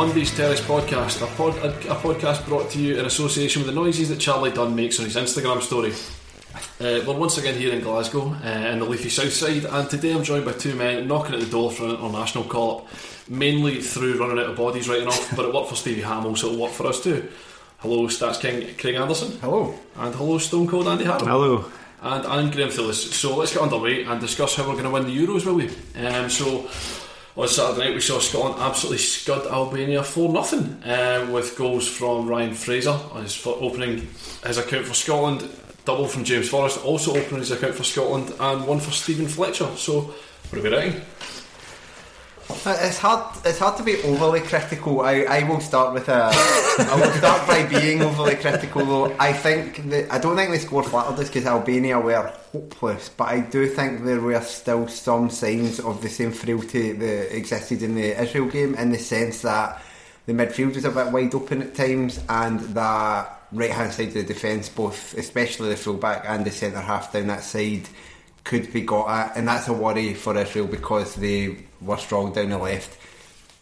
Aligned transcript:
Monday's 0.00 0.34
Terrace 0.34 0.62
Podcast, 0.62 1.20
a, 1.20 1.26
pod, 1.36 1.54
a, 1.58 1.68
a 1.92 1.94
podcast 1.94 2.46
brought 2.46 2.70
to 2.70 2.78
you 2.78 2.98
in 2.98 3.04
association 3.04 3.60
with 3.60 3.66
the 3.66 3.78
noises 3.78 4.08
that 4.08 4.18
Charlie 4.18 4.50
Dunn 4.50 4.74
makes 4.74 4.98
on 4.98 5.04
his 5.04 5.14
Instagram 5.14 5.60
story. 5.60 5.92
Uh, 6.80 7.04
we're 7.06 7.18
once 7.18 7.36
again 7.36 7.54
here 7.54 7.70
in 7.74 7.82
Glasgow, 7.82 8.34
uh, 8.42 8.48
in 8.72 8.78
the 8.78 8.86
leafy 8.86 9.10
south 9.10 9.34
side, 9.34 9.66
and 9.66 9.90
today 9.90 10.14
I'm 10.14 10.24
joined 10.24 10.46
by 10.46 10.52
two 10.52 10.74
men 10.74 11.06
knocking 11.06 11.34
at 11.34 11.40
the 11.40 11.50
door 11.50 11.70
for 11.70 11.84
an 11.84 11.96
international 11.96 12.44
call 12.44 12.78
up, 12.78 12.88
mainly 13.28 13.82
through 13.82 14.18
running 14.18 14.38
out 14.38 14.48
of 14.48 14.56
bodies 14.56 14.88
writing 14.88 15.06
off, 15.06 15.36
but 15.36 15.44
it 15.44 15.52
worked 15.52 15.68
for 15.68 15.76
Stevie 15.76 16.00
Hamill, 16.00 16.34
so 16.34 16.46
it'll 16.46 16.62
work 16.62 16.72
for 16.72 16.86
us 16.86 17.02
too. 17.02 17.28
Hello, 17.80 18.06
Stats 18.06 18.40
King 18.40 18.74
Craig 18.78 18.94
Anderson. 18.94 19.38
Hello. 19.40 19.78
And 19.96 20.14
hello, 20.14 20.38
Stone 20.38 20.68
Cold 20.68 20.88
Andy 20.88 21.04
Harrow. 21.04 21.26
Hello. 21.26 21.64
And 22.00 22.26
I'm 22.26 22.50
Graeme 22.50 22.70
Phillips. 22.70 23.14
So 23.14 23.36
let's 23.36 23.52
get 23.52 23.60
underway 23.60 24.04
and 24.04 24.18
discuss 24.18 24.56
how 24.56 24.62
we're 24.62 24.72
going 24.72 24.84
to 24.84 24.90
win 24.90 25.04
the 25.04 25.14
Euros, 25.14 25.44
will 25.44 25.56
we? 25.56 25.68
Um, 26.02 26.30
so 26.30 26.70
on 27.40 27.48
Saturday 27.48 27.86
night 27.86 27.94
we 27.94 28.00
saw 28.02 28.18
Scotland 28.18 28.56
absolutely 28.58 28.98
scud 28.98 29.46
Albania 29.46 30.02
4 30.02 30.44
0 30.44 30.62
um, 30.84 31.32
with 31.32 31.56
goals 31.56 31.88
from 31.88 32.26
Ryan 32.26 32.52
Fraser 32.52 32.90
on 33.12 33.22
his 33.22 33.46
opening 33.46 34.06
his 34.44 34.58
account 34.58 34.84
for 34.84 34.92
Scotland, 34.92 35.48
double 35.86 36.06
from 36.06 36.24
James 36.24 36.50
Forrest, 36.50 36.84
also 36.84 37.12
opening 37.12 37.38
his 37.38 37.50
account 37.50 37.74
for 37.74 37.84
Scotland, 37.84 38.34
and 38.38 38.66
one 38.66 38.78
for 38.78 38.90
Steven 38.90 39.26
Fletcher. 39.26 39.68
So, 39.76 40.12
what 40.50 40.58
are 40.58 40.62
we 40.62 40.68
writing? 40.68 41.00
It's 42.66 42.98
hard. 42.98 43.36
It's 43.46 43.58
hard 43.58 43.78
to 43.78 43.82
be 43.82 44.02
overly 44.02 44.40
critical. 44.40 45.00
I, 45.00 45.22
I 45.22 45.48
will 45.48 45.60
start 45.60 45.94
with 45.94 46.08
a. 46.08 46.30
I 46.30 46.94
will 46.94 47.12
start 47.12 47.46
by 47.46 47.64
being 47.64 48.02
overly 48.02 48.34
critical. 48.34 48.84
Though 48.84 49.16
I 49.18 49.32
think 49.32 49.88
that 49.88 50.12
I 50.12 50.18
don't 50.18 50.36
think 50.36 50.50
they 50.50 50.58
scored 50.58 50.84
flattered 50.84 51.18
us 51.18 51.28
because 51.28 51.46
Albania 51.46 51.98
were 51.98 52.32
hopeless, 52.52 53.08
but 53.08 53.28
I 53.28 53.40
do 53.40 53.66
think 53.66 54.04
there 54.04 54.20
were 54.20 54.40
still 54.42 54.88
some 54.88 55.30
signs 55.30 55.80
of 55.80 56.02
the 56.02 56.10
same 56.10 56.32
frailty 56.32 56.92
that 56.92 57.34
existed 57.34 57.82
in 57.82 57.94
the 57.94 58.20
Israel 58.20 58.46
game, 58.46 58.74
in 58.74 58.90
the 58.90 58.98
sense 58.98 59.40
that 59.42 59.82
the 60.26 60.34
midfield 60.34 60.74
was 60.74 60.84
a 60.84 60.90
bit 60.90 61.12
wide 61.12 61.34
open 61.34 61.62
at 61.62 61.74
times, 61.74 62.20
and 62.28 62.60
that 62.74 63.40
right 63.52 63.70
hand 63.70 63.92
side 63.92 64.08
of 64.08 64.14
the 64.14 64.22
defence, 64.22 64.68
both 64.68 65.14
especially 65.16 65.70
the 65.70 65.76
fullback 65.76 66.24
and 66.26 66.44
the 66.44 66.50
centre 66.50 66.80
half 66.80 67.10
down 67.10 67.28
that 67.28 67.42
side, 67.42 67.88
could 68.44 68.72
be 68.72 68.82
got 68.82 69.08
at, 69.08 69.36
and 69.36 69.48
that's 69.48 69.68
a 69.68 69.72
worry 69.72 70.14
for 70.14 70.36
Israel 70.36 70.66
because 70.66 71.14
they 71.14 71.56
were 71.80 71.96
strong 71.96 72.32
down 72.32 72.50
the 72.50 72.58
left. 72.58 72.96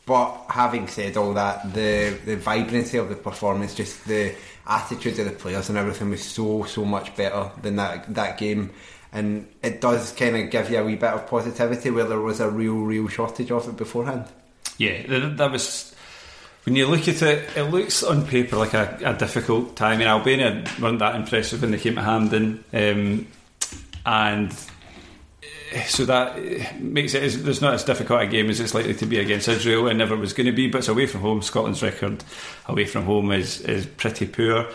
But 0.06 0.46
having 0.48 0.88
said 0.88 1.16
all 1.16 1.34
that, 1.34 1.74
the 1.74 2.18
the 2.24 2.36
vibrancy 2.36 2.96
of 2.96 3.08
the 3.08 3.14
performance, 3.14 3.74
just 3.74 4.06
the 4.06 4.34
attitude 4.66 5.18
of 5.18 5.26
the 5.26 5.32
players 5.32 5.68
and 5.68 5.78
everything 5.78 6.10
was 6.10 6.24
so 6.24 6.64
so 6.64 6.84
much 6.84 7.14
better 7.16 7.50
than 7.60 7.76
that 7.76 8.14
that 8.14 8.38
game, 8.38 8.70
and 9.12 9.46
it 9.62 9.80
does 9.80 10.12
kind 10.12 10.36
of 10.36 10.50
give 10.50 10.70
you 10.70 10.78
a 10.78 10.84
wee 10.84 10.96
bit 10.96 11.10
of 11.10 11.26
positivity 11.26 11.90
where 11.90 12.04
there 12.04 12.20
was 12.20 12.40
a 12.40 12.48
real 12.48 12.76
real 12.76 13.08
shortage 13.08 13.50
of 13.50 13.68
it 13.68 13.76
beforehand. 13.76 14.24
Yeah, 14.78 15.02
th- 15.02 15.36
that 15.36 15.50
was. 15.50 15.94
When 16.64 16.76
you 16.76 16.86
look 16.86 17.08
at 17.08 17.22
it, 17.22 17.48
it 17.56 17.62
looks 17.64 18.02
on 18.02 18.26
paper 18.26 18.56
like 18.56 18.74
a, 18.74 18.98
a 19.02 19.14
difficult 19.14 19.74
time. 19.74 19.94
I 19.94 19.96
mean, 19.98 20.08
Albania 20.08 20.64
weren't 20.80 20.98
that 20.98 21.16
impressive 21.16 21.62
when 21.62 21.70
they 21.70 21.78
came 21.78 21.94
to 21.94 22.02
Hampden, 22.02 22.62
um, 22.74 23.26
and 24.08 24.50
eh, 25.72 25.84
so 25.84 26.04
that 26.06 26.38
eh, 26.38 26.66
makes 26.78 27.14
it. 27.14 27.44
There's 27.44 27.60
not 27.60 27.74
as 27.74 27.84
difficult 27.84 28.22
a 28.22 28.26
game 28.26 28.48
as 28.48 28.58
it's 28.58 28.74
likely 28.74 28.94
to 28.94 29.06
be 29.06 29.18
against 29.18 29.48
Israel, 29.48 29.86
and 29.88 29.98
never 29.98 30.16
was 30.16 30.32
going 30.32 30.46
to 30.46 30.52
be. 30.52 30.66
But 30.68 30.78
it's 30.78 30.88
away 30.88 31.06
from 31.06 31.20
home. 31.20 31.42
Scotland's 31.42 31.82
record 31.82 32.24
away 32.66 32.86
from 32.86 33.04
home 33.04 33.30
is 33.32 33.60
is 33.60 33.86
pretty 33.86 34.26
poor. 34.26 34.66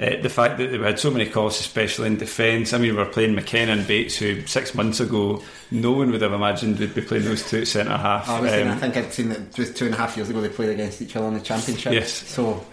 Uh, 0.00 0.20
the 0.20 0.28
fact 0.28 0.58
that 0.58 0.72
they 0.72 0.78
had 0.78 0.98
so 0.98 1.08
many 1.08 1.24
calls, 1.24 1.58
especially 1.60 2.08
in 2.08 2.16
defence. 2.18 2.72
I 2.72 2.78
mean, 2.78 2.96
we 2.96 2.98
were 2.98 3.06
playing 3.06 3.34
McKenna 3.36 3.72
and 3.72 3.86
Bates, 3.86 4.16
who 4.16 4.44
six 4.46 4.74
months 4.74 4.98
ago 4.98 5.40
no 5.70 5.92
one 5.92 6.10
would 6.10 6.20
have 6.20 6.32
imagined 6.32 6.80
we'd 6.80 6.94
be 6.94 7.00
playing 7.00 7.24
those 7.24 7.48
two 7.48 7.60
at 7.60 7.68
centre 7.68 7.96
half. 7.96 8.28
I, 8.28 8.48
saying, 8.48 8.68
I 8.68 8.72
Um, 8.72 8.78
think 8.80 8.96
I'd 8.96 9.12
seen 9.12 9.28
that 9.28 9.54
just 9.54 9.76
two 9.76 9.86
and 9.86 9.94
a 9.94 9.96
half 9.96 10.16
years 10.16 10.28
ago 10.28 10.40
they 10.40 10.48
played 10.48 10.70
against 10.70 11.00
each 11.00 11.14
other 11.14 11.28
in 11.28 11.34
the 11.34 11.40
championship. 11.40 11.92
Yes. 11.92 12.12
So 12.12 12.66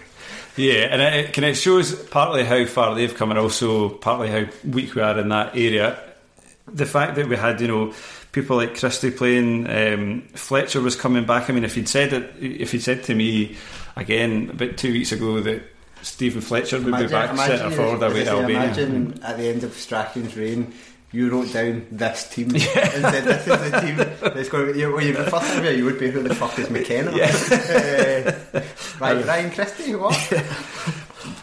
Yeah, 0.58 0.88
and 0.92 1.02
it, 1.02 1.34
can 1.34 1.44
it 1.44 1.56
shows 1.56 1.96
partly 2.10 2.44
how 2.44 2.66
far 2.66 2.94
they've 2.96 3.14
come, 3.14 3.32
and 3.32 3.40
also 3.40 3.90
partly 3.90 4.30
how 4.30 4.46
weak 4.68 4.96
we 4.96 5.02
are 5.02 5.18
in 5.20 5.30
that 5.30 5.56
area. 5.56 6.00
The 6.68 6.86
fact 6.86 7.16
that 7.16 7.28
we 7.28 7.36
had, 7.36 7.62
you 7.62 7.68
know, 7.68 7.94
people 8.32 8.58
like 8.58 8.78
Christie 8.78 9.12
playing, 9.12 9.70
um, 9.70 10.22
Fletcher 10.34 10.82
was 10.82 10.96
coming 10.96 11.26
back. 11.26 11.50
I 11.50 11.54
mean, 11.54 11.64
if 11.64 11.76
he'd 11.76 11.90
said 11.90 12.14
it, 12.14 12.34
if 12.40 12.72
he'd 12.72 12.84
said 12.84 13.04
to 13.06 13.16
me 13.16 13.56
again 13.96 14.50
about 14.52 14.78
two 14.78 14.92
weeks 14.94 15.12
ago 15.12 15.40
that 15.42 15.64
Steven 16.02 16.42
Fletcher 16.42 16.80
would 16.80 16.98
be 16.98 17.08
back 17.08 17.36
centre 17.38 17.72
forward 17.72 18.04
away 18.04 18.24
to 18.24 18.32
Albania. 18.32 18.64
Imagine 18.64 19.20
at 19.24 19.38
the 19.38 19.48
end 19.48 19.64
of 19.64 19.72
Strachan's 19.72 20.36
reign, 20.36 20.74
you 21.12 21.30
wrote 21.30 21.52
down 21.52 21.86
this 21.92 22.30
team 22.30 22.50
and 22.56 22.62
said 22.62 23.24
this 23.24 23.48
is 23.48 23.72
the 23.72 23.82
team 23.82 23.98
that's 24.34 24.50
going 24.50 24.74
to 24.74 24.80
you, 24.80 24.94
well, 24.94 25.04
you, 25.04 25.14
the 25.14 25.30
first 25.30 25.46
thing 25.48 25.78
you 25.78 25.86
would 25.86 26.00
be 26.00 26.10
who 26.10 26.24
the 26.24 26.34
fuck 26.34 26.58
is 26.58 26.70
McKenna? 26.70 27.12
uh, 27.12 28.62
Ryan, 29.00 29.28
Ryan 29.28 29.52
Christie, 29.52 29.96
what? 29.96 30.34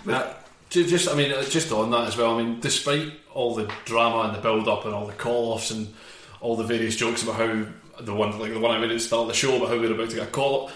Uh, 0.09 0.33
just, 0.71 1.09
I 1.09 1.15
mean, 1.15 1.33
uh, 1.33 1.43
just 1.45 1.71
on 1.71 1.91
that 1.91 2.09
as 2.09 2.17
well. 2.17 2.39
I 2.39 2.43
mean, 2.43 2.61
despite 2.61 3.13
all 3.35 3.55
the 3.55 3.71
drama 3.85 4.29
and 4.29 4.35
the 4.35 4.41
build-up 4.41 4.87
and 4.87 4.95
all 4.95 5.07
the 5.07 5.13
call-offs 5.13 5.71
and 5.71 5.93
all 6.41 6.57
the 6.57 6.65
various 6.65 6.97
jokes 6.97 7.23
about 7.23 7.37
how 7.37 7.67
the 8.01 8.15
one 8.15 8.39
like 8.39 8.53
the 8.53 8.59
one 8.59 8.75
I 8.75 8.79
made 8.79 8.91
at 8.91 8.95
the 8.95 9.01
start 9.01 9.23
of 9.23 9.29
the 9.29 9.35
show 9.35 9.57
about 9.57 9.69
how 9.69 9.79
we 9.79 9.87
were 9.87 9.95
about 9.95 10.11
to 10.11 10.17
get 10.17 10.29
a 10.29 10.31
call 10.31 10.67
up. 10.69 10.73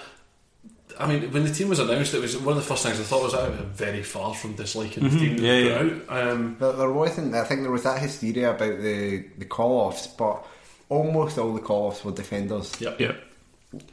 I 0.98 1.06
mean, 1.06 1.30
when 1.32 1.44
the 1.44 1.52
team 1.52 1.68
was 1.68 1.78
announced, 1.78 2.14
it 2.14 2.20
was 2.20 2.36
one 2.36 2.56
of 2.56 2.62
the 2.62 2.68
first 2.68 2.82
things 2.84 2.98
I 3.00 3.02
thought 3.02 3.22
was 3.22 3.34
I 3.34 3.48
was 3.48 3.58
very 3.74 4.02
far 4.02 4.34
from 4.34 4.54
disliking 4.54 5.02
the 5.04 5.10
team 5.10 5.36
Yeah, 5.38 5.52
yeah. 5.58 5.78
put 5.78 6.10
out. 6.10 6.28
Um, 6.28 6.56
There, 6.58 6.72
there 6.72 6.90
wasn't. 6.92 7.34
I 7.34 7.44
think 7.44 7.62
there 7.62 7.70
was 7.70 7.84
that 7.84 7.98
hysteria 8.00 8.50
about 8.50 8.80
the 8.80 9.24
the 9.38 9.44
call 9.44 9.80
offs, 9.88 10.06
but 10.06 10.44
almost 10.88 11.38
all 11.38 11.52
the 11.54 11.60
call 11.60 11.86
offs 11.88 12.04
were 12.04 12.12
defenders. 12.12 12.72
Yep. 12.80 13.00
Yeah. 13.00 13.12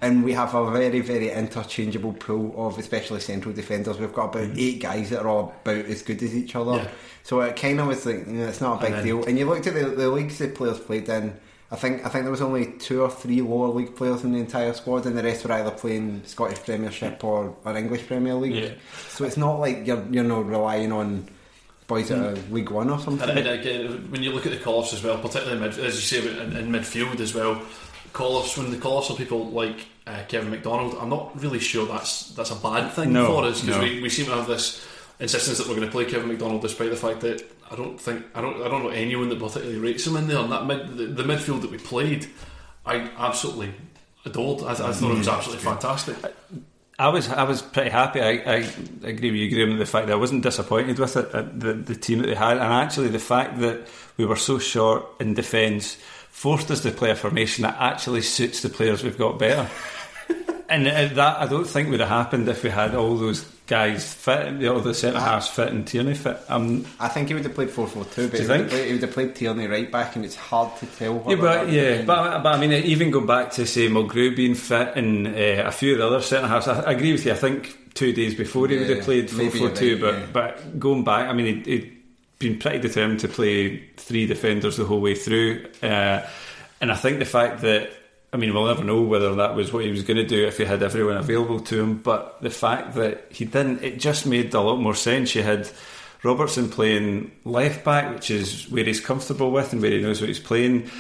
And 0.01 0.25
we 0.25 0.34
have 0.34 0.54
a 0.56 0.69
very, 0.72 1.00
very 1.00 1.31
interchangeable 1.31 2.12
pool 2.12 2.54
of 2.57 2.78
especially 2.78 3.22
central 3.22 3.56
defenders. 3.56 3.98
We've 3.98 4.13
got 4.13 4.36
about 4.36 4.57
eight 4.57 4.81
guys 4.81 5.10
that 5.12 5.22
are 5.22 5.28
all 5.30 5.54
about 5.62 5.86
as 5.86 6.02
good 6.02 6.22
as 6.22 6.36
each 6.36 6.54
other. 6.56 6.72
Mm-hmm. 6.72 6.84
Yeah. 6.86 6.92
So 7.24 7.40
it 7.42 7.56
kind 7.56 7.80
of 7.80 7.88
was 7.88 8.06
like, 8.06 8.28
you 8.28 8.34
know, 8.34 8.48
it's 8.48 8.60
not 8.60 8.80
a 8.80 8.86
big 8.86 8.94
then- 8.95 9.04
deal. 9.06 9.24
And 9.24 9.40
you 9.40 9.45
looked 9.48 9.68
at 9.68 9.74
the, 9.75 9.86
the 9.86 10.10
leagues 10.10 10.38
the 10.38 10.50
players 10.50 10.80
played 10.80 11.07
in. 11.07 11.40
I 11.71 11.75
think 11.75 12.06
I 12.06 12.10
think 12.10 12.24
there 12.24 12.31
was 12.31 12.42
only 12.42 12.74
two 12.80 13.04
or 13.04 13.12
three 13.12 13.42
lower 13.42 13.68
league 13.68 13.95
players 13.95 14.24
in 14.24 14.31
the 14.31 14.39
entire 14.39 14.74
squad, 14.74 15.06
and 15.06 15.16
the 15.18 15.24
rest 15.24 15.45
were 15.45 15.51
either 15.54 15.71
playing 15.71 16.24
Scottish 16.25 16.63
Premiership 16.63 17.24
or, 17.24 17.56
or 17.63 17.77
English 17.77 18.07
Premier 18.07 18.33
League. 18.33 18.56
Yeah. 18.56 18.74
So 19.10 19.24
it's 19.24 19.38
not 19.38 19.60
like 19.60 19.86
you're 19.86 20.04
you're 20.10 20.24
not 20.24 20.48
relying 20.48 20.92
on 20.92 21.27
boys 21.86 22.10
at 22.12 22.19
are 22.19 22.36
League 22.51 22.69
One 22.71 22.89
or 22.89 23.00
something. 23.00 23.30
And, 23.30 23.39
and 23.39 23.48
again, 23.48 24.10
when 24.12 24.24
you 24.24 24.31
look 24.31 24.45
at 24.45 24.51
the 24.51 24.60
call-offs 24.60 24.94
as 24.94 25.04
well, 25.04 25.18
particularly 25.18 25.60
mid, 25.60 25.77
as 25.80 25.95
you 25.95 26.21
say 26.21 26.42
in, 26.42 26.56
in 26.56 26.71
midfield 26.71 27.19
as 27.19 27.33
well, 27.33 27.62
call-offs 28.13 28.57
when 28.57 28.71
the 28.71 28.77
call-offs 28.77 29.12
are 29.12 29.18
people 29.18 29.48
like 29.50 29.88
uh, 30.07 30.24
Kevin 30.27 30.50
McDonald, 30.51 30.95
I'm 31.00 31.10
not 31.10 31.39
really 31.42 31.60
sure 31.60 31.86
that's 31.86 32.31
that's 32.31 32.51
a 32.51 32.56
bad 32.56 32.92
thing 32.94 33.13
No, 33.13 33.27
for 33.27 33.44
us 33.45 33.62
because 33.62 33.77
no. 33.77 33.83
we, 33.83 34.01
we 34.01 34.10
seem 34.10 34.25
to 34.25 34.36
have 34.36 34.48
this 34.48 34.86
insistence 35.19 35.57
that 35.57 35.68
we're 35.68 35.75
going 35.75 35.88
to 35.88 35.92
play 35.92 36.06
Kevin 36.06 36.30
McDonald 36.30 36.62
despite 36.62 36.89
the 36.89 36.95
fact 36.95 37.21
that 37.21 37.44
I 37.71 37.75
don't 37.75 38.00
think 38.00 38.25
I 38.33 38.42
don't 38.42 38.62
I 38.62 38.68
don't 38.68 38.83
know 38.83 38.89
anyone 38.89 39.30
that 39.30 39.39
particularly 39.39 39.80
rates 39.80 40.07
him 40.07 40.16
in 40.18 40.27
there. 40.27 40.39
And 40.39 40.51
that 40.51 40.66
mid, 40.66 40.98
the, 40.98 41.06
the 41.06 41.24
midfield 41.24 41.62
that 41.62 41.71
we 41.71 41.77
played, 41.77 42.27
I 42.86 43.10
absolutely 43.18 43.74
adored. 44.25 44.63
I, 44.63 44.71
I 44.71 44.92
thought 44.92 45.12
it 45.12 45.18
was 45.18 45.27
absolutely 45.27 45.63
fantastic. 45.63 46.18
I 46.98 47.07
was 47.07 47.30
I 47.30 47.44
was 47.44 47.62
pretty 47.62 47.92
happy. 47.92 48.21
I, 48.21 48.30
I 48.30 48.56
agree 49.04 49.31
with 49.31 49.39
you, 49.39 49.50
Graeme. 49.50 49.77
The 49.77 49.86
fact 49.86 50.07
that 50.07 50.13
I 50.13 50.18
wasn't 50.18 50.44
disappointed 50.44 51.00
with 51.00 51.16
it, 51.16 51.33
uh, 51.33 51.44
the 51.54 51.74
the 51.74 51.95
team 51.95 52.19
that 52.19 52.27
they 52.27 52.36
had, 52.36 52.57
and 52.57 52.74
actually 52.74 53.07
the 53.07 53.19
fact 53.19 53.60
that 53.60 53.88
we 54.18 54.25
were 54.25 54.36
so 54.36 54.60
short 54.60 55.06
in 55.19 55.33
defence 55.33 55.98
forced 56.30 56.71
us 56.71 56.81
to 56.81 56.92
play 56.92 57.10
a 57.10 57.16
formation 57.16 57.63
that 57.63 57.77
actually 57.80 58.21
suits 58.21 58.62
the 58.62 58.69
players 58.69 59.04
we've 59.04 59.18
got 59.18 59.39
better. 59.39 59.69
and 60.69 60.88
uh, 60.88 61.07
that 61.07 61.38
I 61.39 61.48
don't 61.48 61.66
think 61.66 61.89
would 61.89 62.01
have 62.01 62.10
happened 62.10 62.50
if 62.50 62.63
we 62.63 62.69
had 62.69 62.95
all 62.95 63.16
those 63.16 63.45
guys 63.69 64.16
fit, 64.16 64.66
all 64.66 64.80
the 64.80 64.95
centre 64.95 65.19
halves 65.19 65.48
fit 65.48 65.69
and 65.69 65.86
Tierney 65.86 66.16
fit. 66.16 66.39
Um, 66.50 66.88
I 67.00 67.07
think 67.07 67.27
he 67.27 67.36
would 67.36 67.44
have 67.44 67.54
played 67.54 67.69
4 67.69 67.86
4 67.88 68.04
2, 68.04 68.27
but 68.30 68.39
he 68.39 68.44
you 68.44 68.50
would, 68.50 68.69
played, 68.69 68.86
he 68.88 68.94
would 68.94 69.01
have 69.04 69.12
played 69.12 69.36
Tierney 69.36 69.68
right 69.68 69.92
back, 69.92 70.16
and 70.16 70.25
it's 70.25 70.36
hard 70.36 70.75
to 70.77 70.88
tell. 70.88 71.24
Yeah, 71.27 71.36
but 71.36 71.69
yeah, 71.69 72.01
but, 72.01 72.42
but 72.42 72.56
I 72.56 72.60
mean, 72.60 72.71
even 72.74 73.12
go 73.12 73.21
back 73.21 73.51
to 73.51 73.68
say 73.68 73.88
Mulgrew 73.88 74.36
being 74.36 74.56
fit 74.56 74.98
and 74.98 75.27
uh, 75.27 75.68
a 75.68 75.71
few 75.71 75.94
of 75.94 76.00
the 76.00 76.07
other 76.07 76.21
centre 76.21 76.48
halves. 76.48 76.68
I, 76.68 76.81
I 76.81 76.92
agree 76.94 77.12
with 77.12 77.24
you. 77.27 77.31
I 77.31 77.36
think 77.36 77.94
two 77.94 78.12
days 78.12 78.33
before 78.33 78.68
he 78.68 78.77
would 78.77 78.89
have 78.89 79.04
played 79.04 79.30
4 79.30 79.51
4 79.51 79.69
2, 79.69 79.94
right, 79.94 80.01
but 80.01 80.13
yeah. 80.16 80.25
but 80.33 80.80
going 80.80 81.04
back, 81.04 81.30
I 81.30 81.33
mean, 81.33 81.45
he'd, 81.57 81.66
he'd 81.68 81.98
been 82.39 82.57
pretty 82.57 82.80
determined 82.80 83.19
to 83.19 83.27
play 83.27 83.88
three 83.98 84.25
defenders 84.25 84.77
the 84.77 84.86
whole 84.86 85.00
way 85.00 85.13
through, 85.13 85.68
uh, 85.83 86.25
and 86.81 86.92
I 86.92 86.95
think 86.95 87.19
the 87.19 87.25
fact 87.25 87.62
that. 87.62 87.92
I 88.31 88.38
mean, 88.38 88.54
we'll 88.54 88.68
never 88.68 88.84
know 88.84 89.02
whether 89.02 89.34
that 89.36 89.56
was 89.56 89.74
what 89.74 89.84
he 89.84 89.92
was 89.92 90.04
going 90.04 90.18
to 90.18 90.26
do 90.26 90.46
if 90.46 90.58
he 90.58 90.66
had 90.66 90.84
everyone 90.84 91.18
available 91.18 91.60
to 91.62 91.81
him. 91.81 91.98
But 91.98 92.42
the 92.42 92.52
fact 92.52 92.94
that 92.96 93.26
he 93.31 93.46
didn't, 93.46 93.84
it 93.84 94.00
just 94.00 94.26
made 94.26 94.54
a 94.54 94.62
lot 94.62 94.78
more 94.78 94.94
sense. 94.94 95.34
You 95.34 95.42
had 95.42 95.70
Robertson 96.22 96.70
playing 96.70 97.31
left 97.44 97.84
back, 97.84 98.14
which 98.14 98.30
is 98.30 98.70
where 98.70 98.84
he's 98.84 99.02
comfortable 99.02 99.52
with 99.52 99.74
and 99.74 99.81
where 99.81 99.92
he 99.92 100.02
knows 100.02 100.22
what 100.22 100.28
he's 100.28 100.40
playing. 100.40 100.92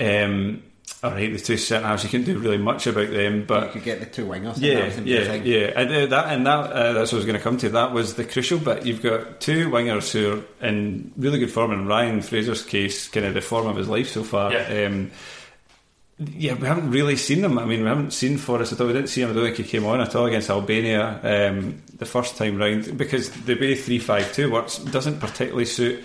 Um, 0.00 0.62
all 1.02 1.12
right, 1.12 1.32
the 1.32 1.38
two 1.38 1.56
centre 1.56 1.86
halves, 1.86 2.02
you 2.04 2.10
couldn't 2.10 2.26
do 2.26 2.38
really 2.38 2.58
much 2.58 2.86
about 2.86 3.10
them, 3.10 3.46
but 3.46 3.66
you 3.66 3.72
could 3.72 3.84
get 3.84 4.00
the 4.00 4.06
two 4.06 4.26
wingers. 4.26 4.56
and 4.98 5.06
that 5.06 5.06
yeah, 5.06 5.28
was 5.32 5.46
yeah, 5.46 5.58
yeah, 5.58 5.72
and 5.74 5.90
uh, 5.90 6.06
that 6.06 6.32
and 6.32 6.46
that 6.46 6.72
uh, 6.72 6.92
that's 6.92 7.12
what 7.12 7.16
I 7.16 7.20
was 7.20 7.26
going 7.26 7.38
to 7.38 7.42
come 7.42 7.56
to. 7.58 7.70
That 7.70 7.92
was 7.92 8.14
the 8.14 8.24
crucial 8.24 8.58
bit. 8.58 8.84
You've 8.84 9.02
got 9.02 9.40
two 9.40 9.70
wingers 9.70 10.12
who 10.12 10.42
are 10.62 10.68
in 10.68 11.12
really 11.16 11.38
good 11.38 11.50
form. 11.50 11.72
In 11.72 11.86
Ryan 11.86 12.20
Fraser's 12.20 12.62
case, 12.62 13.08
kind 13.08 13.24
of 13.24 13.32
the 13.32 13.40
form 13.40 13.66
of 13.66 13.76
his 13.76 13.88
life 13.88 14.10
so 14.10 14.24
far. 14.24 14.52
Yeah. 14.52 14.86
Um, 14.86 15.10
yeah, 16.20 16.54
we 16.54 16.66
haven't 16.66 16.90
really 16.90 17.16
seen 17.16 17.40
them. 17.40 17.58
I 17.58 17.64
mean, 17.64 17.80
we 17.82 17.88
haven't 17.88 18.12
seen 18.12 18.36
Forrest 18.36 18.72
at 18.72 18.80
all. 18.80 18.86
We 18.88 18.92
didn't 18.92 19.08
see 19.08 19.22
him. 19.22 19.30
I 19.30 19.32
don't 19.32 19.44
think 19.44 19.56
he 19.56 19.64
came 19.64 19.86
on 19.86 20.00
at 20.00 20.14
all 20.14 20.26
against 20.26 20.50
Albania 20.50 21.18
um, 21.22 21.82
the 21.96 22.04
first 22.06 22.36
time 22.36 22.58
round 22.58 22.96
because 22.98 23.30
the 23.30 23.54
way 23.54 23.74
three 23.74 23.98
five 23.98 24.32
two 24.32 24.50
works 24.50 24.78
doesn't 24.78 25.18
particularly 25.20 25.64
suit 25.64 26.04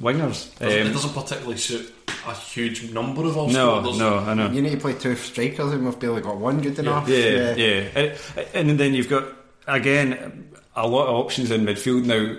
wingers. 0.00 0.48
it 0.62 0.86
Um, 0.86 0.92
doesn't 0.92 1.12
particularly 1.12 1.58
suit 1.58 1.92
a 2.26 2.34
huge 2.34 2.92
number 2.92 3.22
of 3.24 3.36
us. 3.36 3.52
no, 3.52 3.80
There's- 3.82 3.98
no, 3.98 4.18
I 4.18 4.34
know. 4.34 4.50
You 4.50 4.62
need 4.62 4.70
to 4.72 4.76
play 4.78 4.94
two 4.94 5.16
strikers, 5.16 5.72
and 5.72 5.84
we've 5.84 5.98
barely 5.98 6.20
got 6.22 6.36
one 6.38 6.60
good 6.60 6.78
enough. 6.78 7.08
Yeah, 7.08 7.54
yeah. 7.56 7.88
And, 7.96 8.68
and 8.70 8.80
then 8.80 8.94
you've 8.94 9.08
got 9.08 9.24
again 9.66 10.50
a 10.76 10.86
lot 10.86 11.08
of 11.08 11.14
options 11.16 11.50
in 11.50 11.62
midfield 11.64 12.04
now. 12.04 12.36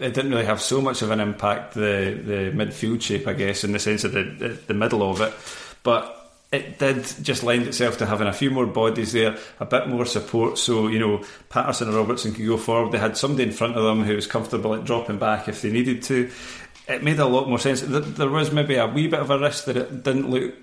It 0.00 0.12
didn't 0.14 0.30
really 0.32 0.46
have 0.46 0.60
so 0.60 0.80
much 0.80 1.02
of 1.02 1.10
an 1.10 1.20
impact 1.20 1.74
the 1.74 2.18
the 2.24 2.52
midfield 2.56 3.02
shape, 3.02 3.28
I 3.28 3.34
guess, 3.34 3.64
in 3.64 3.72
the 3.72 3.78
sense 3.78 4.02
of 4.04 4.12
the 4.12 4.22
the, 4.24 4.48
the 4.68 4.74
middle 4.74 5.02
of 5.08 5.20
it, 5.20 5.34
but. 5.82 6.22
It 6.54 6.78
did 6.78 7.04
just 7.22 7.42
lend 7.42 7.66
itself 7.66 7.98
to 7.98 8.06
having 8.06 8.28
a 8.28 8.32
few 8.32 8.50
more 8.50 8.66
bodies 8.66 9.12
there, 9.12 9.36
a 9.58 9.66
bit 9.66 9.88
more 9.88 10.06
support. 10.06 10.56
So 10.56 10.86
you 10.86 11.00
know, 11.00 11.24
Paterson 11.48 11.88
and 11.88 11.96
Robertson 11.96 12.32
could 12.32 12.46
go 12.46 12.56
forward. 12.56 12.92
They 12.92 12.98
had 12.98 13.16
somebody 13.16 13.42
in 13.42 13.52
front 13.52 13.76
of 13.76 13.82
them 13.82 14.04
who 14.04 14.14
was 14.14 14.28
comfortable 14.28 14.74
at 14.74 14.84
dropping 14.84 15.18
back 15.18 15.48
if 15.48 15.62
they 15.62 15.72
needed 15.72 16.02
to. 16.04 16.30
It 16.86 17.02
made 17.02 17.18
a 17.18 17.26
lot 17.26 17.48
more 17.48 17.58
sense. 17.58 17.80
There 17.80 18.28
was 18.28 18.52
maybe 18.52 18.76
a 18.76 18.86
wee 18.86 19.08
bit 19.08 19.20
of 19.20 19.30
a 19.30 19.38
risk 19.38 19.64
that 19.64 19.76
it 19.76 20.04
didn't 20.04 20.30
look. 20.30 20.54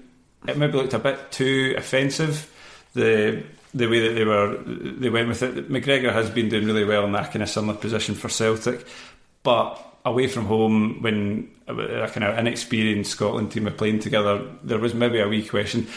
It 0.47 0.57
maybe 0.57 0.73
looked 0.73 0.93
a 0.93 0.99
bit 0.99 1.31
too 1.31 1.75
offensive. 1.77 2.49
The 2.93 3.43
the 3.73 3.87
way 3.87 4.07
that 4.07 4.13
they 4.15 4.23
were 4.23 4.57
they 4.63 5.09
went 5.09 5.27
with 5.27 5.43
it. 5.43 5.69
McGregor 5.69 6.13
has 6.13 6.29
been 6.29 6.47
doing 6.47 6.65
really 6.65 6.85
well 6.85 7.03
in 7.03 7.11
that 7.13 7.31
kind 7.31 7.43
of 7.43 7.49
similar 7.49 7.77
position 7.77 8.15
for 8.15 8.29
Celtic, 8.29 8.85
but 9.43 9.90
away 10.05 10.27
from 10.27 10.45
home 10.45 11.01
when 11.01 11.49
a 11.67 12.07
kind 12.09 12.23
of 12.23 12.37
inexperienced 12.37 13.11
Scotland 13.11 13.51
team 13.51 13.67
are 13.67 13.71
playing 13.71 13.99
together, 13.99 14.45
there 14.63 14.79
was 14.79 14.93
maybe 14.93 15.19
a 15.19 15.27
wee 15.27 15.45
question. 15.45 15.87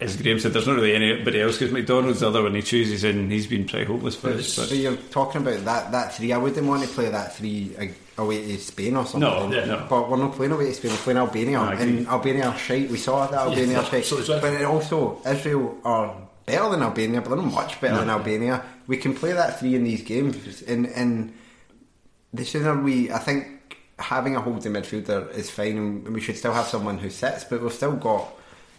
As 0.00 0.16
Graeme 0.16 0.40
said, 0.40 0.54
there's 0.54 0.66
not 0.66 0.76
really 0.76 0.94
anybody 0.94 1.42
else 1.42 1.58
because 1.58 1.72
McDonald's 1.72 2.20
the 2.20 2.28
other 2.28 2.42
one 2.42 2.54
he 2.54 2.62
chooses, 2.62 3.04
and 3.04 3.30
he's 3.30 3.46
been 3.46 3.66
pretty 3.66 3.84
hopeless 3.84 4.16
for 4.16 4.30
us. 4.30 4.56
But 4.56 4.70
But 4.70 4.78
you're 4.78 4.96
talking 4.96 5.42
about 5.42 5.62
that, 5.66 5.92
that 5.92 6.14
three. 6.14 6.32
I 6.32 6.38
wouldn't 6.38 6.66
want 6.66 6.82
to 6.82 6.88
play 6.88 7.10
that 7.10 7.36
three 7.36 7.76
uh, 7.78 8.22
away 8.22 8.46
to 8.46 8.58
Spain 8.58 8.96
or 8.96 9.04
something. 9.04 9.20
No, 9.20 9.52
yeah, 9.54 9.66
no. 9.66 9.86
But 9.90 10.08
we're 10.08 10.16
not 10.16 10.32
playing 10.32 10.52
away 10.52 10.66
to 10.66 10.74
Spain. 10.74 10.92
We're 10.92 10.96
playing 10.96 11.18
Albania, 11.18 11.60
agree. 11.60 11.82
and 11.82 12.08
Albania 12.08 12.46
are 12.46 12.56
shite. 12.56 12.88
We 12.88 12.96
saw 12.96 13.26
that 13.26 13.38
Albania 13.46 13.80
are 13.80 13.84
shite. 14.02 14.10
But 14.26 14.54
it 14.54 14.64
also, 14.64 15.20
Israel 15.26 15.76
are 15.84 16.16
better 16.46 16.70
than 16.70 16.82
Albania, 16.82 17.20
but 17.20 17.28
they're 17.28 17.38
not 17.38 17.52
much 17.52 17.78
better 17.78 17.98
than 17.98 18.08
Albania. 18.08 18.64
We 18.86 18.96
can 18.96 19.14
play 19.14 19.32
that 19.32 19.60
three 19.60 19.74
in 19.74 19.84
these 19.84 20.00
games, 20.00 20.62
and 20.62 20.86
and 20.86 21.34
the 22.32 22.44
sooner 22.44 22.80
we, 22.80 23.10
I 23.10 23.18
think, 23.18 23.78
having 23.98 24.36
a 24.36 24.40
holding 24.40 24.72
midfielder 24.72 25.32
is 25.34 25.50
fine, 25.50 25.76
and 25.76 26.14
we 26.14 26.20
should 26.20 26.36
still 26.36 26.52
have 26.52 26.66
someone 26.66 26.98
who 26.98 27.10
sits. 27.10 27.44
But 27.44 27.62
we've 27.62 27.72
still 27.72 27.96
got 27.96 28.28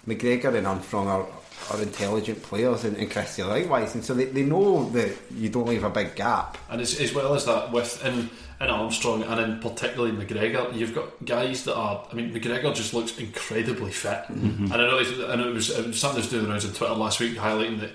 McGregor 0.08 0.56
and 0.56 0.66
Armstrong 0.66 1.08
are, 1.08 1.28
are 1.72 1.82
intelligent 1.82 2.42
players, 2.42 2.84
and, 2.84 2.98
and 2.98 3.12
Christie 3.12 3.44
likewise, 3.44 3.94
and 3.94 4.04
so 4.04 4.14
they, 4.14 4.26
they 4.26 4.44
know 4.44 4.90
that 4.92 5.16
you 5.32 5.50
don't 5.50 5.68
leave 5.68 5.84
a 5.84 5.90
big 5.90 6.16
gap. 6.16 6.58
And 6.70 6.82
as, 6.82 7.00
as 7.00 7.14
well 7.14 7.34
as 7.36 7.46
that, 7.46 7.72
with 7.72 8.04
in, 8.04 8.30
in 8.60 8.68
Armstrong 8.68 9.24
and 9.24 9.40
in 9.40 9.60
particularly 9.60 10.12
McGregor, 10.12 10.76
you've 10.76 10.96
got 10.96 11.24
guys 11.24 11.66
that 11.66 11.76
are. 11.76 12.08
I 12.12 12.16
mean, 12.16 12.34
McGregor 12.34 12.74
just 12.74 12.94
looks 12.94 13.18
incredibly 13.18 13.92
fit, 13.92 14.24
mm-hmm. 14.30 14.72
and 14.72 14.74
I 14.74 14.78
know, 14.78 14.98
it's, 14.98 15.12
and 15.12 15.42
it 15.42 15.54
was, 15.54 15.70
it 15.70 15.86
was 15.86 16.00
something 16.00 16.16
that 16.16 16.26
was 16.26 16.32
doing 16.32 16.44
the 16.44 16.50
rounds 16.50 16.66
on 16.66 16.74
Twitter 16.74 16.96
last 16.96 17.20
week, 17.20 17.36
highlighting 17.36 17.82
that 17.82 17.92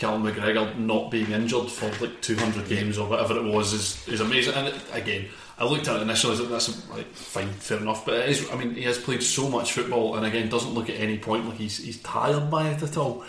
Callum 0.00 0.24
McGregor 0.24 0.76
not 0.78 1.10
being 1.10 1.30
injured 1.30 1.68
for 1.68 1.86
like 2.04 2.22
200 2.22 2.68
games 2.68 2.96
or 2.96 3.06
whatever 3.06 3.36
it 3.36 3.44
was 3.44 3.74
is, 3.74 4.08
is 4.08 4.20
amazing. 4.20 4.54
And 4.54 4.74
again, 4.92 5.26
I 5.58 5.64
looked 5.64 5.88
at 5.88 5.96
it 5.96 6.02
initially, 6.02 6.36
like, 6.36 6.48
that's 6.48 6.90
like, 6.90 7.12
fine, 7.12 7.52
fair 7.52 7.78
enough. 7.78 8.06
But 8.06 8.14
it 8.14 8.30
is, 8.30 8.50
I 8.50 8.56
mean, 8.56 8.74
he 8.74 8.84
has 8.84 8.96
played 8.96 9.22
so 9.22 9.48
much 9.50 9.72
football, 9.72 10.16
and 10.16 10.24
again, 10.24 10.48
doesn't 10.48 10.72
look 10.72 10.88
at 10.88 10.96
any 10.96 11.18
point 11.18 11.46
like 11.46 11.58
he's 11.58 11.76
he's 11.76 12.00
tired 12.02 12.50
by 12.50 12.70
it 12.70 12.82
at 12.82 12.96
all. 12.96 13.24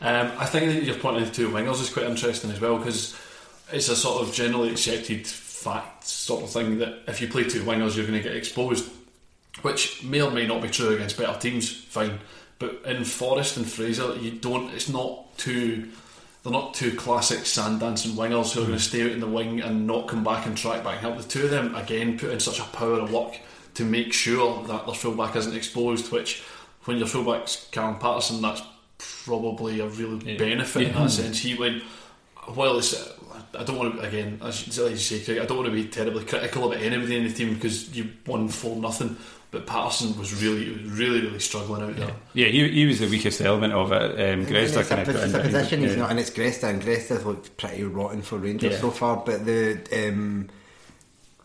Um, 0.00 0.32
I 0.36 0.46
think 0.46 0.66
that 0.72 0.82
your 0.82 0.96
point 0.96 1.18
of 1.18 1.28
the 1.28 1.34
two 1.34 1.48
wingers 1.48 1.80
is 1.80 1.88
quite 1.88 2.06
interesting 2.06 2.50
as 2.50 2.60
well 2.60 2.76
because 2.76 3.16
it's 3.72 3.88
a 3.88 3.96
sort 3.96 4.22
of 4.22 4.34
generally 4.34 4.70
accepted 4.70 5.26
fact 5.26 6.04
sort 6.04 6.42
of 6.42 6.50
thing 6.50 6.78
that 6.78 7.02
if 7.06 7.20
you 7.20 7.28
play 7.28 7.44
two 7.44 7.62
wingers, 7.62 7.96
you're 7.96 8.06
going 8.06 8.20
to 8.20 8.28
get 8.28 8.36
exposed, 8.36 8.90
which 9.62 10.02
may 10.02 10.20
or 10.20 10.30
may 10.32 10.46
not 10.46 10.60
be 10.60 10.68
true 10.68 10.90
against 10.90 11.16
better 11.16 11.38
teams. 11.38 11.70
Fine, 11.70 12.18
but 12.58 12.82
in 12.84 13.04
Forrest 13.04 13.56
and 13.56 13.66
Fraser, 13.66 14.16
you 14.16 14.32
don't. 14.32 14.74
It's 14.74 14.88
not 14.88 15.38
too. 15.38 15.88
They're 16.46 16.52
not 16.52 16.74
two 16.74 16.94
classic 16.94 17.44
sand 17.44 17.80
dancing 17.80 18.12
wingers 18.12 18.52
who 18.52 18.60
are 18.60 18.66
going 18.66 18.78
to 18.78 18.84
mm. 18.84 18.88
stay 18.88 19.02
out 19.02 19.10
in 19.10 19.18
the 19.18 19.26
wing 19.26 19.60
and 19.60 19.84
not 19.84 20.06
come 20.06 20.22
back 20.22 20.46
and 20.46 20.56
track 20.56 20.84
back 20.84 20.92
and 20.92 21.00
help. 21.00 21.16
The 21.18 21.24
two 21.24 21.46
of 21.46 21.50
them 21.50 21.74
again 21.74 22.16
put 22.16 22.30
in 22.30 22.38
such 22.38 22.60
a 22.60 22.64
power 22.66 23.00
of 23.00 23.12
work 23.12 23.40
to 23.74 23.84
make 23.84 24.12
sure 24.12 24.62
that 24.68 24.86
their 24.86 24.94
fullback 24.94 25.34
isn't 25.34 25.56
exposed. 25.56 26.12
Which, 26.12 26.44
when 26.84 26.98
your 26.98 27.08
fullback's 27.08 27.66
Callum 27.72 27.98
Paterson, 27.98 28.40
that's 28.42 28.62
probably 28.96 29.80
a 29.80 29.88
real 29.88 30.18
benefit 30.18 30.82
in 30.82 30.94
that 30.94 31.10
sense. 31.10 31.40
He 31.40 31.56
went. 31.56 31.82
well, 32.54 32.78
it's, 32.78 32.94
I 33.58 33.64
don't 33.64 33.76
want 33.76 33.96
to 33.96 34.06
again, 34.06 34.38
as 34.40 34.68
you, 34.68 34.86
as 34.86 34.92
you 35.10 35.18
say, 35.18 35.24
Craig, 35.24 35.38
I 35.42 35.46
don't 35.46 35.56
want 35.56 35.68
to 35.68 35.74
be 35.74 35.88
terribly 35.88 36.24
critical 36.24 36.70
about 36.70 36.80
anybody 36.80 37.16
in 37.16 37.24
the 37.24 37.32
team 37.32 37.54
because 37.54 37.92
you 37.92 38.08
won 38.24 38.46
four 38.46 38.76
nothing. 38.76 39.16
But 39.56 39.66
Paterson 39.66 40.18
was 40.18 40.42
really, 40.42 40.70
really, 40.84 41.22
really 41.22 41.38
struggling 41.38 41.80
out 41.80 41.96
there. 41.96 42.14
Yeah, 42.34 42.48
he, 42.48 42.68
he 42.68 42.84
was 42.84 42.98
the 43.00 43.08
weakest 43.08 43.40
element 43.40 43.72
of 43.72 43.90
it. 43.90 44.10
Um, 44.34 44.44
Gresta 44.44 44.80
it's 44.80 44.88
kind 44.90 45.00
of 45.00 45.08
it's 45.16 45.32
a 45.32 45.38
position 45.40 45.80
he's 45.80 45.96
not, 45.96 46.10
and 46.10 46.20
it's 46.20 46.28
Gresta, 46.28 46.64
and 46.68 46.82
Gresta's 46.82 47.24
looked 47.24 47.56
pretty 47.56 47.82
rotten 47.84 48.20
for 48.20 48.36
Rangers 48.36 48.74
Yeah. 48.74 48.80
so 48.80 48.90
far. 48.90 49.16
But 49.24 49.46
the 49.46 49.80
um, 50.08 50.50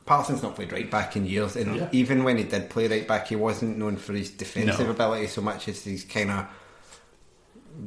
Paterson's 0.06 0.44
not 0.44 0.56
played 0.56 0.74
right 0.74 0.92
back 0.92 1.16
in 1.16 1.26
years, 1.26 1.56
and 1.56 1.78
Yeah. 1.78 1.90
even 1.94 2.26
when 2.26 2.38
he 2.38 2.44
did 2.44 2.70
play 2.70 2.90
right 2.90 3.08
back, 3.08 3.28
he 3.30 3.38
wasn't 3.38 3.78
known 3.78 3.96
for 3.96 4.12
his 4.12 4.30
defensive 4.30 4.88
No. 4.88 4.92
ability 4.92 5.28
so 5.28 5.40
much 5.42 5.70
as 5.70 5.84
he's 5.86 6.04
kind 6.04 6.32
of 6.32 6.46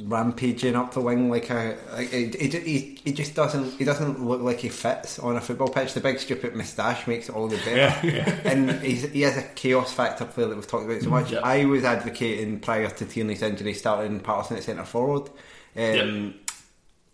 rampaging 0.05 0.77
up 0.77 0.93
the 0.93 1.01
wing 1.01 1.31
like 1.31 1.51
a 1.51 1.77
like 1.93 2.13
it, 2.13 2.35
it, 2.35 2.63
he, 2.65 2.99
he 3.05 3.13
just 3.13 3.35
doesn't 3.35 3.79
he 3.79 3.85
doesn't 3.85 4.25
look 4.25 4.41
like 4.43 4.59
he 4.59 4.69
fits 4.69 5.19
on 5.19 5.37
a 5.37 5.41
football 5.41 5.69
pitch. 5.69 5.95
The 5.95 6.01
big 6.01 6.19
stupid 6.19 6.55
moustache 6.55 7.07
makes 7.07 7.29
it 7.29 7.35
all 7.35 7.49
the 7.49 7.57
better. 7.59 7.77
Yeah, 7.77 8.07
yeah. 8.07 8.41
and 8.45 8.71
he's, 8.83 9.11
he 9.11 9.23
has 9.23 9.37
a 9.37 9.43
chaos 9.55 9.93
factor 9.93 10.25
player 10.25 10.49
that 10.49 10.57
we've 10.57 10.67
talked 10.67 10.87
about 10.87 11.03
so 11.03 11.11
much. 11.11 11.33
Yeah. 11.33 11.41
I 11.41 11.65
was 11.65 11.85
advocating 11.85 12.61
prior 12.61 12.89
to 12.89 13.05
Tierney's 13.05 13.43
injury 13.43 13.75
starting 13.75 14.21
Paterson 14.21 14.57
at 14.57 14.65
centre 14.65 14.85
forward. 14.85 15.31
Um, 15.77 16.35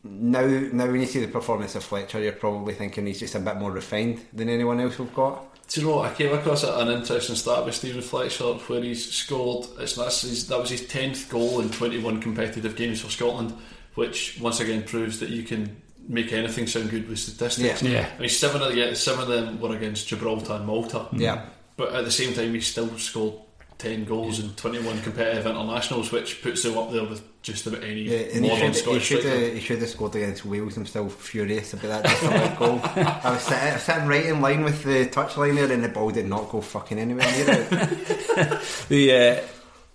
now 0.03 0.47
now 0.47 0.87
when 0.87 1.01
you 1.01 1.07
see 1.07 1.21
the 1.21 1.29
performance 1.29 1.75
of 1.75 1.85
Fletcher 1.85 2.21
you're 2.21 2.33
probably 2.33 2.75
thinking 2.75 3.07
he's 3.07 3.21
just 3.21 3.35
a 3.35 3.39
bit 3.39 3.57
more 3.57 3.71
refined 3.71 4.21
than 4.33 4.49
anyone 4.49 4.81
else 4.81 4.99
we've 4.99 5.15
got 5.15 5.50
Do 5.71 5.81
you 5.81 5.87
know 5.87 5.97
what? 5.99 6.11
I 6.11 6.15
came 6.15 6.33
across 6.33 6.65
an 6.65 6.89
interesting 6.89 7.37
stat 7.37 7.65
with 7.65 7.77
Steven 7.77 8.03
Fletcher 8.03 8.45
where 8.45 8.83
he's 8.83 9.09
scored. 9.13 9.69
It's 9.79 9.95
that's 9.95 10.23
his, 10.23 10.49
that 10.49 10.59
was 10.59 10.71
his 10.71 10.87
tenth 10.89 11.31
goal 11.31 11.61
in 11.61 11.71
twenty 11.71 11.99
one 12.03 12.21
competitive 12.21 12.75
games 12.75 13.01
for 13.01 13.09
Scotland, 13.09 13.55
which 13.95 14.39
once 14.41 14.59
again 14.59 14.83
proves 14.83 15.21
that 15.21 15.29
you 15.31 15.45
can 15.45 15.81
make 16.09 16.33
anything 16.33 16.67
sound 16.67 16.91
good 16.91 17.09
with 17.09 17.21
statistics. 17.21 17.83
Yeah. 17.85 17.91
Yeah. 17.91 18.09
I 18.17 18.21
mean, 18.21 18.29
seven 18.29 18.63
of 18.63 18.75
the 18.75 18.97
seven 18.97 19.23
of 19.23 19.29
them 19.29 19.61
were 19.61 19.77
against 19.77 20.09
Gibraltar 20.09 20.55
and 20.55 20.67
Malta. 20.67 21.07
Yeah. 21.13 21.47
but 21.77 21.95
at 21.95 22.05
the 22.05 22.11
same 22.11 22.35
time, 22.35 22.53
he 22.53 22.61
still 22.61 22.99
scored 22.99 23.35
ten 23.81 24.05
goals 24.05 24.39
in 24.39 24.51
twenty 24.55 24.79
one 24.81 25.01
competitive 25.03 25.47
internationals, 25.47 26.13
which 26.13 26.43
puts 26.43 26.65
him 26.65 26.77
up 26.79 26.93
there 26.93 27.05
with 27.05 27.23
just 27.43 27.67
about 27.67 27.83
any 27.83 28.03
Yeah, 28.03 28.19
and 28.35 28.45
he 28.45 28.51
modern 28.51 28.73
should, 28.73 28.87
he, 28.87 28.99
should 29.01 29.21
striker. 29.23 29.39
have, 29.39 29.55
he 29.55 29.61
should 29.61 29.79
have 29.81 29.89
scored 29.89 30.15
against 30.15 30.45
Wales. 30.45 30.77
I'm 30.77 30.87
still 30.87 31.09
furious 31.09 31.73
about 31.73 32.03
that 32.03 32.05
disallowed 32.05 32.59
goal. 32.59 32.81
I 32.85 33.31
was, 33.33 33.43
sitting, 33.43 33.59
I 33.69 33.73
was 33.73 33.83
sitting 33.83 34.07
right 34.07 34.27
in 34.27 34.41
line 34.41 34.63
with 34.63 34.85
the 34.85 35.07
touchline 35.07 35.57
there, 35.57 35.73
and 35.73 35.83
the 35.83 35.89
ball 35.89 36.11
did 36.11 36.27
not 36.27 36.51
go 36.51 36.61
fucking 36.61 36.99
anywhere 36.99 37.25
near 37.33 37.47
it. 37.49 38.61
The 38.89 39.13
uh, 39.41 39.47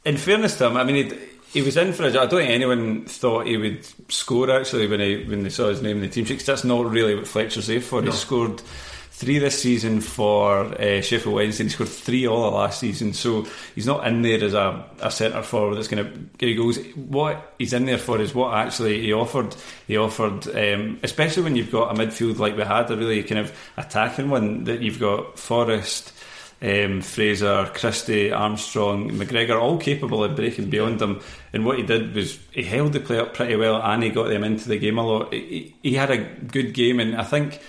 in 0.10 0.18
fairness 0.18 0.58
to 0.58 0.68
him, 0.68 0.78
I 0.78 0.84
mean, 0.84 1.10
he 1.10 1.18
he 1.54 1.62
was 1.62 1.78
in 1.78 1.94
for 1.94 2.04
a 2.04 2.12
job. 2.12 2.24
I 2.24 2.26
don't 2.26 2.40
think 2.42 2.52
anyone 2.52 3.06
thought 3.06 3.46
he 3.48 3.56
would 3.58 3.86
score 4.12 4.52
actually 4.52 4.88
when 4.88 5.00
he 5.00 5.24
when 5.24 5.44
they 5.44 5.50
saw 5.50 5.70
his 5.70 5.82
name 5.82 5.98
in 5.98 6.02
the 6.04 6.10
team 6.10 6.26
sheet. 6.26 6.38
'cause 6.40 6.46
that's 6.48 6.64
not 6.64 6.90
really 6.90 7.16
what 7.16 7.28
Fletcher's 7.28 7.68
there 7.68 7.80
for. 7.82 8.02
He 8.04 8.12
scored 8.12 8.62
three 9.16 9.40
this 9.40 9.62
season 9.62 10.02
for 10.02 10.66
uh, 10.66 11.00
Sheffield 11.00 11.36
Wednesday. 11.36 11.64
He 11.64 11.70
scored 11.70 11.88
three 11.88 12.28
all 12.28 12.44
of 12.44 12.54
last 12.54 12.82
season, 12.82 13.14
so 13.14 13.48
he's 13.74 13.86
not 13.86 14.06
in 14.06 14.22
there 14.22 14.44
as 14.44 14.54
a, 14.54 14.86
a 15.00 15.10
centre 15.10 15.42
forward 15.42 15.76
that's 15.76 15.88
going 15.88 16.04
to 16.04 16.20
get 16.38 16.58
goals. 16.58 16.78
What 16.96 17.54
he's 17.58 17.72
in 17.72 17.86
there 17.86 17.98
for 17.98 18.20
is 18.20 18.36
what 18.36 18.54
actually 18.54 19.02
he 19.02 19.14
offered. 19.14 19.56
He 19.88 19.96
offered, 19.96 20.46
um, 20.50 21.00
especially 21.02 21.44
when 21.44 21.56
you've 21.56 21.72
got 21.72 21.96
a 21.96 21.98
midfield 21.98 22.40
like 22.40 22.58
we 22.58 22.64
had, 22.64 22.92
a 22.92 22.98
really 22.98 23.24
kind 23.24 23.40
of 23.40 23.58
attacking 23.78 24.30
one 24.30 24.66
that 24.66 24.82
you've 24.82 25.00
got 25.00 25.40
Forrest 25.40 26.12
um, 26.62 27.02
Fraser, 27.02 27.72
Christie, 27.74 28.32
Armstrong, 28.32 29.12
McGregor, 29.12 29.62
all 29.62 29.78
capable 29.78 30.24
of 30.24 30.36
breaking 30.36 30.70
beyond 30.70 31.00
them. 31.00 31.22
And 31.54 31.66
what 31.66 31.78
he 31.78 31.84
did 31.84 32.14
was 32.16 32.40
he 32.52 32.64
held 32.64 32.94
the 32.94 33.00
play 33.00 33.20
up 33.20 33.34
pretty 33.34 33.56
well 33.56 33.82
and 33.82 34.04
he 34.04 34.10
got 34.10 34.28
them 34.28 34.44
into 34.44 34.68
the 34.68 34.78
game 34.78 34.98
a 34.98 35.06
lot. 35.06 35.34
He, 35.34 35.74
he 35.82 35.94
had 35.94 36.12
a 36.12 36.18
good 36.18 36.74
game, 36.74 37.00
and 37.00 37.16
I 37.16 37.24
think 37.24 37.62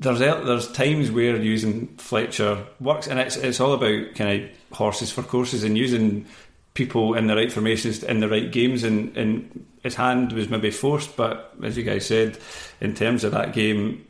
there's 0.00 0.18
there's 0.18 0.72
times 0.72 1.10
where 1.10 1.36
using 1.36 1.88
Fletcher 1.98 2.64
works, 2.80 3.06
and 3.06 3.20
it's 3.20 3.36
it's 3.36 3.60
all 3.60 3.74
about 3.74 4.14
kind 4.14 4.42
of 4.42 4.76
horses 4.76 5.12
for 5.12 5.22
courses 5.22 5.62
and 5.62 5.76
using 5.76 6.26
people 6.74 7.14
in 7.14 7.26
the 7.26 7.36
right 7.36 7.52
formations 7.52 8.02
in 8.02 8.20
the 8.20 8.28
right 8.28 8.50
games. 8.50 8.82
And, 8.82 9.16
and 9.16 9.66
his 9.82 9.94
hand 9.94 10.32
was 10.32 10.48
maybe 10.48 10.70
forced, 10.70 11.16
but 11.16 11.54
as 11.62 11.76
you 11.76 11.82
guys 11.82 12.06
said, 12.06 12.38
in 12.80 12.94
terms 12.94 13.24
of 13.24 13.32
that 13.32 13.52
game, 13.52 14.06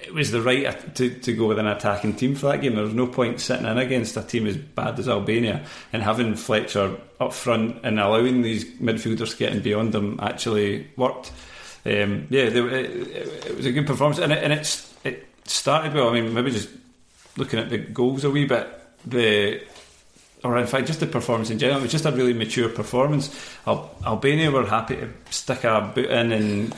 it 0.00 0.14
was 0.14 0.30
the 0.30 0.40
right 0.40 0.94
to, 0.94 1.10
to 1.10 1.32
go 1.32 1.46
with 1.46 1.58
an 1.58 1.66
attacking 1.66 2.14
team 2.14 2.36
for 2.36 2.46
that 2.46 2.60
game. 2.60 2.76
There 2.76 2.84
was 2.84 2.94
no 2.94 3.08
point 3.08 3.40
sitting 3.40 3.66
in 3.66 3.78
against 3.78 4.16
a 4.16 4.22
team 4.22 4.46
as 4.46 4.56
bad 4.56 4.98
as 5.00 5.08
Albania 5.08 5.64
and 5.92 6.02
having 6.02 6.36
Fletcher 6.36 6.96
up 7.18 7.32
front 7.32 7.80
and 7.82 7.98
allowing 7.98 8.42
these 8.42 8.64
midfielders 8.76 9.36
getting 9.36 9.60
beyond 9.60 9.92
them 9.92 10.20
actually 10.22 10.88
worked. 10.96 11.32
Um, 11.84 12.26
yeah, 12.30 12.50
they, 12.50 12.60
it, 12.60 13.46
it 13.46 13.56
was 13.56 13.66
a 13.66 13.72
good 13.72 13.86
performance, 13.86 14.20
and, 14.20 14.32
it, 14.32 14.44
and 14.44 14.52
it's 14.52 14.87
it 14.87 14.87
started 15.50 15.94
well. 15.94 16.08
I 16.10 16.20
mean, 16.20 16.32
maybe 16.34 16.50
just 16.50 16.68
looking 17.36 17.58
at 17.58 17.70
the 17.70 17.78
goals 17.78 18.24
a 18.24 18.30
wee 18.30 18.44
bit, 18.46 18.68
the 19.06 19.60
or 20.44 20.56
in 20.56 20.66
fact 20.68 20.86
just 20.86 21.00
the 21.00 21.06
performance 21.06 21.50
in 21.50 21.58
general. 21.58 21.78
It 21.80 21.82
was 21.82 21.92
just 21.92 22.04
a 22.06 22.12
really 22.12 22.32
mature 22.32 22.68
performance. 22.68 23.28
Al- 23.66 23.90
Albania 24.06 24.50
were 24.50 24.66
happy 24.66 24.96
to 24.96 25.08
stick 25.30 25.64
a 25.64 25.90
boot 25.94 26.10
in 26.10 26.32
and 26.32 26.72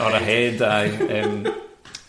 or 0.00 0.10
a 0.10 0.18
head. 0.18 0.60
I, 0.62 1.20
um, 1.20 1.46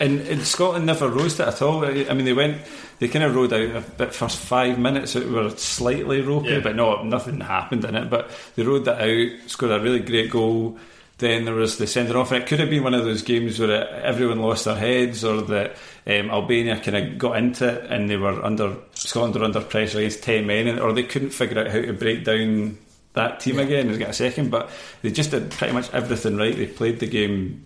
and, 0.00 0.20
and 0.22 0.42
Scotland 0.46 0.84
never 0.86 1.08
rose 1.08 1.36
to 1.36 1.44
it 1.44 1.48
at 1.48 1.62
all. 1.62 1.84
I 1.84 2.06
I 2.10 2.14
mean, 2.14 2.24
they 2.24 2.32
went, 2.32 2.60
they 2.98 3.08
kind 3.08 3.24
of 3.24 3.34
rode 3.36 3.52
out 3.52 3.76
a 3.76 3.80
bit 3.96 4.14
first 4.14 4.36
five 4.38 4.78
minutes. 4.78 5.14
It 5.16 5.28
were 5.30 5.50
slightly 5.50 6.20
ropey, 6.22 6.48
Yeah. 6.50 6.60
but 6.60 6.74
no, 6.76 7.02
nothing 7.04 7.40
happened 7.40 7.84
in 7.84 7.94
it. 7.94 8.10
But 8.10 8.30
they 8.56 8.62
rode 8.64 8.84
that 8.86 9.00
out, 9.00 9.48
scored 9.50 9.72
a 9.72 9.80
really 9.80 10.00
great 10.00 10.30
goal. 10.30 10.76
Then 11.18 11.46
there 11.46 11.54
was 11.54 11.78
the 11.78 11.86
sending 11.86 12.14
off, 12.14 12.30
and 12.30 12.42
it 12.42 12.46
could 12.46 12.60
have 12.60 12.68
been 12.68 12.84
one 12.84 12.92
of 12.92 13.04
those 13.04 13.22
games 13.22 13.58
where 13.58 13.70
it, 13.70 13.88
everyone 14.04 14.38
lost 14.40 14.66
their 14.66 14.76
heads, 14.76 15.24
or 15.24 15.40
that 15.42 15.76
um, 16.06 16.30
Albania 16.30 16.78
kind 16.78 16.96
of 16.96 17.16
got 17.18 17.38
into 17.38 17.66
it 17.66 17.90
and 17.90 18.10
they 18.10 18.18
were 18.18 18.44
under 18.44 18.76
Scotland 18.92 19.34
were 19.34 19.44
under 19.44 19.62
pressure 19.62 19.98
against 19.98 20.22
ten 20.22 20.46
men, 20.46 20.66
and, 20.66 20.78
or 20.78 20.92
they 20.92 21.04
couldn't 21.04 21.30
figure 21.30 21.58
out 21.58 21.68
how 21.68 21.80
to 21.80 21.92
break 21.94 22.24
down 22.24 22.76
that 23.14 23.40
team 23.40 23.58
again. 23.58 23.90
They 23.90 23.96
got 23.96 24.10
a 24.10 24.12
second, 24.12 24.50
but 24.50 24.68
they 25.00 25.10
just 25.10 25.30
did 25.30 25.50
pretty 25.52 25.72
much 25.72 25.88
everything 25.94 26.36
right. 26.36 26.54
They 26.54 26.66
played 26.66 27.00
the 27.00 27.06
game 27.06 27.64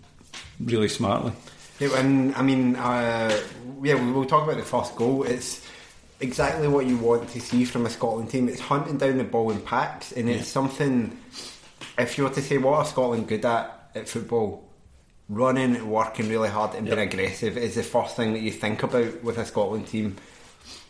really 0.63 0.87
smartly. 0.87 1.33
Yeah, 1.79 1.89
and 1.99 2.33
I 2.35 2.43
mean, 2.43 2.77
uh, 2.77 3.37
yeah, 3.83 3.95
we- 3.95 4.11
we'll 4.13 4.23
talk 4.25 4.43
about 4.45 4.57
the 4.57 4.63
first 4.63 4.95
goal. 4.95 5.23
It's 5.23 5.67
exactly 6.21 6.69
what 6.69 6.85
you 6.85 6.97
want 6.97 7.27
to 7.31 7.41
see 7.41 7.65
from 7.65 7.85
a 7.85 7.89
Scotland 7.89 8.29
team. 8.29 8.47
It's 8.47 8.61
hunting 8.61 8.97
down 8.97 9.17
the 9.17 9.25
ball 9.25 9.51
in 9.51 9.59
packs, 9.59 10.13
and 10.13 10.29
it's 10.29 10.47
something. 10.47 11.17
If 12.01 12.17
you 12.17 12.23
were 12.25 12.29
to 12.31 12.41
say 12.41 12.57
what 12.57 12.79
are 12.79 12.85
Scotland 12.85 13.27
good 13.27 13.45
at 13.45 13.89
at 13.93 14.07
football, 14.07 14.69
running, 15.29 15.89
working 15.89 16.29
really 16.29 16.49
hard, 16.49 16.75
and 16.75 16.85
being 16.85 16.99
aggressive 16.99 17.57
is 17.57 17.75
the 17.75 17.83
first 17.83 18.15
thing 18.15 18.33
that 18.33 18.39
you 18.39 18.51
think 18.51 18.83
about 18.83 19.23
with 19.23 19.37
a 19.37 19.45
Scotland 19.45 19.87
team. 19.87 20.17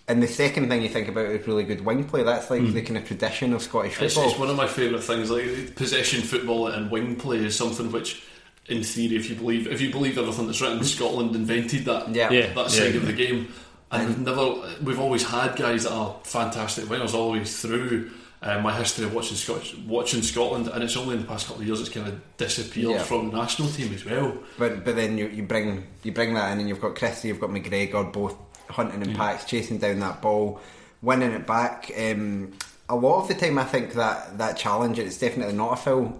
And 0.07 0.21
the 0.21 0.27
second 0.27 0.67
thing 0.67 0.81
you 0.81 0.89
think 0.89 1.07
about 1.07 1.27
is 1.27 1.47
really 1.47 1.63
good 1.63 1.85
wing 1.85 2.03
play. 2.03 2.23
That's 2.23 2.49
like 2.49 2.61
hmm. 2.61 2.73
the 2.73 2.81
kind 2.81 2.97
of 2.97 3.05
tradition 3.05 3.53
of 3.53 3.61
Scottish 3.61 4.01
It's, 4.01 4.15
football. 4.15 4.31
it's 4.31 4.39
one 4.39 4.49
of 4.49 4.57
my 4.57 4.67
favourite 4.67 5.03
things. 5.03 5.29
Like 5.29 5.75
possession 5.75 6.21
football 6.21 6.67
and 6.67 6.91
wing 6.91 7.15
play 7.15 7.37
is 7.37 7.55
something 7.55 7.91
which, 7.91 8.23
in 8.67 8.83
theory, 8.83 9.15
if 9.15 9.29
you 9.29 9.35
believe 9.35 9.67
if 9.67 9.79
you 9.79 9.91
believe 9.91 10.17
everything 10.17 10.47
that's 10.47 10.59
written, 10.59 10.79
hmm. 10.79 10.83
Scotland 10.83 11.35
invented 11.35 11.85
that 11.85 12.13
Yeah. 12.13 12.31
Yeah. 12.31 12.53
that 12.53 12.71
side 12.71 12.93
Yeah. 12.93 13.01
of 13.01 13.07
the 13.07 13.13
game. 13.13 13.53
And 13.91 14.07
we've 14.07 14.19
never 14.19 14.53
we've 14.83 14.99
always 14.99 15.23
had 15.27 15.55
guys 15.55 15.83
that 15.83 15.91
are 15.91 16.15
fantastic 16.23 16.85
wingers 16.85 17.13
all 17.13 17.31
the 17.33 17.39
way 17.39 17.45
through. 17.45 18.11
Uh, 18.43 18.59
my 18.59 18.75
history 18.75 19.05
of 19.05 19.13
watching 19.13 19.37
Scottish, 19.37 19.75
watching 19.85 20.23
Scotland, 20.23 20.67
and 20.67 20.83
it's 20.83 20.97
only 20.97 21.13
in 21.15 21.21
the 21.21 21.27
past 21.27 21.45
couple 21.45 21.61
of 21.61 21.67
years 21.67 21.79
it's 21.79 21.89
kind 21.89 22.07
of 22.07 22.19
disappeared 22.37 22.89
Yeah. 22.89 23.03
from 23.03 23.29
the 23.29 23.37
national 23.37 23.69
team 23.69 23.93
as 23.93 24.03
well. 24.03 24.35
But 24.57 24.83
but 24.83 24.95
then 24.95 25.17
you, 25.17 25.27
you 25.27 25.43
bring 25.43 25.85
you 26.03 26.11
bring 26.11 26.33
that 26.33 26.51
in, 26.53 26.59
and 26.59 26.67
you've 26.67 26.81
got 26.81 26.95
Christie, 26.95 27.27
you've 27.27 27.39
got 27.39 27.51
McGregor, 27.51 28.11
both 28.11 28.35
hunting 28.69 29.01
in 29.03 29.13
packs, 29.13 29.45
chasing 29.45 29.77
down 29.77 29.99
that 29.99 30.21
ball, 30.23 30.59
winning 31.03 31.31
it 31.33 31.45
back. 31.45 31.91
Um, 31.95 32.53
a 32.89 32.95
lot 32.95 33.21
of 33.21 33.27
the 33.27 33.35
time, 33.35 33.59
I 33.59 33.63
think 33.63 33.93
that 33.93 34.37
that 34.39 34.57
challenge 34.57 34.97
it's 34.97 35.19
definitely 35.19 35.53
not 35.53 35.73
a 35.73 35.75
foul. 35.75 36.19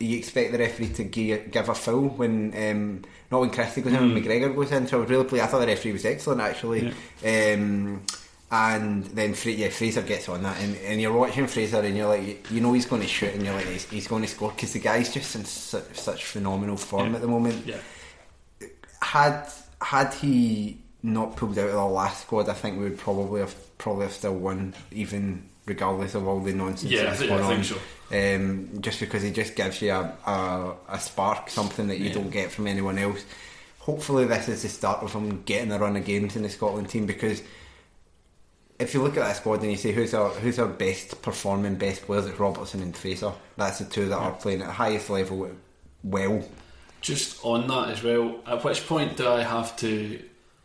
You 0.00 0.16
expect 0.18 0.52
the 0.52 0.58
referee 0.58 0.88
to 0.94 1.04
gi- 1.04 1.42
give 1.50 1.68
a 1.68 1.74
foul 1.74 2.08
when 2.08 2.52
um, 2.56 3.02
not 3.30 3.40
when 3.40 3.50
Christie 3.50 3.82
goes 3.82 3.92
in, 3.92 4.00
when 4.14 4.22
McGregor 4.22 4.54
goes 4.54 4.72
in. 4.72 4.86
So 4.86 4.96
I 4.96 5.00
was 5.02 5.10
really 5.10 5.24
pleased. 5.24 5.44
I 5.44 5.46
thought 5.46 5.60
the 5.60 5.66
referee 5.66 5.92
was 5.92 6.04
excellent 6.06 6.40
actually. 6.40 6.88
Um, 7.24 8.02
and 8.52 9.04
then 9.04 9.36
yeah, 9.44 9.68
Fraser 9.68 10.02
gets 10.02 10.28
on 10.28 10.42
that, 10.42 10.60
and, 10.60 10.76
and 10.78 11.00
you're 11.00 11.12
watching 11.12 11.46
Fraser, 11.46 11.80
and 11.80 11.96
you're 11.96 12.08
like, 12.08 12.50
you 12.50 12.60
know, 12.60 12.72
he's 12.72 12.86
going 12.86 13.00
to 13.02 13.06
shoot, 13.06 13.32
and 13.34 13.44
you're 13.44 13.54
like, 13.54 13.66
he's, 13.66 13.88
he's 13.88 14.08
going 14.08 14.22
to 14.22 14.28
score 14.28 14.50
because 14.50 14.72
the 14.72 14.80
guy's 14.80 15.12
just 15.14 15.36
in 15.36 15.44
such, 15.44 15.94
such 15.94 16.24
phenomenal 16.24 16.76
form 16.76 17.14
at 17.14 17.20
the 17.20 17.28
moment 17.28 17.64
Yeah, 17.64 17.76
had 19.00 19.46
had 19.80 20.12
he 20.14 20.78
not 21.02 21.36
pulled 21.36 21.58
out 21.58 21.66
of 21.68 21.72
the 21.74 21.84
last 21.84 22.22
squad, 22.22 22.48
I 22.48 22.54
think 22.54 22.76
we 22.78 22.84
would 22.84 22.98
probably 22.98 23.40
have 23.40 23.54
probably 23.78 24.04
have 24.06 24.12
still 24.14 24.34
won, 24.34 24.74
even 24.90 25.44
regardless 25.66 26.14
of 26.14 26.26
all 26.26 26.40
the 26.40 26.52
nonsense. 26.52 26.90
Yeah, 26.90 27.02
I 27.02 27.04
that's 27.04 27.20
going 27.20 27.32
I 27.32 27.46
think 27.46 27.58
on. 27.58 27.64
so. 27.64 27.76
Um, 28.12 28.80
just 28.80 28.98
because 28.98 29.22
he 29.22 29.30
just 29.30 29.54
gives 29.54 29.80
you 29.80 29.92
a, 29.92 30.16
a, 30.26 30.74
a 30.88 30.98
spark, 30.98 31.48
something 31.48 31.86
that 31.88 31.98
you 31.98 32.12
don't 32.12 32.30
get 32.30 32.50
from 32.50 32.66
anyone 32.66 32.98
else. 32.98 33.24
Hopefully, 33.78 34.24
this 34.24 34.48
is 34.48 34.62
the 34.62 34.68
start 34.68 35.02
of 35.02 35.12
him 35.12 35.42
getting 35.44 35.70
a 35.70 35.78
run 35.78 35.96
of 35.96 36.04
games 36.04 36.36
in 36.36 36.42
the 36.42 36.48
Scotland 36.48 36.88
team 36.88 37.06
because. 37.06 37.42
If 38.78 38.94
you 38.94 39.02
look 39.02 39.18
at 39.18 39.20
that 39.20 39.36
squad 39.36 39.60
and 39.60 39.70
you 39.70 39.76
say 39.76 39.92
who's 39.92 40.14
our 40.14 40.30
who's 40.30 40.58
our 40.58 40.66
best 40.66 41.20
performing 41.20 41.74
best 41.74 42.00
players, 42.00 42.24
it's 42.24 42.40
Robertson 42.40 42.80
and 42.80 42.96
Fraser. 42.96 43.30
That's 43.58 43.78
the 43.78 43.84
two 43.84 44.08
that 44.08 44.16
are 44.16 44.32
playing 44.32 44.62
at 44.62 44.68
the 44.68 44.72
highest 44.72 45.10
level 45.10 45.50
well 46.02 46.42
Just 47.00 47.44
on 47.44 47.66
that 47.68 47.90
as 47.90 48.02
well, 48.02 48.40
at 48.46 48.64
which 48.64 48.86
point 48.86 49.16
do 49.16 49.28
I 49.28 49.42
have 49.42 49.76
to 49.76 50.22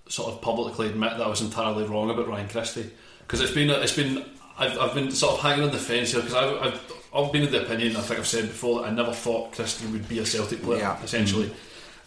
sort 0.07 0.33
of 0.33 0.41
publicly 0.41 0.87
admit 0.87 1.17
that 1.17 1.25
I 1.25 1.27
was 1.27 1.41
entirely 1.41 1.83
wrong 1.83 2.09
about 2.09 2.27
Ryan 2.27 2.47
Christie? 2.47 2.89
Because 3.19 3.41
it's 3.41 3.53
been 3.53 3.69
it's 3.69 3.95
been 3.95 4.23
I've, 4.57 4.77
I've 4.79 4.93
been 4.93 5.11
sort 5.11 5.33
of 5.33 5.39
hanging 5.41 5.65
on 5.65 5.71
the 5.71 5.77
fence 5.77 6.11
here 6.11 6.21
because 6.21 6.35
I've, 6.35 6.61
I've 6.61 6.94
I've 7.15 7.31
been 7.31 7.43
of 7.43 7.51
the 7.51 7.63
opinion 7.63 7.95
I 7.95 8.01
think 8.01 8.19
I've 8.19 8.27
said 8.27 8.48
before 8.48 8.81
that 8.81 8.88
I 8.88 8.91
never 8.91 9.13
thought 9.13 9.53
Christie 9.53 9.88
would 9.88 10.07
be 10.07 10.19
a 10.19 10.25
Celtic 10.25 10.62
player. 10.62 10.79
Yeah. 10.79 11.01
Essentially, 11.03 11.51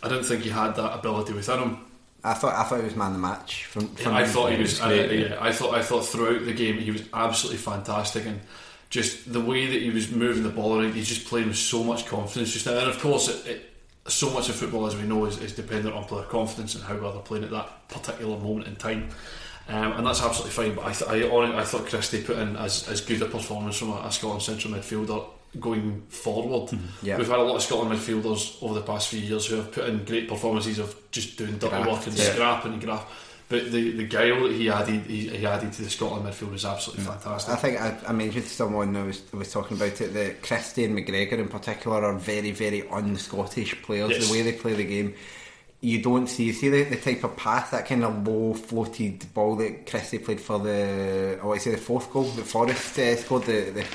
I 0.02 0.08
didn't 0.08 0.24
think 0.24 0.42
he 0.42 0.50
had 0.50 0.76
that 0.76 0.98
ability 0.98 1.32
within 1.32 1.60
him. 1.60 1.78
I 2.24 2.34
thought 2.34 2.54
I 2.54 2.64
thought 2.64 2.78
he 2.78 2.84
was 2.84 2.96
man 2.96 3.08
of 3.08 3.12
the 3.14 3.18
match 3.20 3.64
from. 3.66 3.88
from 3.94 4.14
I 4.14 4.26
thought 4.26 4.52
he 4.52 4.58
was. 4.58 4.80
I, 4.80 4.88
great, 4.88 5.30
yeah, 5.30 5.38
I 5.40 5.52
thought. 5.52 5.74
I 5.74 5.82
thought 5.82 6.04
throughout 6.04 6.44
the 6.44 6.52
game 6.52 6.78
he 6.78 6.90
was 6.90 7.02
absolutely 7.14 7.58
fantastic, 7.58 8.26
and 8.26 8.40
just 8.90 9.32
the 9.32 9.40
way 9.40 9.66
that 9.66 9.80
he 9.80 9.90
was 9.90 10.10
moving 10.10 10.42
the 10.42 10.48
ball 10.48 10.80
around, 10.80 10.94
he's 10.94 11.08
just 11.08 11.26
playing 11.26 11.48
with 11.48 11.56
so 11.56 11.84
much 11.84 12.06
confidence. 12.06 12.52
Just 12.52 12.66
now, 12.66 12.76
and 12.76 12.88
of 12.88 12.98
course, 12.98 13.28
it, 13.28 13.46
it, 13.46 13.70
so 14.08 14.30
much 14.30 14.48
of 14.48 14.56
football, 14.56 14.86
as 14.86 14.96
we 14.96 15.02
know, 15.02 15.26
is, 15.26 15.38
is 15.38 15.54
dependent 15.54 15.94
on 15.94 16.04
player 16.04 16.24
confidence 16.24 16.74
and 16.74 16.82
how 16.82 16.96
well 16.96 17.12
they're 17.12 17.22
playing 17.22 17.44
at 17.44 17.50
that 17.50 17.88
particular 17.88 18.36
moment 18.36 18.66
in 18.66 18.74
time. 18.76 19.10
Um, 19.68 19.92
and 19.92 20.06
that's 20.06 20.22
absolutely 20.22 20.52
fine. 20.52 20.74
But 20.74 20.86
I, 20.86 20.92
th- 20.92 21.10
I, 21.10 21.28
hon- 21.28 21.54
I 21.54 21.64
thought 21.64 21.86
Christie 21.86 22.22
put 22.22 22.38
in 22.38 22.56
as, 22.56 22.88
as 22.88 23.02
good 23.02 23.20
a 23.22 23.26
performance 23.26 23.76
from 23.76 23.90
a, 23.90 24.00
a 24.06 24.10
Scotland 24.10 24.42
central 24.42 24.72
midfielder 24.72 25.24
going 25.60 26.02
forward. 26.08 26.78
Yeah. 27.02 27.18
We've 27.18 27.28
had 27.28 27.38
a 27.38 27.42
lot 27.42 27.56
of 27.56 27.62
Scotland 27.62 27.98
midfielders 27.98 28.62
over 28.62 28.74
the 28.74 28.82
past 28.82 29.08
few 29.08 29.20
years 29.20 29.46
who 29.46 29.56
have 29.56 29.72
put 29.72 29.88
in 29.88 30.04
great 30.04 30.28
performances 30.28 30.78
of 30.78 30.94
just 31.10 31.36
doing 31.38 31.58
dirty 31.58 31.68
Graft, 31.68 31.90
work 31.90 32.06
and 32.06 32.16
yeah. 32.16 32.24
scrapping 32.24 32.72
and 32.74 32.82
graft. 32.82 33.10
But 33.50 33.72
the, 33.72 33.92
the 33.92 34.04
guile 34.06 34.42
that 34.42 34.52
he 34.52 34.68
added 34.68 35.06
he, 35.06 35.28
he 35.28 35.46
added 35.46 35.72
to 35.72 35.82
the 35.82 35.88
Scotland 35.88 36.26
midfield 36.26 36.52
was 36.52 36.66
absolutely 36.66 37.04
fantastic. 37.04 37.54
I 37.54 37.56
think 37.56 37.80
I, 37.80 37.96
I 38.06 38.12
mentioned 38.12 38.44
to 38.44 38.50
someone 38.50 38.94
I 38.94 39.04
was, 39.04 39.22
I 39.32 39.38
was 39.38 39.50
talking 39.50 39.78
about 39.78 39.98
it 40.02 40.12
that 40.12 40.42
Christie 40.42 40.84
and 40.84 40.98
McGregor 40.98 41.38
in 41.38 41.48
particular 41.48 42.04
are 42.04 42.14
very, 42.14 42.50
very 42.50 42.86
un-Scottish 42.88 43.80
players. 43.82 44.10
Yes. 44.10 44.26
The 44.26 44.32
way 44.32 44.42
they 44.42 44.52
play 44.52 44.74
the 44.74 44.84
game, 44.84 45.14
you 45.80 46.02
don't 46.02 46.26
see. 46.26 46.44
You 46.44 46.52
see 46.52 46.68
the, 46.68 46.84
the 46.84 46.96
type 46.96 47.24
of 47.24 47.36
pass, 47.36 47.70
that 47.70 47.86
kind 47.86 48.04
of 48.04 48.26
low 48.26 48.54
floated 48.54 49.32
ball 49.32 49.56
that 49.56 49.86
Christie 49.86 50.18
played 50.18 50.40
for 50.40 50.58
the. 50.58 51.38
Oh, 51.42 51.52
I 51.52 51.58
say 51.58 51.70
the 51.70 51.76
fourth 51.76 52.10
goal 52.12 52.24
that 52.24 52.46
Forrest 52.46 52.98
uh, 52.98 53.16
scored. 53.16 53.44
The, 53.44 53.70
the 53.70 53.86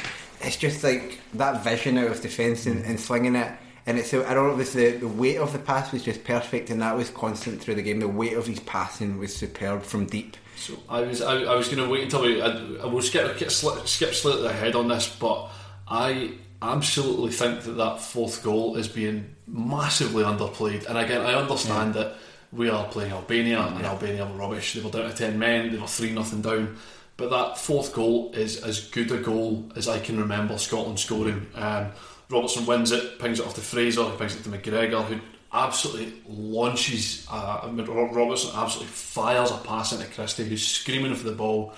it's 0.41 0.57
just 0.57 0.83
like 0.83 1.19
that 1.35 1.63
vision 1.63 1.97
out 1.97 2.11
of 2.11 2.21
defence 2.21 2.65
and, 2.65 2.83
and 2.85 2.99
slinging 2.99 3.35
it. 3.35 3.51
And 3.85 3.99
it's 3.99 4.13
I 4.13 4.33
don't 4.33 4.47
know, 4.47 4.53
it 4.53 4.57
was 4.57 4.73
the, 4.73 4.91
the 4.91 5.07
weight 5.07 5.37
of 5.37 5.51
the 5.51 5.59
pass 5.59 5.91
was 5.91 6.03
just 6.03 6.23
perfect, 6.23 6.69
and 6.69 6.81
that 6.81 6.95
was 6.95 7.09
constant 7.09 7.61
through 7.61 7.75
the 7.75 7.81
game. 7.81 7.99
The 7.99 8.07
weight 8.07 8.33
of 8.33 8.47
his 8.47 8.61
passing 8.61 9.19
was 9.19 9.35
superb 9.35 9.83
from 9.83 10.05
deep. 10.05 10.37
So 10.55 10.75
I 10.87 11.01
was 11.01 11.21
I, 11.21 11.43
I 11.43 11.55
was 11.55 11.67
going 11.67 11.83
to 11.83 11.89
wait 11.89 12.03
until 12.03 12.21
we 12.21 12.41
I, 12.41 12.47
I 12.81 12.85
will 12.85 13.01
skip 13.01 13.37
skip, 13.49 13.87
skip 13.87 14.13
slightly 14.13 14.47
ahead 14.47 14.75
on 14.75 14.87
this, 14.87 15.13
but 15.13 15.49
I 15.85 16.31
absolutely 16.61 17.31
think 17.31 17.63
that 17.63 17.73
that 17.73 17.99
fourth 17.99 18.41
goal 18.41 18.77
is 18.77 18.87
being 18.87 19.32
massively 19.47 20.23
underplayed. 20.23 20.85
And 20.87 20.97
again, 20.97 21.21
I 21.21 21.33
understand 21.33 21.93
that 21.95 22.15
we 22.51 22.69
are 22.69 22.85
playing 22.85 23.11
Albania, 23.11 23.61
and 23.61 23.85
Albania 23.85 24.25
were 24.25 24.37
rubbish. 24.37 24.73
They 24.73 24.81
were 24.81 24.91
down 24.91 25.09
to 25.09 25.15
ten 25.15 25.39
men. 25.39 25.71
They 25.71 25.77
were 25.77 25.87
three 25.87 26.11
nothing 26.11 26.41
down. 26.41 26.77
But 27.17 27.29
that 27.29 27.57
fourth 27.57 27.93
goal 27.93 28.31
is 28.33 28.63
as 28.63 28.87
good 28.89 29.11
a 29.11 29.17
goal 29.17 29.71
as 29.75 29.87
I 29.87 29.99
can 29.99 30.19
remember 30.19 30.57
Scotland 30.57 30.99
scoring. 30.99 31.47
Um, 31.55 31.91
Robertson 32.29 32.65
wins 32.65 32.91
it, 32.91 33.19
pings 33.19 33.39
it 33.39 33.45
off 33.45 33.55
to 33.55 33.61
Fraser, 33.61 34.09
he 34.09 34.17
pings 34.17 34.35
it 34.35 34.43
to 34.43 34.49
McGregor, 34.49 35.03
who 35.03 35.19
absolutely 35.51 36.21
launches. 36.27 37.27
Uh, 37.31 37.61
I 37.63 37.71
mean, 37.71 37.85
Robertson 37.85 38.51
absolutely 38.55 38.91
fires 38.91 39.51
a 39.51 39.57
pass 39.57 39.93
into 39.93 40.05
Christie, 40.07 40.45
who's 40.45 40.65
screaming 40.65 41.13
for 41.13 41.29
the 41.29 41.35
ball, 41.35 41.73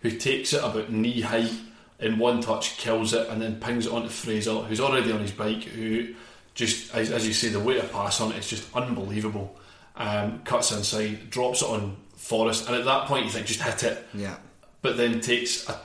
who 0.00 0.10
takes 0.10 0.52
it 0.52 0.64
about 0.64 0.90
knee 0.90 1.20
height 1.20 1.52
in 2.00 2.18
one 2.18 2.40
touch, 2.40 2.76
kills 2.76 3.12
it, 3.14 3.28
and 3.28 3.40
then 3.40 3.60
pings 3.60 3.86
it 3.86 3.92
onto 3.92 4.08
Fraser, 4.08 4.54
who's 4.54 4.80
already 4.80 5.12
on 5.12 5.20
his 5.20 5.32
bike, 5.32 5.62
who 5.62 6.14
just, 6.60 6.94
as, 6.94 7.10
as 7.10 7.26
you 7.26 7.32
say, 7.32 7.48
the 7.48 7.58
way 7.58 7.74
to 7.80 7.86
pass 7.88 8.20
on 8.20 8.30
it 8.32 8.38
is 8.38 8.48
just 8.48 8.64
unbelievable. 8.76 9.56
Um, 9.96 10.40
cuts 10.44 10.70
inside, 10.72 11.30
drops 11.30 11.62
it 11.62 11.68
on 11.68 11.96
Forrest, 12.16 12.66
and 12.68 12.76
at 12.76 12.84
that 12.84 13.06
point 13.06 13.24
you 13.24 13.30
think 13.32 13.46
just 13.46 13.60
hit 13.62 13.82
it 13.82 14.06
Yeah. 14.14 14.36
but 14.82 14.96
then 14.96 15.20
takes 15.20 15.68
a 15.68 15.78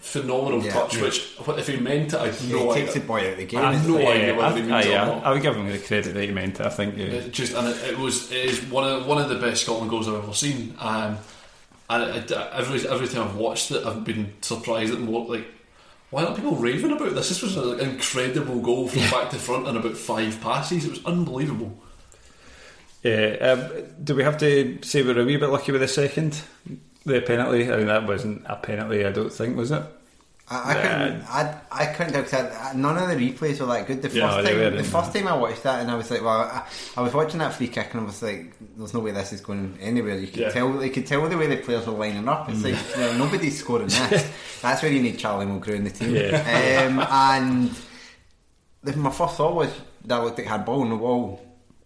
phenomenal 0.00 0.62
Yeah. 0.64 0.72
touch, 0.72 0.96
Yeah. 0.96 1.02
which 1.02 1.20
what 1.44 1.58
if 1.58 1.66
he 1.68 1.76
meant 1.76 2.12
it? 2.14 2.20
I've 2.20 2.40
Yeah, 2.42 2.56
no 2.56 2.72
he 2.72 2.80
takes 2.80 2.90
idea. 2.90 3.02
the 3.02 3.06
boy 3.08 3.20
out 3.20 3.26
of 3.32 3.36
the 3.38 3.44
game. 3.44 3.60
I 3.60 3.72
have 3.74 3.88
no 3.88 3.98
Yeah, 3.98 4.08
idea 4.08 4.34
whether 4.34 4.46
I, 4.46 4.54
he 4.56 4.60
means 4.62 4.72
I, 4.72 4.80
it 4.82 4.86
or 4.88 5.06
not. 5.06 5.26
I 5.26 5.30
would 5.32 5.42
give 5.42 5.56
him 5.56 5.68
the 5.70 5.78
credit 5.78 6.14
that 6.14 6.22
he 6.24 6.30
meant 6.30 6.60
it. 6.60 6.66
I 6.66 6.70
think. 6.70 6.96
Yeah. 6.96 7.04
It 7.06 7.32
just 7.32 7.54
and 7.54 7.68
it, 7.68 7.76
it 7.90 7.98
was 7.98 8.30
it 8.30 8.44
is 8.46 8.60
one 8.62 8.84
of 8.88 9.06
one 9.06 9.18
of 9.20 9.28
the 9.28 9.36
best 9.36 9.62
Scotland 9.64 9.90
goals 9.90 10.08
I've 10.08 10.14
ever 10.22 10.32
seen. 10.32 10.74
Um, 10.78 11.18
and 11.90 12.02
it, 12.04 12.30
it, 12.30 12.32
every 12.52 12.88
every 12.88 13.08
time 13.08 13.22
I've 13.28 13.36
watched 13.36 13.70
it, 13.72 13.84
I've 13.84 14.04
been 14.04 14.32
surprised 14.42 14.92
at 14.94 15.00
more 15.00 15.26
like. 15.26 15.46
Why 16.10 16.24
aren't 16.24 16.36
people 16.36 16.56
raving 16.56 16.90
about 16.90 17.14
this? 17.14 17.28
This 17.28 17.42
was 17.42 17.56
an 17.56 17.78
incredible 17.80 18.60
goal 18.60 18.88
from 18.88 19.02
back 19.10 19.30
to 19.30 19.36
front 19.36 19.68
in 19.68 19.76
about 19.76 19.96
five 19.96 20.40
passes. 20.40 20.84
It 20.84 20.90
was 20.90 21.04
unbelievable. 21.04 21.80
Yeah. 23.02 23.36
Um, 23.40 23.84
do 24.02 24.16
we 24.16 24.24
have 24.24 24.38
to 24.38 24.78
say 24.82 25.02
we're 25.02 25.20
a 25.20 25.24
wee 25.24 25.36
bit 25.36 25.50
lucky 25.50 25.72
with 25.72 25.80
the 25.80 25.88
second, 25.88 26.42
the 27.04 27.20
penalty? 27.20 27.72
I 27.72 27.76
mean, 27.76 27.86
that 27.86 28.06
wasn't 28.06 28.44
a 28.46 28.56
penalty. 28.56 29.06
I 29.06 29.12
don't 29.12 29.32
think 29.32 29.56
was 29.56 29.70
it. 29.70 29.84
I, 30.52 30.70
I 30.70 30.74
couldn't. 30.74 31.22
I, 31.28 31.60
I 31.70 31.86
couldn't 31.86 32.12
do 32.12 32.22
'cause 32.22 32.34
I, 32.34 32.72
none 32.74 32.98
of 32.98 33.08
the 33.08 33.14
replays 33.14 33.60
were 33.60 33.66
that 33.66 33.86
good. 33.86 34.02
The 34.02 34.08
first 34.08 34.16
Yeah, 34.16 34.42
time, 34.42 34.76
the 34.76 34.82
first 34.82 35.14
time 35.14 35.28
I 35.28 35.36
watched 35.36 35.62
that, 35.62 35.80
and 35.80 35.88
I 35.90 35.94
was 35.94 36.10
like, 36.10 36.22
well, 36.22 36.40
I, 36.40 36.66
I 36.96 37.00
was 37.02 37.14
watching 37.14 37.38
that 37.38 37.54
free 37.54 37.68
kick, 37.68 37.88
and 37.92 38.00
I 38.02 38.04
was 38.04 38.20
like, 38.20 38.52
there's 38.76 38.92
no 38.92 38.98
way 38.98 39.12
this 39.12 39.32
is 39.32 39.40
going 39.40 39.78
anywhere. 39.80 40.18
You 40.18 40.26
could 40.26 40.36
Yeah. 40.40 40.50
tell, 40.50 40.84
you 40.84 40.90
could 40.90 41.06
tell 41.06 41.28
the 41.28 41.36
way 41.38 41.46
the 41.46 41.58
players 41.58 41.86
were 41.86 41.92
lining 41.92 42.28
up. 42.28 42.48
It's 42.50 42.64
like 42.64 42.74
you 42.96 43.02
know, 43.02 43.16
nobody's 43.18 43.58
scoring 43.62 43.86
this. 43.86 44.28
That's 44.60 44.82
where 44.82 44.90
you 44.90 45.00
need 45.00 45.18
Charlie 45.20 45.46
Mulgrew 45.46 45.74
in 45.76 45.84
the 45.84 45.90
team. 45.90 46.16
Yeah. 46.16 46.86
Um, 46.88 46.98
and 46.98 47.70
the, 48.82 48.96
my 48.96 49.10
first 49.10 49.36
thought 49.36 49.54
was 49.54 49.70
that 50.06 50.16
looked 50.18 50.38
like 50.38 50.48
handball 50.48 50.82
on 50.82 50.88
the 50.90 50.96
wall. 50.96 51.40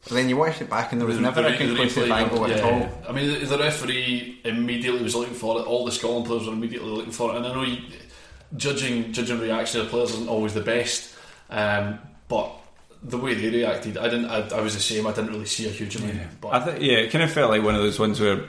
But 0.05 0.13
then 0.15 0.29
you 0.29 0.37
watched 0.37 0.61
it 0.61 0.69
back, 0.69 0.93
and 0.93 1.01
there 1.01 1.09
was 1.09 1.19
never 1.19 1.41
The 1.43 1.55
a 1.55 1.57
conclusive 1.57 2.05
replay, 2.09 2.13
angle 2.23 2.45
at 2.45 2.59
yeah. 2.59 2.63
all. 2.63 3.03
I 3.09 3.13
mean, 3.13 3.41
the, 3.41 3.47
the 3.47 3.59
referee 3.59 4.41
immediately 4.45 5.03
was 5.03 5.15
looking 5.15 5.35
for 5.35 5.61
it. 5.61 5.67
All 5.67 5.85
the 5.87 5.93
Scotland 5.93 6.27
players 6.27 6.47
were 6.47 6.53
immediately 6.53 6.91
looking 6.91 7.13
for 7.13 7.33
it, 7.33 7.37
and 7.39 7.47
I 7.47 7.55
know 7.55 7.63
you, 7.63 7.79
judging 8.57 9.13
judging 9.13 9.41
reaction 9.41 9.81
of 9.81 9.87
the 9.87 9.91
players 9.91 10.11
isn't 10.13 10.29
always 10.29 10.55
the 10.55 10.61
best, 10.63 11.15
um, 11.51 11.99
but 12.29 12.51
the 13.03 13.19
way 13.19 13.35
they 13.35 13.51
reacted, 13.51 13.99
I 13.99 14.05
didn't. 14.09 14.27
I, 14.27 14.49
I 14.57 14.61
was 14.61 14.75
the 14.75 14.81
same. 14.81 15.07
I 15.07 15.13
didn't 15.13 15.31
really 15.33 15.47
see 15.47 15.67
a 15.67 15.71
huge 15.71 15.97
amount. 15.97 16.41
But 16.41 16.49
I 16.55 16.61
think 16.61 16.83
yeah, 16.83 16.99
it 16.99 17.11
kind 17.11 17.23
of 17.25 17.31
felt 17.33 17.51
like 17.51 17.63
one 17.63 17.75
of 17.75 17.83
those 17.83 17.99
ones 17.99 18.21
where 18.21 18.45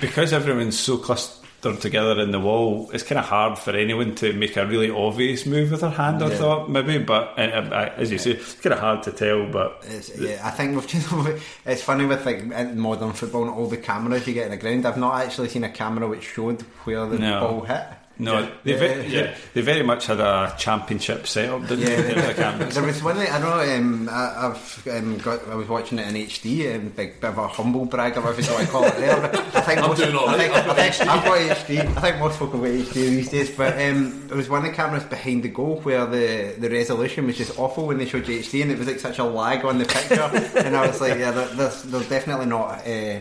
because 0.00 0.32
everyone's 0.32 0.78
so 0.78 0.96
clustered 0.96 1.80
together 1.80 2.18
in 2.20 2.30
the 2.30 2.40
wall, 2.40 2.90
it's 2.94 3.02
kind 3.02 3.18
of 3.18 3.24
hard 3.26 3.58
for 3.58 3.72
anyone 3.72 4.14
to 4.14 4.32
make 4.32 4.56
a 4.56 4.64
really 4.66 4.88
obvious 4.90 5.44
move 5.44 5.70
with 5.72 5.80
their 5.82 5.90
hand. 5.90 6.22
I 6.22 6.30
thought 6.30 6.70
maybe, 6.70 6.98
but 6.98 7.38
uh, 7.38 7.42
uh, 7.42 7.92
as 7.96 8.10
you 8.10 8.18
say, 8.18 8.30
it's 8.32 8.54
kind 8.54 8.72
of 8.72 8.78
hard 8.78 9.02
to 9.02 9.12
tell. 9.12 9.46
But 9.50 9.84
It's, 9.86 10.16
yeah, 10.18 10.40
I 10.42 10.50
think 10.50 10.74
we've 10.74 10.86
just, 10.86 11.08
it's 11.66 11.82
funny 11.82 12.06
with 12.06 12.24
like 12.24 12.44
modern 12.74 13.12
football 13.12 13.42
and 13.42 13.50
all 13.50 13.66
the 13.66 13.76
cameras 13.76 14.26
you 14.26 14.32
get 14.32 14.44
in 14.46 14.52
the 14.52 14.56
ground. 14.56 14.86
I've 14.86 14.96
not 14.96 15.20
actually 15.22 15.48
seen 15.48 15.64
a 15.64 15.70
camera 15.70 16.08
which 16.08 16.22
showed 16.22 16.62
where 16.84 17.04
the 17.06 17.18
No. 17.18 17.40
ball 17.40 17.60
hit. 17.62 17.82
No, 18.20 18.40
Yeah. 18.40 18.50
they, 18.64 18.72
ve- 18.74 19.08
Yeah. 19.08 19.22
they, 19.22 19.34
they 19.54 19.60
very 19.62 19.82
much 19.82 20.06
had 20.06 20.20
a 20.20 20.54
championship 20.58 21.26
setup, 21.26 21.62
didn't 21.66 21.80
Yeah, 21.80 21.96
they? 22.02 22.14
The 22.58 22.64
there 22.74 22.82
was 22.82 23.02
one. 23.02 23.16
Like, 23.16 23.30
I 23.30 23.40
don't 23.40 23.50
know. 23.50 23.74
Um, 23.76 24.08
I, 24.10 24.46
I've 24.48 24.88
um, 24.90 25.18
got. 25.18 25.48
I 25.48 25.54
was 25.54 25.68
watching 25.68 25.98
it 25.98 26.06
in 26.08 26.14
HD. 26.26 26.74
Um, 26.76 26.88
big 26.90 27.20
bit 27.20 27.30
of 27.30 27.38
a 27.38 27.48
humble 27.48 27.84
brag, 27.86 28.16
or 28.16 28.20
whatever 28.22 28.42
you 28.42 28.52
want 28.52 28.66
to 28.66 28.72
call 28.72 28.84
it. 28.84 28.96
There, 28.96 29.16
I 29.24 29.60
think 29.62 29.78
I'm 29.82 29.88
most, 29.88 29.98
doing 29.98 30.14
all 30.14 30.28
I 30.28 30.36
right. 30.36 30.40
think, 30.40 30.54
I've 30.56 30.66
got 30.66 30.78
I 30.78 30.90
think 30.90 31.10
I've 31.10 31.24
got 31.24 31.56
HD. 31.56 31.78
I 31.96 32.00
think 32.00 32.18
most 32.18 32.38
folk 32.38 32.52
have 32.52 32.60
got 32.60 32.68
HD 32.70 32.92
these 32.94 33.28
days. 33.30 33.50
But 33.56 33.74
um, 33.80 34.26
there 34.28 34.36
was 34.36 34.48
one 34.48 34.64
of 34.64 34.70
the 34.70 34.76
cameras 34.76 35.04
behind 35.04 35.42
the 35.42 35.48
goal 35.48 35.80
where 35.80 36.06
the, 36.06 36.54
the 36.58 36.68
resolution 36.70 37.26
was 37.26 37.36
just 37.36 37.58
awful 37.58 37.86
when 37.86 37.98
they 37.98 38.06
showed 38.06 38.28
you 38.28 38.38
HD, 38.40 38.62
and 38.62 38.70
it 38.70 38.78
was 38.78 38.86
like 38.86 39.00
such 39.00 39.18
a 39.18 39.24
lag 39.24 39.64
on 39.64 39.78
the 39.78 39.84
picture. 39.86 40.20
and 40.58 40.76
I 40.76 40.86
was 40.86 41.00
like, 41.00 41.18
yeah, 41.18 41.30
there- 41.30 41.48
there's, 41.54 41.82
there's 41.84 42.08
definitely 42.08 42.46
not 42.46 42.86
uh, 42.86 43.20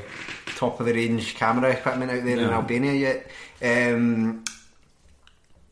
top 0.56 0.80
of 0.80 0.86
the 0.86 0.94
range 0.94 1.36
camera 1.36 1.70
equipment 1.72 2.12
out 2.12 2.24
there 2.26 2.38
in 2.38 2.50
Albania 2.50 2.94
yet. 2.94 3.28
Um, 3.62 4.44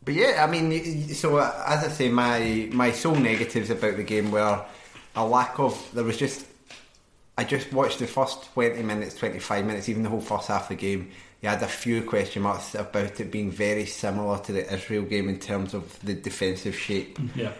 but 0.08 0.16
yeah, 0.16 0.42
I 0.42 0.50
mean, 0.50 1.10
so 1.10 1.36
uh, 1.36 1.64
as 1.68 1.84
I 1.84 1.90
say, 1.90 2.08
my 2.08 2.70
my 2.72 2.94
sole 2.94 3.18
negatives 3.18 3.70
about 3.70 3.98
the 3.98 4.04
game 4.04 4.32
were 4.32 4.66
a 5.18 5.28
lack 5.28 5.60
of. 5.60 5.78
There 5.94 6.06
was 6.06 6.16
just. 6.16 6.46
I 7.38 7.44
just 7.44 7.74
watched 7.74 8.00
the 8.00 8.08
first 8.08 8.54
twenty 8.54 8.84
minutes, 8.84 9.16
twenty 9.16 9.40
five 9.40 9.66
minutes, 9.66 9.90
even 9.90 10.04
the 10.04 10.10
whole 10.10 10.22
first 10.22 10.48
half 10.48 10.62
of 10.62 10.68
the 10.70 10.76
game. 10.76 11.12
You 11.42 11.50
had 11.50 11.62
a 11.62 11.68
few 11.68 12.04
question 12.04 12.44
marks 12.44 12.74
about 12.74 13.20
it 13.20 13.32
being 13.32 13.52
very 13.52 13.86
similar 13.86 14.40
to 14.40 14.54
the 14.54 14.74
Israel 14.74 15.04
game 15.04 15.28
in 15.28 15.40
terms 15.40 15.74
of 15.74 16.00
the 16.00 16.14
defensive 16.14 16.78
shape. 16.78 17.20
yeah, 17.36 17.52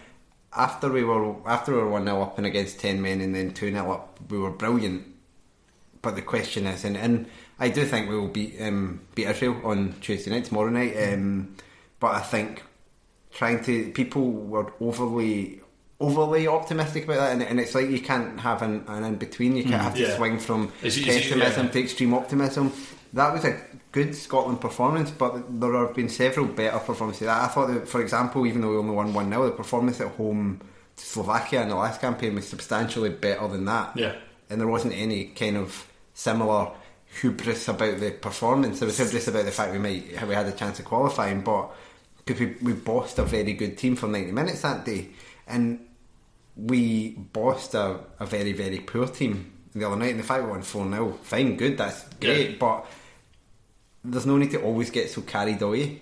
After 0.56 0.90
we 0.90 1.04
were 1.04 1.36
after 1.46 1.74
we 1.74 1.80
were 1.80 1.90
one 1.90 2.06
0 2.06 2.22
up 2.22 2.38
and 2.38 2.48
against 2.48 2.80
ten 2.80 3.02
men, 3.02 3.20
and 3.20 3.36
then 3.36 3.54
two 3.54 3.72
0 3.72 3.92
up, 3.92 4.22
we 4.30 4.40
were 4.40 4.52
brilliant. 4.52 5.06
But 6.02 6.16
the 6.16 6.22
question 6.22 6.66
is, 6.66 6.86
and, 6.86 6.96
and 6.96 7.26
I 7.60 7.68
do 7.68 7.84
think 7.84 8.08
we 8.10 8.18
will 8.18 8.30
beat 8.30 8.56
um, 8.62 9.02
beat 9.16 9.28
Israel 9.28 9.60
on 9.66 9.96
Tuesday 10.00 10.32
night, 10.32 10.46
tomorrow 10.46 10.70
night. 10.70 10.96
Um, 10.96 11.58
but 12.00 12.16
I 12.16 12.22
think 12.22 12.64
trying 13.32 13.64
to 13.66 13.92
people 13.92 14.32
were 14.32 14.74
overly 14.80 15.62
overly 16.00 16.48
optimistic 16.48 17.06
about 17.06 17.18
that, 17.18 17.34
and, 17.34 17.42
and 17.42 17.60
it's 17.60 17.74
like 17.74 17.90
you 17.90 18.00
can't 18.00 18.40
have 18.40 18.62
an, 18.62 18.84
an 18.88 19.04
in 19.04 19.16
between. 19.16 19.56
You 19.56 19.64
can't 19.64 19.76
hmm. 19.76 19.82
have 19.82 19.96
to 19.96 20.02
yeah. 20.02 20.16
swing 20.16 20.40
from 20.40 20.72
It's 20.82 20.98
easy, 20.98 21.10
pessimism 21.10 21.66
yeah. 21.68 21.72
to 21.72 21.80
extreme 21.80 22.14
optimism. 22.14 22.72
That 23.14 23.34
was 23.34 23.46
a 23.46 23.60
good 23.92 24.16
Scotland 24.16 24.62
performance, 24.62 25.10
but 25.12 25.60
there 25.60 25.74
have 25.74 25.96
been 25.96 26.10
several 26.10 26.46
better 26.46 26.78
performances. 26.78 27.28
I 27.28 27.48
thought, 27.48 27.68
that, 27.68 27.88
for 27.88 28.02
example, 28.02 28.46
even 28.46 28.62
though 28.62 28.72
we 28.72 28.78
only 28.78 28.94
won 28.94 29.14
one 29.14 29.30
0 29.30 29.46
the 29.46 29.52
performance 29.52 30.00
at 30.02 30.10
home 30.10 30.62
to 30.96 31.04
Slovakia 31.04 31.62
in 31.62 31.70
the 31.70 31.76
last 31.76 32.02
campaign 32.02 32.36
was 32.36 32.48
substantially 32.48 33.10
better 33.10 33.48
than 33.48 33.66
that. 33.66 33.96
Yeah. 33.96 34.16
And 34.50 34.60
there 34.60 34.68
wasn't 34.68 34.94
any 34.94 35.26
kind 35.26 35.58
of 35.58 35.88
similar 36.14 36.72
hubris 37.22 37.68
about 37.68 38.00
the 38.00 38.12
performance. 38.12 38.80
There 38.80 38.86
was 38.88 38.98
hubris 38.98 39.28
about 39.28 39.46
the 39.46 39.52
fact 39.52 39.72
we 39.72 39.80
might 39.80 40.28
we 40.28 40.36
had 40.36 40.46
a 40.48 40.52
chance 40.52 40.80
of 40.80 40.86
qualifying, 40.86 41.42
but 41.42 41.70
because 42.26 42.40
we 42.40 42.56
we 42.62 42.74
bossed 42.74 43.20
a 43.20 43.24
very 43.24 43.54
good 43.54 43.78
team 43.78 43.96
for 43.96 44.08
ninety 44.08 44.32
minutes 44.32 44.62
that 44.62 44.86
day, 44.86 45.10
and 45.48 45.80
we 46.56 47.10
bossed 47.12 47.74
a, 47.76 48.00
a 48.20 48.26
very 48.26 48.54
very 48.54 48.80
poor 48.80 49.08
team 49.08 49.52
the 49.74 49.86
other 49.86 49.96
night. 49.96 50.12
And 50.12 50.20
the 50.20 50.24
fact 50.24 50.44
we 50.44 50.50
won 50.50 50.62
four 50.64 50.90
0 50.90 51.20
fine, 51.24 51.56
good, 51.56 51.78
that's 51.78 52.04
great, 52.20 52.52
Yeah. 52.52 52.56
but 52.60 52.86
there's 54.04 54.26
no 54.26 54.38
need 54.38 54.52
to 54.52 54.62
always 54.62 54.90
get 54.90 55.10
so 55.10 55.22
carried 55.22 55.62
away. 55.62 56.02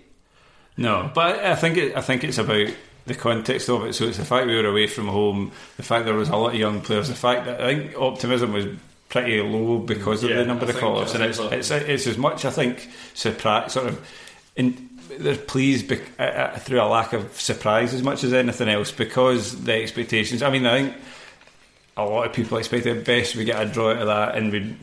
No, 0.78 1.10
but 1.14 1.40
I 1.40 1.56
think 1.56 1.78
it, 1.78 1.96
I 1.96 2.02
think 2.02 2.24
it's 2.24 2.38
about 2.38 2.68
the 3.06 3.16
context 3.16 3.70
of 3.70 3.86
it. 3.86 3.94
So 3.94 4.06
it's 4.06 4.18
the 4.18 4.26
fact 4.26 4.48
we 4.48 4.56
were 4.56 4.68
away 4.68 4.88
from 4.88 5.08
home, 5.08 5.52
the 5.78 5.84
fact 5.84 6.06
there 6.06 6.14
was 6.16 6.30
a 6.30 6.36
lot 6.36 6.54
of 6.54 6.60
young 6.60 6.82
players, 6.82 7.08
the 7.08 7.16
fact 7.16 7.46
that 7.46 7.62
I 7.62 7.76
think 7.76 7.96
optimism 7.98 8.52
was 8.54 8.66
pretty 9.10 9.42
low 9.42 9.80
because 9.80 10.24
of 10.24 10.30
Yeah, 10.30 10.38
the 10.38 10.46
number 10.46 10.66
I 10.66 10.70
of 10.70 10.78
call-ups, 10.78 11.14
and 11.16 11.24
it's, 11.24 11.40
it's 11.40 11.72
it's 11.72 12.08
as 12.08 12.18
much 12.18 12.46
I 12.46 12.52
think 12.52 12.90
surprise 13.14 13.74
sort 13.74 13.88
of 13.88 14.08
in. 14.56 14.90
They're 15.20 15.38
pleased 15.38 15.88
bec- 15.88 16.20
uh, 16.20 16.24
uh, 16.24 16.58
through 16.58 16.82
a 16.82 16.90
lack 16.90 17.14
of 17.14 17.40
surprise 17.40 17.94
as 17.94 18.02
much 18.02 18.24
as 18.24 18.34
anything 18.34 18.68
else 18.68 18.92
because 18.92 19.64
the 19.64 19.74
expectations. 19.74 20.42
I 20.42 20.50
mean, 20.50 20.66
I 20.66 20.82
think 20.82 20.96
a 21.96 22.04
lot 22.04 22.26
of 22.26 22.34
people 22.34 22.58
expected 22.58 22.98
at 22.98 23.06
best 23.06 23.36
we 23.36 23.46
get 23.46 23.62
a 23.62 23.66
draw 23.72 23.92
out 23.92 23.98
of 23.98 24.08
that 24.08 24.36
and 24.36 24.52
we 24.52 24.76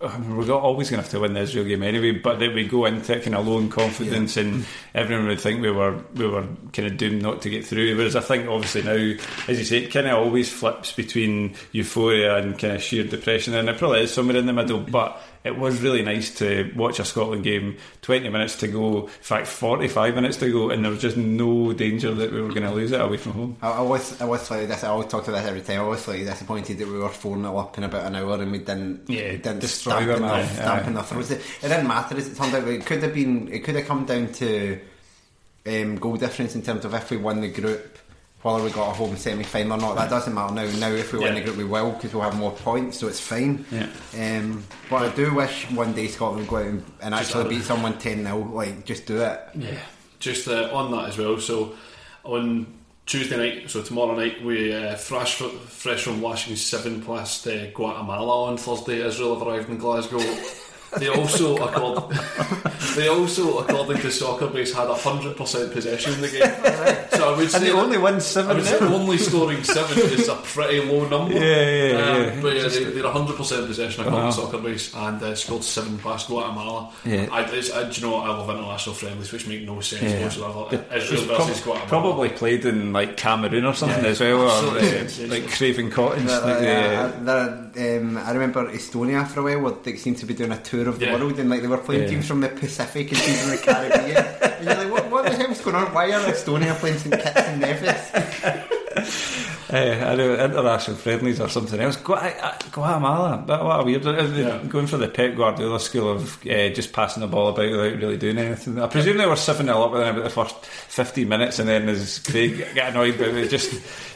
we're 0.00 0.52
always 0.52 0.90
going 0.90 0.98
to 0.98 1.02
have 1.02 1.10
to 1.10 1.20
win 1.20 1.32
the 1.32 1.40
Israel 1.40 1.64
game 1.64 1.82
anyway 1.82 2.12
but 2.12 2.38
that 2.38 2.54
we 2.54 2.66
go 2.66 2.84
into 2.84 3.16
it 3.16 3.22
kind 3.22 3.34
of 3.34 3.46
low 3.46 3.58
in 3.58 3.70
confidence 3.70 4.36
and 4.36 4.66
everyone 4.94 5.26
would 5.26 5.40
think 5.40 5.62
we 5.62 5.70
were 5.70 5.98
we 6.14 6.26
were 6.28 6.46
kind 6.72 6.88
of 6.88 6.96
doomed 6.98 7.22
not 7.22 7.40
to 7.42 7.48
get 7.48 7.64
through 7.64 7.96
whereas 7.96 8.14
I 8.14 8.20
think 8.20 8.46
obviously 8.46 8.82
now 8.82 9.18
as 9.48 9.58
you 9.58 9.64
say 9.64 9.84
it 9.84 9.92
kind 9.92 10.06
of 10.06 10.18
always 10.18 10.52
flips 10.52 10.92
between 10.92 11.54
euphoria 11.72 12.36
and 12.36 12.58
kind 12.58 12.74
of 12.74 12.82
sheer 12.82 13.04
depression 13.04 13.54
and 13.54 13.68
it 13.68 13.78
probably 13.78 14.02
is 14.02 14.12
somewhere 14.12 14.36
in 14.36 14.46
the 14.46 14.52
middle 14.52 14.80
but 14.80 15.20
it 15.46 15.56
was 15.56 15.80
really 15.80 16.02
nice 16.02 16.34
to 16.38 16.72
watch 16.76 16.98
a 16.98 17.04
Scotland 17.04 17.44
game 17.44 17.76
20 18.02 18.28
minutes 18.28 18.56
to 18.56 18.68
go 18.68 19.02
in 19.06 19.08
fact 19.08 19.46
45 19.46 20.14
minutes 20.14 20.36
to 20.38 20.50
go 20.52 20.70
and 20.70 20.84
there 20.84 20.90
was 20.92 21.00
just 21.00 21.16
no 21.16 21.72
danger 21.72 22.12
that 22.12 22.32
we 22.32 22.40
were 22.42 22.48
going 22.48 22.62
to 22.64 22.72
lose 22.72 22.92
it 22.92 23.00
away 23.00 23.16
from 23.16 23.32
home 23.32 23.56
I, 23.62 23.70
I 23.70 23.80
was 23.80 24.20
I 24.20 24.24
was 24.24 24.42
slightly 24.42 24.66
dis- 24.66 24.84
I 24.84 24.88
always 24.88 25.08
talk 25.08 25.26
about 25.28 25.38
this 25.40 25.48
every 25.48 25.62
time. 25.62 25.80
I 25.80 25.84
was 25.84 26.02
slightly 26.02 26.24
disappointed 26.24 26.78
that 26.78 26.88
we 26.88 26.98
were 26.98 27.08
four 27.08 27.36
0 27.36 27.56
up 27.56 27.78
in 27.78 27.84
about 27.84 28.06
an 28.06 28.16
hour 28.16 28.40
and 28.42 28.52
we 28.52 28.58
didn't 28.58 29.08
Yeah, 29.08 29.32
didn't 29.32 29.60
destroy 29.60 29.92
stamp 29.92 30.06
them, 30.08 30.24
enough, 30.24 30.50
aye, 30.50 30.54
stamp 30.54 30.86
enough 30.88 31.08
throws. 31.08 31.30
It, 31.30 31.40
it 31.62 31.68
didn't 31.68 31.86
matter 31.86 32.16
as 32.16 32.28
it 32.28 32.36
turned 32.36 32.54
out. 32.54 32.66
It 32.68 32.84
could 32.84 33.02
have 33.02 33.14
been 33.14 33.48
it 33.52 33.60
could 33.64 33.76
have 33.76 33.86
come 33.86 34.04
down 34.04 34.32
to 34.34 34.80
um, 35.66 35.96
goal 35.96 36.16
difference 36.16 36.54
in 36.54 36.62
terms 36.62 36.84
of 36.84 36.94
if 36.94 37.10
we 37.10 37.16
won 37.16 37.40
the 37.40 37.48
group 37.48 37.98
whether 38.42 38.62
we 38.62 38.70
got 38.70 38.90
a 38.90 38.94
home 38.94 39.16
semi 39.16 39.42
final 39.44 39.72
or 39.72 39.78
not. 39.78 39.96
That 39.96 40.10
doesn't 40.10 40.32
matter 40.32 40.54
now. 40.54 40.64
Now 40.78 40.90
if 40.90 41.12
we 41.12 41.18
win 41.18 41.34
the 41.34 41.40
group 41.40 41.56
we 41.56 41.64
will 41.64 41.92
because 41.92 42.14
we'll 42.14 42.22
have 42.22 42.36
more 42.36 42.52
points, 42.52 42.98
so 42.98 43.08
it's 43.08 43.20
fine. 43.20 43.64
Yeah. 43.70 43.88
Um, 44.14 44.64
but 44.88 45.02
I 45.02 45.14
do 45.14 45.34
wish 45.34 45.70
one 45.70 45.92
day 45.92 46.08
Scotland 46.08 46.40
would 46.40 46.48
go 46.48 46.56
out 46.56 46.66
and, 46.66 46.84
and 47.02 47.14
actually 47.14 47.48
beat 47.48 47.62
someone 47.62 47.98
ten 47.98 48.22
0 48.22 48.50
Like 48.52 48.84
just 48.84 49.06
do 49.06 49.20
it. 49.20 49.40
Yeah, 49.54 49.78
just 50.18 50.46
uh, 50.48 50.70
on 50.72 50.92
that 50.92 51.08
as 51.08 51.18
well. 51.18 51.38
So 51.40 51.74
on 52.24 52.66
Tuesday 53.06 53.36
night, 53.36 53.70
so 53.70 53.82
tomorrow 53.82 54.16
night, 54.16 54.44
we 54.44 54.74
uh, 54.74 54.96
fresh 54.96 55.36
fresh 55.36 56.02
from 56.02 56.20
watching 56.20 56.56
seven 56.56 57.02
past 57.02 57.46
uh, 57.46 57.70
Guatemala 57.70 58.46
on 58.46 58.56
Thursday. 58.58 59.04
Israel 59.06 59.38
have 59.38 59.46
arrived 59.46 59.70
in 59.70 59.78
Glasgow. 59.78 60.18
They 60.98 61.08
also, 61.08 61.56
accord- 61.56 62.10
they 62.96 63.08
also, 63.08 63.58
according 63.58 64.00
to 64.02 64.10
Soccer 64.10 64.46
Base, 64.48 64.72
had 64.72 64.88
hundred 64.88 65.36
percent 65.36 65.72
possession 65.72 66.14
in 66.14 66.20
the 66.22 66.28
game. 66.28 67.08
So 67.10 67.34
I 67.34 67.36
would 67.36 67.50
say 67.50 67.58
and 67.58 67.66
they 67.66 67.70
only 67.72 67.98
won 67.98 68.14
I 68.16 68.18
7 68.18 68.56
would 68.56 68.64
say 68.64 68.78
only 68.80 69.18
scoring 69.18 69.62
seven 69.62 69.98
is 69.98 70.28
a 70.28 70.36
pretty 70.36 70.80
low 70.80 71.06
number. 71.08 71.34
Yeah, 71.34 71.40
yeah, 71.40 71.98
Um, 71.98 72.22
yeah. 72.22 72.40
But 72.40 72.54
yeah, 72.56 72.62
Just- 72.62 72.78
they, 72.78 72.84
they're 72.84 73.02
100% 73.04 73.36
possession 73.66 74.00
according 74.02 74.24
Wow. 74.24 74.30
to 74.30 74.36
Soccer 74.36 74.58
Base 74.58 74.94
and 74.94 75.22
uh, 75.22 75.34
scored 75.34 75.64
seven 75.64 75.98
past 75.98 76.28
Guatemala. 76.28 76.90
Yeah. 77.04 77.28
I, 77.30 77.40
I, 77.44 77.50
do 77.50 78.00
you 78.00 78.06
know? 78.06 78.16
I 78.16 78.28
love 78.28 78.48
international 78.48 78.94
friendlies, 78.94 79.32
which 79.32 79.46
make 79.46 79.62
no 79.62 79.80
sense 79.80 80.02
Yeah. 80.02 80.22
whatsoever. 80.24 80.74
It 80.74 80.96
Israel 81.02 81.20
was 81.20 81.46
versus 81.46 81.60
prob- 81.60 81.76
Guatemala. 81.76 81.88
probably 81.88 82.28
played 82.30 82.64
in 82.64 82.92
like 82.92 83.16
Cameroon 83.16 83.64
or 83.64 83.74
something 83.74 84.02
Yeah, 84.04 84.10
as 84.10 84.20
well, 84.20 84.42
or 84.42 84.48
uh, 84.48 85.28
like 85.28 85.50
Craven 85.50 85.90
Cottage. 85.90 86.24
There- 86.24 86.40
like 86.40 86.58
there- 86.60 87.08
the- 87.24 87.70
there- 87.74 88.00
um, 88.00 88.16
I 88.16 88.32
remember 88.32 88.70
Estonia 88.72 89.26
for 89.26 89.40
a 89.40 89.42
while, 89.42 89.60
where 89.60 89.72
they 89.82 89.96
seemed 89.96 90.16
to 90.18 90.26
be 90.26 90.32
doing 90.34 90.52
a 90.52 90.58
tour 90.76 90.88
of 90.88 90.98
the 90.98 91.06
Yeah. 91.06 91.16
world, 91.18 91.38
and 91.38 91.48
like 91.50 91.62
they 91.62 91.68
were 91.68 91.78
playing 91.78 92.02
Yeah. 92.02 92.08
teams 92.10 92.26
from 92.28 92.40
the 92.40 92.48
Pacific 92.48 93.10
and 93.12 93.20
teams 93.20 93.40
from 93.40 93.50
the 93.50 93.58
Caribbean. 93.58 94.16
and 94.16 94.64
you're 94.64 94.74
like, 94.74 94.90
what, 94.92 95.10
what 95.10 95.24
the 95.30 95.36
hell's 95.36 95.60
going 95.60 95.76
on? 95.76 95.92
Why 95.94 96.06
are 96.12 96.20
Estonia 96.32 96.74
playing 96.76 96.98
St 96.98 97.14
Kitts 97.14 97.40
and 97.48 97.60
Nevis? 97.60 98.10
Uh, 99.68 99.72
I 100.10 100.14
know 100.14 100.34
international 100.34 100.96
friendlies 100.96 101.40
or 101.40 101.48
something 101.48 101.80
else. 101.80 101.96
Gua- 101.96 102.16
uh, 102.40 102.56
Guatemala, 102.72 103.42
but 103.46 103.64
what 103.64 103.80
a 103.80 103.84
weird. 103.84 104.06
uh, 104.06 104.12
they- 104.26 104.42
Yeah. 104.42 104.58
Going 104.68 104.86
for 104.86 104.96
the 104.96 105.08
Pep 105.08 105.34
Guardiola 105.36 105.80
school 105.80 106.10
of 106.10 106.38
uh, 106.46 106.68
just 106.70 106.92
passing 106.92 107.20
the 107.20 107.26
ball 107.26 107.48
about 107.48 107.70
without 107.70 107.98
really 108.00 108.16
doing 108.16 108.38
anything. 108.38 108.80
I 108.80 108.86
presume 108.86 109.16
they 109.18 109.26
were 109.26 109.36
seven 109.36 109.66
0 109.66 109.82
up 109.82 109.92
within 109.92 110.08
about 110.08 110.24
the 110.24 110.30
first 110.30 110.56
fifteen 110.64 111.28
minutes, 111.28 111.58
and 111.58 111.68
then 111.68 111.88
as 111.88 112.20
Craig 112.20 112.64
got 112.74 112.90
annoyed, 112.90 113.18
but 113.18 113.32
they 113.34 113.48
just 113.48 113.72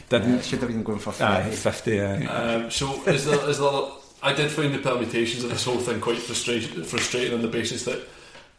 didn't. 0.09 0.35
It 0.39 0.45
should 0.45 0.59
have 0.59 0.69
been 0.69 0.83
going 0.83 0.99
for 0.99 1.13
Aye, 1.23 1.43
50. 1.51 1.55
fifty. 1.57 2.01
Aye. 2.01 2.25
Um, 2.25 2.71
so 2.71 3.03
is 3.07 3.25
there, 3.25 3.49
is 3.49 3.59
there? 3.59 3.81
I 4.23 4.33
did 4.33 4.51
find 4.51 4.73
the 4.73 4.79
permutations 4.79 5.43
of 5.43 5.49
this 5.49 5.65
whole 5.65 5.77
thing 5.77 5.99
quite 5.99 6.17
frustrating, 6.19 6.83
frustrating 6.83 7.33
on 7.33 7.41
the 7.41 7.47
basis 7.47 7.85
that, 7.85 8.07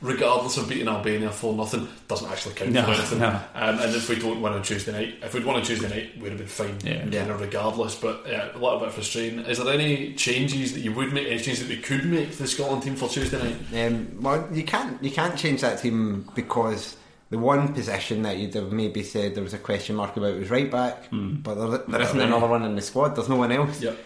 regardless 0.01 0.57
of 0.57 0.69
beating 0.69 0.89
Albania 0.89 1.31
for 1.31 1.55
nothing, 1.55 1.87
doesn't 2.09 2.29
actually 2.31 2.55
count 2.55 2.73
No, 2.73 2.83
for 2.85 2.91
anything. 2.91 3.19
no. 3.21 3.29
Um, 3.55 3.79
and 3.79 3.95
if 3.95 4.09
we 4.09 4.17
don't 4.17 4.41
win 4.43 4.53
on 4.55 4.63
Tuesday 4.63 4.91
night, 4.93 5.15
if 5.23 5.35
we'd 5.35 5.45
won 5.45 5.55
on 5.57 5.63
Tuesday 5.63 5.89
night, 5.89 6.19
we'd 6.21 6.31
have 6.31 6.39
been 6.39 6.49
fine, 6.49 6.77
Yeah. 6.85 7.03
kind 7.03 7.31
of 7.31 7.41
regardless. 7.41 7.95
But 7.95 8.25
yeah, 8.29 8.49
a 8.53 8.59
little 8.59 8.81
bit 8.81 8.91
frustrating. 8.93 9.39
Is 9.41 9.59
there 9.59 9.73
any 9.73 10.15
changes 10.15 10.73
that 10.73 10.81
you 10.81 10.93
would 10.93 11.13
make? 11.13 11.29
Any 11.29 11.39
changes 11.39 11.61
that 11.61 11.69
we 11.69 11.77
could 11.81 12.05
make 12.07 12.33
to 12.33 12.39
the 12.39 12.49
Scotland 12.49 12.83
team 12.83 12.97
for 12.97 13.09
Tuesday 13.09 13.39
night? 13.71 13.87
Um, 13.87 14.17
well, 14.21 14.49
you 14.53 14.65
can't 14.65 15.01
you 15.03 15.13
can't 15.13 15.37
change 15.39 15.61
that 15.61 15.79
team 15.81 16.29
because 16.35 16.97
the 17.31 17.39
one 17.39 17.73
position 17.73 18.23
that 18.23 18.37
you'd 18.37 18.53
have 18.55 18.73
maybe 18.73 19.03
said 19.05 19.35
there 19.37 19.45
was 19.45 19.55
a 19.55 19.59
question 19.59 19.95
mark 19.97 20.17
about 20.17 20.35
was 20.37 20.51
right 20.51 20.71
back, 20.71 21.05
but 21.13 21.55
there, 21.55 21.79
there 21.89 22.03
isn't 22.03 22.21
another 22.21 22.49
one 22.49 22.65
in 22.65 22.75
the 22.75 22.83
squad. 22.83 23.15
There's 23.15 23.29
no 23.29 23.37
one 23.37 23.53
else. 23.53 23.81
Yep. 23.81 23.97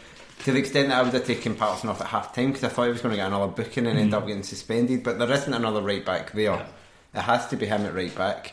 To 0.44 0.52
the 0.52 0.58
extent 0.58 0.88
that 0.88 0.98
I 0.98 1.02
would 1.02 1.12
have 1.14 1.26
taken 1.26 1.54
Paterson 1.56 1.88
off 1.88 2.00
at 2.00 2.06
half 2.08 2.34
time 2.34 2.48
because 2.48 2.62
I 2.64 2.68
thought 2.68 2.84
he 2.84 2.90
was 2.92 3.00
going 3.00 3.10
to 3.12 3.16
get 3.16 3.26
another 3.26 3.48
booking 3.50 3.86
and 3.86 3.98
end 3.98 4.14
up 4.14 4.26
getting 4.26 4.42
suspended, 4.44 5.02
but 5.02 5.18
there 5.18 5.30
isn't 5.32 5.52
another 5.52 5.80
right 5.82 6.04
back 6.04 6.32
there. 6.32 6.66
It 7.14 7.20
has 7.20 7.46
to 7.48 7.56
be 7.56 7.66
him 7.66 7.82
at 7.86 7.94
right 7.94 8.14
back. 8.14 8.52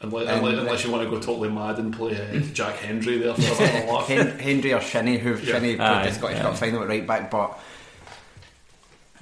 Unless, 0.00 0.28
And- 0.28 0.38
unless, 0.46 0.58
unless 0.60 0.84
you 0.84 0.90
want 0.92 1.02
to 1.04 1.10
go 1.10 1.18
totally 1.20 1.48
mad 1.48 1.78
and 1.78 1.92
play 1.96 2.14
uh, 2.16 2.38
Jack 2.52 2.76
Hendry 2.76 3.18
there 3.18 3.34
for 3.34 3.40
a 3.54 3.56
bit 3.66 3.88
of. 3.88 4.06
Hen- 4.06 4.38
Hendry 4.38 4.72
or 4.74 4.80
Shinnie, 4.82 5.16
who 5.18 5.30
Yeah. 5.36 5.44
Shinnie 5.54 5.76
played 5.76 5.80
Aye, 5.80 6.06
the 6.08 6.12
Scottish 6.14 6.38
aye. 6.38 6.42
Cup 6.42 6.56
final 6.56 6.82
at 6.82 6.88
right 6.88 7.06
back, 7.06 7.30
but 7.30 7.58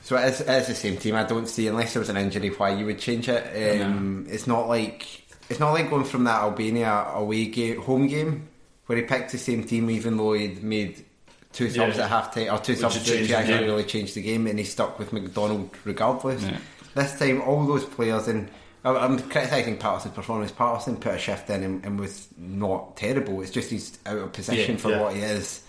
so 0.03 0.16
it 0.16 0.25
is, 0.31 0.40
it 0.40 0.48
is 0.48 0.66
the 0.66 0.75
same 0.75 0.96
team. 0.96 1.14
I 1.14 1.22
don't 1.25 1.46
see 1.48 1.68
unless 1.68 1.92
there 1.94 2.01
was 2.01 2.09
an 2.09 2.16
injury 2.16 2.48
why 2.48 2.70
you 2.75 2.87
would 2.87 2.98
change 2.98 3.29
it. 3.29 3.81
Um, 3.81 4.27
It's 4.29 4.46
not 4.48 4.68
like 4.68 5.22
it's 5.48 5.61
not 5.61 5.72
like 5.72 5.88
going 5.90 6.05
from 6.05 6.25
that 6.25 6.40
Albania 6.42 7.07
away 7.14 7.46
game, 7.46 7.81
home 7.81 8.09
game 8.09 8.48
where 8.87 8.98
he 8.98 9.05
picked 9.05 9.31
the 9.33 9.38
same 9.38 9.62
team 9.64 9.88
even 9.90 10.16
though 10.16 10.33
he'd 10.33 10.62
made 10.62 11.05
two 11.53 11.69
subs 11.71 11.97
Yeah. 11.97 12.05
at 12.05 12.09
half 12.11 12.35
time 12.35 12.53
or 12.55 12.59
two 12.59 12.73
Which 12.73 12.81
subs 12.81 12.95
that 12.95 13.05
changed 13.05 13.27
he 13.27 13.33
the 13.33 13.38
actually 13.38 13.65
really 13.65 13.85
changed 13.85 14.15
the 14.15 14.23
game 14.23 14.47
and 14.47 14.59
he 14.59 14.65
stuck 14.65 14.99
with 14.99 15.12
McDonald 15.12 15.71
regardless. 15.85 16.43
Yeah. 16.43 16.59
This 16.95 17.19
time, 17.19 17.41
all 17.43 17.67
those 17.67 17.85
players 17.85 18.29
and 18.29 18.51
I- 18.85 18.97
I'm 18.97 19.19
criticising 19.19 19.77
Paterson's 19.79 20.15
performance. 20.15 20.51
Paterson 20.51 20.97
put 20.97 21.15
a 21.15 21.19
shift 21.19 21.49
in 21.51 21.62
and, 21.62 21.85
and 21.85 22.01
was 22.01 22.27
not 22.37 22.97
terrible. 22.97 23.41
It's 23.43 23.51
just 23.51 23.71
he's 23.71 23.99
out 24.07 24.19
of 24.19 24.33
position 24.33 24.77
for 24.77 24.99
what 24.99 25.15
he 25.15 25.21
is. 25.23 25.61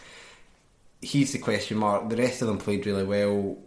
He's 1.02 1.34
the 1.34 1.40
question 1.40 1.78
mark. 1.78 2.10
The 2.10 2.16
rest 2.16 2.42
of 2.42 2.48
them 2.48 2.58
played 2.58 2.86
really 2.86 3.04
well. 3.04 3.58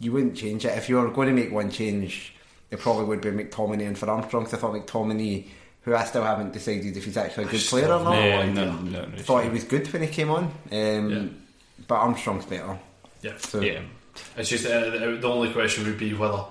You 0.00 0.12
wouldn't 0.12 0.36
change 0.36 0.64
it 0.64 0.76
if 0.78 0.88
you 0.88 0.96
were 0.96 1.08
going 1.10 1.28
to 1.28 1.34
make 1.34 1.52
one 1.52 1.70
change. 1.70 2.34
It 2.70 2.80
probably 2.80 3.04
would 3.04 3.20
be 3.20 3.30
McTominay 3.30 3.86
and 3.86 3.98
for 3.98 4.08
Armstrong. 4.10 4.44
'cause 4.44 4.54
I 4.54 4.56
thought 4.56 4.72
McTominay, 4.74 5.46
who 5.84 5.94
I 5.94 6.04
still 6.04 6.24
haven't 6.24 6.52
decided 6.52 6.96
if 6.96 7.04
he's 7.04 7.16
actually 7.16 7.44
a 7.44 7.48
good 7.48 7.60
player 7.60 7.92
or 7.92 8.02
not. 8.02 8.14
Yeah, 8.14 8.38
idea. 8.40 8.52
no, 8.54 8.72
no, 8.80 9.04
no, 9.06 9.18
thought 9.18 9.44
he 9.44 9.50
was 9.50 9.64
good 9.64 9.90
when 9.92 10.02
he 10.02 10.08
came 10.08 10.30
on, 10.30 10.44
um, 10.72 11.10
Yeah. 11.10 11.24
but 11.86 11.96
Armstrong's 11.96 12.46
better. 12.46 12.78
Yeah. 13.22 13.32
So 13.38 13.60
Yeah. 13.60 13.80
It's 14.36 14.48
just 14.48 14.64
uh, 14.66 14.90
the 14.90 15.18
the 15.20 15.28
only 15.28 15.50
question 15.52 15.84
would 15.86 15.98
be 15.98 16.14
whether 16.14 16.44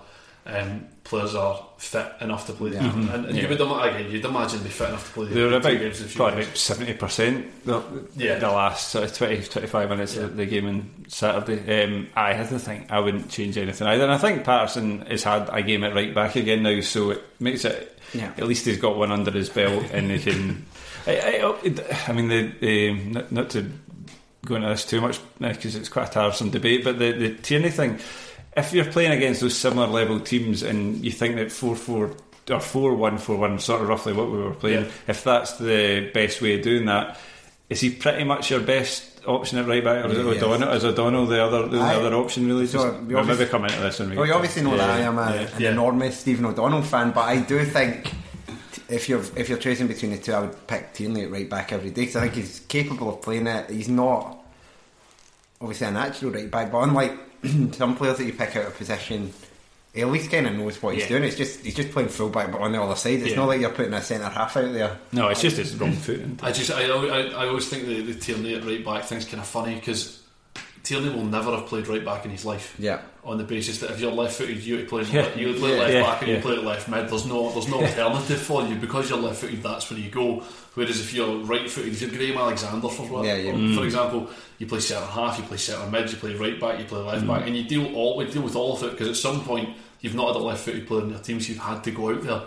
um, 0.46 0.88
players 1.04 1.36
are 1.36 1.66
fit 1.78 2.06
enough 2.22 2.48
to 2.48 2.54
play 2.54 2.70
the 2.72 2.76
Yeah. 2.78 2.90
game. 2.92 3.10
And, 3.10 3.26
and 3.28 3.38
you 3.38 3.48
would 3.48 3.60
ima- 3.62 3.80
again, 3.82 4.12
you'd 4.12 4.26
imagine 4.26 4.60
they'd 4.60 4.66
be 4.66 4.70
fit 4.70 4.90
enough 4.90 5.08
to 5.08 5.14
play 5.14 5.26
the 5.28 5.34
They 5.36 5.42
were 5.44 5.54
about 5.56 5.64
games 5.78 6.00
in 6.00 6.06
a 6.06 6.10
few 6.10 6.18
probably 6.18 6.44
about 6.44 6.58
seventy 6.58 6.94
percent 6.94 7.66
the, 7.66 7.82
Yeah. 8.16 8.40
the 8.40 8.48
last 8.50 8.90
sort 8.90 9.06
of 9.06 9.14
20, 9.16 9.44
25 9.44 9.90
minutes 9.90 10.18
of 10.18 10.36
the 10.38 10.46
game 10.46 10.68
on 10.68 11.06
Saturday. 11.08 11.84
Um, 11.84 12.08
I 12.16 12.34
had 12.34 12.50
to 12.50 12.60
think 12.60 12.92
I 12.92 13.00
wouldn't 13.00 13.30
change 13.30 13.58
anything 13.58 13.88
either. 13.88 14.04
And 14.04 14.12
I 14.14 14.18
think 14.18 14.44
Paterson 14.44 15.02
has 15.08 15.24
had 15.24 15.50
a 15.52 15.62
game 15.62 15.84
at 15.84 15.94
right 15.96 16.14
back 16.14 16.36
again 16.36 16.64
now, 16.64 16.80
so 16.82 17.12
it 17.12 17.24
makes 17.40 17.64
it 17.66 17.98
Yeah. 18.14 18.32
at 18.38 18.46
least 18.48 18.66
he's 18.66 18.78
got 18.80 18.98
one 18.98 19.12
under 19.12 19.32
his 19.32 19.50
belt 19.50 19.84
and 19.92 20.12
he 20.12 20.20
can. 20.20 20.66
I, 21.06 21.18
I, 21.44 22.06
I 22.08 22.12
mean, 22.14 22.30
the, 22.30 22.52
the 22.62 22.94
not, 22.94 23.32
not 23.32 23.50
to 23.52 23.70
go 24.46 24.56
into 24.56 24.68
this 24.70 24.86
too 24.86 25.00
much 25.02 25.20
because 25.40 25.76
it's 25.76 25.90
quite 25.90 26.10
a 26.10 26.12
tiresome 26.12 26.50
debate, 26.50 26.84
but 26.84 26.98
the 27.00 27.12
the 27.14 27.34
Tierney 27.36 27.70
thing. 27.70 28.00
If 28.56 28.74
you're 28.74 28.86
playing 28.86 29.12
against 29.12 29.42
those 29.42 29.56
similar 29.58 29.88
level 29.88 30.20
teams 30.20 30.62
and 30.64 31.04
you 31.04 31.12
think 31.12 31.36
that 31.38 31.52
four 31.52 31.76
four 31.76 32.12
or 32.52 32.60
four 32.60 32.94
one 32.96 33.18
four 33.18 33.38
one, 33.38 33.58
sort 33.60 33.82
of 33.82 33.88
roughly 33.88 34.14
what 34.14 34.30
we 34.32 34.38
were 34.38 34.54
playing. 34.54 34.86
Yeah. 34.86 34.92
If 35.08 35.24
that's 35.24 35.58
the 35.58 36.12
best 36.14 36.42
way 36.42 36.56
of 36.58 36.62
doing 36.64 36.86
that, 36.86 37.18
is 37.70 37.80
he 37.82 37.90
pretty 37.90 38.24
much 38.26 38.52
your 38.52 38.60
best 38.60 39.10
option 39.26 39.58
at 39.58 39.66
right 39.68 39.84
back, 39.84 40.04
or 40.06 40.10
is 40.10 40.18
it 40.20 40.26
Yes. 40.26 40.44
O'Donnell? 40.44 40.74
Is 40.74 40.84
O'Donnell 40.86 41.26
the 41.26 41.42
other 41.44 41.68
the 41.68 41.80
Aye. 41.80 41.96
other 41.96 42.14
option 42.14 42.46
really? 42.46 42.68
So, 42.68 42.92
Just, 42.92 43.04
we 43.04 43.16
we'll 43.16 43.24
maybe 43.24 43.46
come 43.46 43.64
into 43.66 43.80
this. 43.80 44.00
When 44.00 44.10
we 44.12 44.18
Well, 44.18 44.26
you 44.28 44.34
obviously 44.34 44.62
know 44.62 44.72
to- 44.72 44.78
that 44.78 44.90
I 44.90 45.00
am 45.00 45.18
a, 45.18 45.22
yeah. 45.34 45.42
an 45.42 45.50
Yeah. 45.62 45.72
enormous 45.72 46.20
Stephen 46.20 46.46
O'Donnell 46.46 46.82
fan, 46.84 47.12
but 47.12 47.22
I 47.22 47.38
do 47.38 47.64
think 47.66 48.12
if 48.90 49.08
you're 49.10 49.24
if 49.38 49.48
you're 49.50 49.58
choosing 49.58 49.88
between 49.88 50.12
the 50.12 50.18
two, 50.18 50.34
I 50.34 50.42
would 50.42 50.68
pick 50.68 50.94
Tierney 50.94 51.24
at 51.24 51.32
right 51.32 51.50
back 51.50 51.72
every 51.72 51.90
day 51.90 52.02
because 52.02 52.18
I 52.18 52.22
think 52.24 52.34
he's 52.36 52.60
capable 52.68 53.10
of 53.10 53.22
playing 53.22 53.48
it. 53.48 53.70
He's 53.72 53.90
not 53.90 54.38
obviously 55.62 55.88
a 55.88 55.92
natural 55.92 56.32
right 56.32 56.52
back, 56.52 56.72
but 56.72 56.80
unlike 56.82 57.14
some 57.74 57.96
players 57.96 58.18
that 58.18 58.26
you 58.26 58.34
pick 58.34 58.56
out 58.56 58.66
of 58.68 58.78
position, 58.78 59.32
he 59.94 60.02
eh, 60.02 60.06
at 60.06 60.12
least 60.12 60.32
kind 60.32 60.48
of 60.48 60.56
knows 60.56 60.82
what 60.82 60.94
he's 60.96 61.04
Yeah. 61.04 61.10
doing. 61.10 61.24
It's 61.26 61.38
just 61.38 61.60
he's 61.62 61.76
just 61.76 61.92
playing 61.92 62.10
fullback, 62.10 62.52
but 62.52 62.62
on 62.62 62.72
the 62.72 62.82
other 62.82 62.96
side, 62.96 63.20
it's 63.20 63.30
Yeah. 63.32 63.36
not 63.36 63.48
like 63.50 63.62
you're 63.62 63.70
putting 63.70 63.94
a 63.94 64.02
centre 64.02 64.30
half 64.30 64.58
out 64.58 64.74
there. 64.74 64.98
No, 65.12 65.28
it's 65.30 65.42
just 65.42 65.58
his 65.58 65.76
wrong 65.76 65.94
foot. 65.94 66.22
I 66.42 66.52
just 66.52 66.72
I, 66.72 66.86
I, 66.86 67.20
I 67.44 67.48
always 67.48 67.68
think 67.70 67.86
the, 67.86 68.02
the 68.02 68.16
Tierney 68.16 68.56
at 68.56 68.66
right 68.66 68.84
back 68.84 69.04
thing's 69.06 69.26
kind 69.26 69.40
of 69.42 69.48
funny 69.48 69.76
because 69.76 70.20
Tierney 70.84 71.10
will 71.10 71.24
never 71.24 71.52
have 71.56 71.66
played 71.68 71.88
right 71.88 72.04
back 72.04 72.26
in 72.26 72.32
his 72.32 72.44
life. 72.44 72.76
Yeah. 72.78 73.00
On 73.24 73.38
the 73.38 73.46
basis 73.46 73.80
that 73.80 73.92
if 73.92 74.02
you're 74.02 74.12
left 74.12 74.36
footed, 74.36 74.62
you 74.62 74.76
would 74.76 74.90
play 74.90 75.04
Yeah. 75.04 75.34
you 75.36 75.48
would 75.48 75.58
play 75.58 75.72
Yeah. 75.72 75.80
left 75.80 75.94
Yeah. 75.94 76.02
back 76.04 76.22
and 76.24 76.32
you 76.32 76.38
play 76.40 76.56
at 76.56 76.64
left 76.66 76.90
mid. 76.90 77.10
There's 77.10 77.26
no 77.26 77.50
there's 77.52 77.70
no 77.70 77.80
alternative 77.82 78.42
for 78.42 78.64
you 78.64 78.76
because 78.76 79.10
you're 79.10 79.18
left 79.20 79.40
footed. 79.40 79.64
That's 79.64 79.90
where 79.90 79.98
you 80.00 80.10
go. 80.10 80.44
Whereas 80.74 81.00
if 81.00 81.14
you're 81.14 81.38
right 81.38 81.70
footed, 81.70 81.94
if 81.94 82.02
you're 82.02 82.10
Graham 82.10 82.38
Alexander 82.38 82.90
for 82.90 83.04
what, 83.04 83.24
Yeah, 83.26 83.36
yeah. 83.38 83.76
for 83.78 83.86
example, 83.86 84.28
you 84.60 84.68
play 84.68 84.82
centre 84.82 85.06
half, 85.06 85.38
you 85.38 85.46
play 85.46 85.56
centre 85.58 85.90
mid, 85.90 86.12
you 86.12 86.18
play 86.18 86.36
right 86.36 86.60
back, 86.60 86.80
you 86.80 86.86
play 86.86 87.00
left 87.00 87.24
Mm. 87.24 87.28
back, 87.28 87.48
and 87.48 87.56
you 87.56 87.64
deal 87.64 87.96
all 87.96 88.18
we 88.18 88.26
deal 88.26 88.42
with 88.42 88.56
all 88.58 88.76
of 88.76 88.84
it 88.84 88.92
because 88.92 89.08
at 89.08 89.16
some 89.16 89.42
point 89.46 89.70
you've 90.02 90.16
not 90.16 90.28
had 90.34 90.36
a 90.36 90.40
left 90.44 90.66
footed 90.66 90.86
player 90.86 91.04
in 91.04 91.12
your 91.12 91.20
team, 91.20 91.40
so 91.40 91.50
you've 91.54 91.60
had 91.64 91.82
to 91.86 91.92
go 91.92 92.10
out 92.10 92.22
there. 92.24 92.42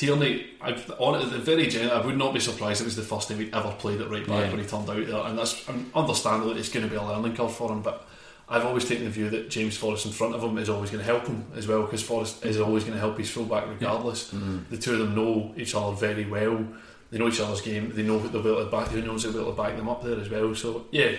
Tierney, 0.00 0.46
I've, 0.62 0.90
on 0.98 1.20
it, 1.20 1.26
very 1.40 1.66
genuine, 1.66 1.94
I 1.94 2.04
would 2.04 2.16
not 2.16 2.32
be 2.32 2.40
surprised 2.40 2.80
if 2.80 2.86
it 2.86 2.88
was 2.88 2.96
the 2.96 3.02
first 3.02 3.28
time 3.28 3.38
he'd 3.38 3.54
ever 3.54 3.70
played 3.78 4.00
at 4.00 4.08
right 4.10 4.26
back 4.26 4.46
Yeah. 4.46 4.50
when 4.50 4.60
he 4.60 4.66
turned 4.66 4.88
out 4.88 5.06
there, 5.06 5.26
and 5.26 5.38
that's 5.38 5.62
understandable. 5.94 6.56
It's 6.56 6.70
going 6.70 6.84
to 6.86 6.90
be 6.90 6.96
a 6.96 7.02
learning 7.02 7.36
curve 7.36 7.54
for 7.54 7.70
him, 7.70 7.82
but 7.82 8.06
I've 8.48 8.64
always 8.64 8.86
taken 8.86 9.04
the 9.04 9.10
view 9.10 9.28
that 9.28 9.50
James 9.50 9.76
Forrest 9.76 10.06
in 10.06 10.12
front 10.12 10.34
of 10.34 10.42
him 10.42 10.56
is 10.56 10.70
always 10.70 10.90
going 10.90 11.04
to 11.04 11.12
help 11.12 11.26
him 11.26 11.44
as 11.54 11.68
well 11.68 11.82
because 11.82 12.02
Forrest 12.02 12.44
is 12.46 12.58
always 12.58 12.84
going 12.84 12.94
to 12.94 12.98
help 13.00 13.18
his 13.18 13.30
fullback 13.30 13.68
regardless. 13.68 14.30
The 14.70 14.78
two 14.78 14.94
of 14.94 14.98
them 15.00 15.14
know 15.14 15.52
each 15.58 15.74
other 15.74 15.94
very 15.94 16.24
well. 16.24 16.64
They 17.10 17.18
know 17.18 17.28
each 17.28 17.40
other's 17.40 17.60
game. 17.60 17.92
They 17.94 18.02
know 18.02 18.18
that 18.20 18.32
they'll 18.32 18.42
be 18.42 18.48
able 18.50 18.64
to 18.64 18.70
back. 18.70 18.88
Who 18.88 19.02
knows 19.02 19.22
they'll 19.24 19.32
be 19.32 19.38
able 19.40 19.52
to 19.52 19.56
back 19.62 19.76
them 19.76 19.88
up 19.90 20.02
there 20.02 20.18
as 20.18 20.30
well. 20.30 20.54
So 20.54 20.86
yeah, 20.92 21.12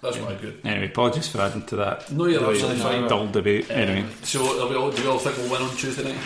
that's 0.00 0.16
quite 0.16 0.40
good. 0.40 0.60
Anyway, 0.64 0.86
apologies 0.86 1.28
for 1.28 1.40
adding 1.42 1.66
to 1.66 1.76
that. 1.76 2.10
No, 2.10 2.24
you're 2.24 2.48
absolutely 2.48 2.80
fine. 2.82 3.06
Dull 3.08 3.26
debate. 3.28 3.70
Anyway, 3.70 4.00
Um, 4.02 4.10
so 4.22 4.38
do 4.40 4.68
we 4.70 4.76
all 5.06 5.18
think 5.18 5.36
we'll 5.36 5.50
win 5.50 5.62
on 5.62 5.76
Tuesday 5.76 6.04
night? 6.04 6.20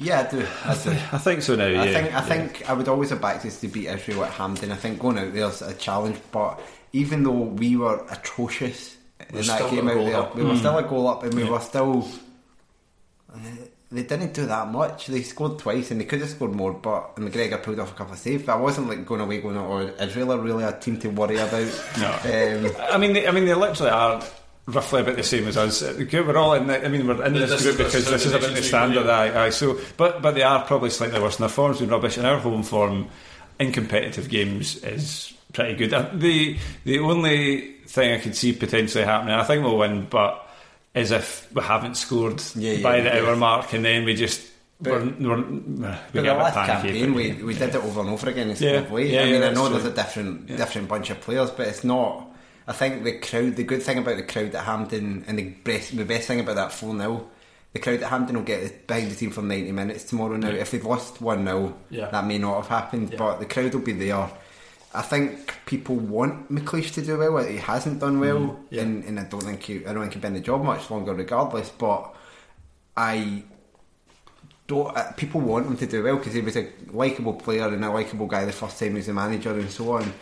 Yeah, 0.00 0.20
I 0.20 0.30
do. 0.30 0.46
I 0.64 0.74
do. 0.74 0.90
I 0.90 1.18
think 1.18 1.42
so 1.42 1.56
now. 1.56 1.66
Yeah, 1.66 1.82
I 1.82 1.92
think 1.92 2.06
I 2.06 2.10
yeah. 2.10 2.20
think 2.22 2.70
I 2.70 2.72
would 2.72 2.86
always 2.88 3.10
have 3.10 3.20
backed 3.20 3.44
us 3.44 3.60
to 3.62 3.68
beat 3.68 3.88
Israel 3.88 4.24
at 4.24 4.30
Hampden. 4.32 4.70
I 4.70 4.76
think 4.76 5.00
going 5.00 5.18
out 5.18 5.32
there's 5.34 5.60
a 5.60 5.74
challenge, 5.74 6.18
but 6.30 6.60
even 6.92 7.24
though 7.24 7.32
we 7.62 7.74
were 7.76 8.06
atrocious 8.08 8.96
We're 9.32 9.40
in 9.40 9.46
that 9.48 9.70
game 9.72 9.88
out 9.88 9.94
there, 9.94 10.16
up. 10.16 10.36
we 10.36 10.42
Mm. 10.42 10.50
were 10.50 10.56
still 10.56 10.78
a 10.78 10.82
goal 10.84 11.08
up, 11.08 11.24
and 11.24 11.34
we 11.34 11.42
were 11.44 11.58
still. 11.60 12.08
uh, 13.34 13.38
They 13.90 14.02
didn't 14.02 14.34
do 14.34 14.44
that 14.46 14.70
much. 14.70 15.06
They 15.06 15.22
scored 15.22 15.58
twice, 15.58 15.90
and 15.90 15.98
they 16.00 16.04
could 16.04 16.20
have 16.20 16.28
scored 16.28 16.54
more. 16.54 16.74
But 16.74 17.16
McGregor 17.16 17.60
pulled 17.62 17.80
off 17.80 17.92
a 17.92 17.94
couple 17.94 18.12
of 18.12 18.18
saves. 18.20 18.44
But 18.44 18.52
I 18.52 18.60
wasn't 18.60 18.88
like 18.90 19.04
going 19.06 19.22
away 19.22 19.40
going, 19.40 19.56
"Or 19.56 19.82
Israel 19.82 20.32
are 20.34 20.38
really 20.38 20.62
a 20.64 20.72
team 20.78 20.98
to 21.00 21.08
worry 21.08 21.38
about." 21.38 21.72
No. 21.98 22.08
Um, 22.08 22.72
I 22.94 22.98
mean, 22.98 23.14
they, 23.14 23.26
I 23.26 23.30
mean, 23.32 23.46
they 23.46 23.54
literally 23.54 23.90
are 23.90 24.22
roughly 24.68 25.00
about 25.00 25.16
the 25.16 25.22
same 25.22 25.46
as 25.48 25.56
us. 25.56 25.82
We're 25.82 26.36
all 26.36 26.54
in. 26.54 26.66
The, 26.66 26.84
I 26.84 26.88
mean, 26.88 27.06
we're 27.06 27.24
in 27.24 27.32
This 27.34 27.50
this 27.50 27.62
group 27.62 27.78
because 27.78 27.92
this 28.04 28.10
this 28.10 28.26
is 28.26 28.26
is 28.26 28.34
about 28.34 28.54
the 28.56 28.62
standard. 28.62 29.06
yeah. 29.06 29.18
Aye, 29.18 29.44
aye. 29.46 29.50
So, 29.50 29.78
but 29.96 30.22
but 30.22 30.34
they 30.34 30.42
are 30.42 30.64
probably 30.64 30.90
slightly 30.90 31.20
worse. 31.20 31.36
And 31.36 31.42
their 31.44 31.48
form's 31.48 31.80
been 31.80 31.88
rubbish, 31.90 32.16
and 32.16 32.26
our 32.26 32.38
home 32.38 32.62
form 32.62 33.08
in 33.58 33.72
competitive 33.72 34.28
games 34.28 34.76
is 34.84 35.32
pretty 35.52 35.74
good. 35.74 35.92
Uh, 35.94 36.08
The 36.14 36.56
the 36.84 36.98
only 37.00 37.72
thing 37.86 38.12
I 38.14 38.18
could 38.18 38.36
see 38.36 38.52
potentially 38.52 39.04
happening, 39.04 39.34
I 39.34 39.44
think 39.44 39.64
we'll 39.64 39.78
win, 39.78 40.06
but 40.10 40.44
is 40.94 41.10
if 41.10 41.48
we 41.54 41.62
haven't 41.62 41.96
scored 41.96 42.42
Yeah, 42.54 42.72
yeah, 42.72 42.82
by 42.82 43.00
the 43.00 43.08
yeah. 43.08 43.20
hour 43.26 43.36
mark, 43.36 43.72
and 43.72 43.84
then 43.84 44.04
we 44.04 44.14
just. 44.14 44.42
But- 44.80 44.92
we're, 45.20 45.36
we're, 45.36 45.42
we 45.42 45.80
But 45.80 46.22
the 46.22 46.34
last 46.34 46.54
panicky, 46.54 47.00
campaign, 47.00 47.06
but- 47.08 47.16
we, 47.16 47.42
we 47.42 47.54
did 47.54 47.70
it 47.74 47.74
over 47.76 48.00
and 48.00 48.10
over 48.10 48.30
again 48.30 48.50
in 48.50 48.56
Yeah, 48.58 48.70
yeah, 48.72 48.78
I 48.78 48.90
mean, 48.92 49.40
yeah, 49.40 49.48
I 49.48 49.52
know 49.52 49.66
true. 49.68 49.72
there's 49.78 49.86
a 49.86 49.90
different 49.96 50.46
different 50.46 50.86
bunch 50.88 51.10
of 51.10 51.20
players, 51.20 51.50
but 51.50 51.66
it's 51.66 51.82
not. 51.82 52.27
I 52.68 52.72
think 52.74 53.02
the 53.02 53.18
crowd. 53.18 53.56
The 53.56 53.64
good 53.64 53.82
thing 53.82 53.98
about 53.98 54.16
the 54.18 54.22
crowd 54.22 54.54
at 54.54 54.64
Hampden, 54.64 55.24
and 55.26 55.38
the 55.38 55.44
best 55.48 55.96
the 55.96 56.04
best 56.04 56.28
thing 56.28 56.38
about 56.40 56.56
that 56.56 56.70
four 56.72 56.94
0 56.96 57.26
the 57.72 57.78
crowd 57.80 58.02
at 58.02 58.10
Hampden 58.10 58.36
will 58.36 58.42
get 58.44 58.86
behind 58.86 59.10
the 59.10 59.14
team 59.16 59.30
for 59.30 59.42
ninety 59.42 59.72
minutes 59.72 60.04
tomorrow. 60.04 60.36
Now, 60.36 60.48
if 60.50 60.70
they've 60.70 60.84
lost 60.84 61.20
one 61.20 61.44
0 61.44 61.74
Yeah. 61.90 62.10
that 62.10 62.26
may 62.26 62.38
not 62.38 62.56
have 62.62 62.68
happened, 62.68 63.10
Yeah. 63.12 63.18
but 63.18 63.40
the 63.40 63.46
crowd 63.46 63.74
will 63.74 63.80
be 63.82 63.92
there. 63.92 64.28
I 64.94 65.02
think 65.02 65.54
people 65.66 65.96
want 65.96 66.50
McLeish 66.50 66.94
to 66.94 67.02
do 67.02 67.18
well. 67.18 67.38
He 67.44 67.56
hasn't 67.58 68.00
done 68.00 68.20
well, 68.20 68.38
Mm, 68.38 68.56
yeah. 68.70 68.82
and, 68.82 69.04
and 69.04 69.20
I 69.20 69.24
don't 69.24 69.42
think 69.42 69.62
he, 69.62 69.86
I 69.86 69.92
don't 69.92 70.00
think 70.02 70.14
he'll 70.14 70.22
be 70.22 70.28
in 70.28 70.34
the 70.34 70.40
job 70.40 70.62
much 70.64 70.90
longer, 70.90 71.12
regardless. 71.14 71.68
But 71.68 72.14
I 72.96 73.44
don't, 74.66 74.96
uh, 74.96 75.12
people 75.12 75.40
want 75.40 75.66
him 75.66 75.76
to 75.76 75.86
do 75.86 76.02
well 76.02 76.16
because 76.16 76.34
he 76.34 76.40
was 76.40 76.56
a 76.56 76.68
likable 76.90 77.34
player 77.34 77.68
and 77.68 77.84
a 77.84 77.90
likable 77.90 78.26
guy 78.26 78.44
the 78.44 78.52
first 78.52 78.78
time 78.78 78.90
he 78.90 78.94
was 78.96 79.08
a 79.08 79.14
manager 79.14 79.52
and 79.52 79.70
so 79.70 79.92
on. 79.92 80.12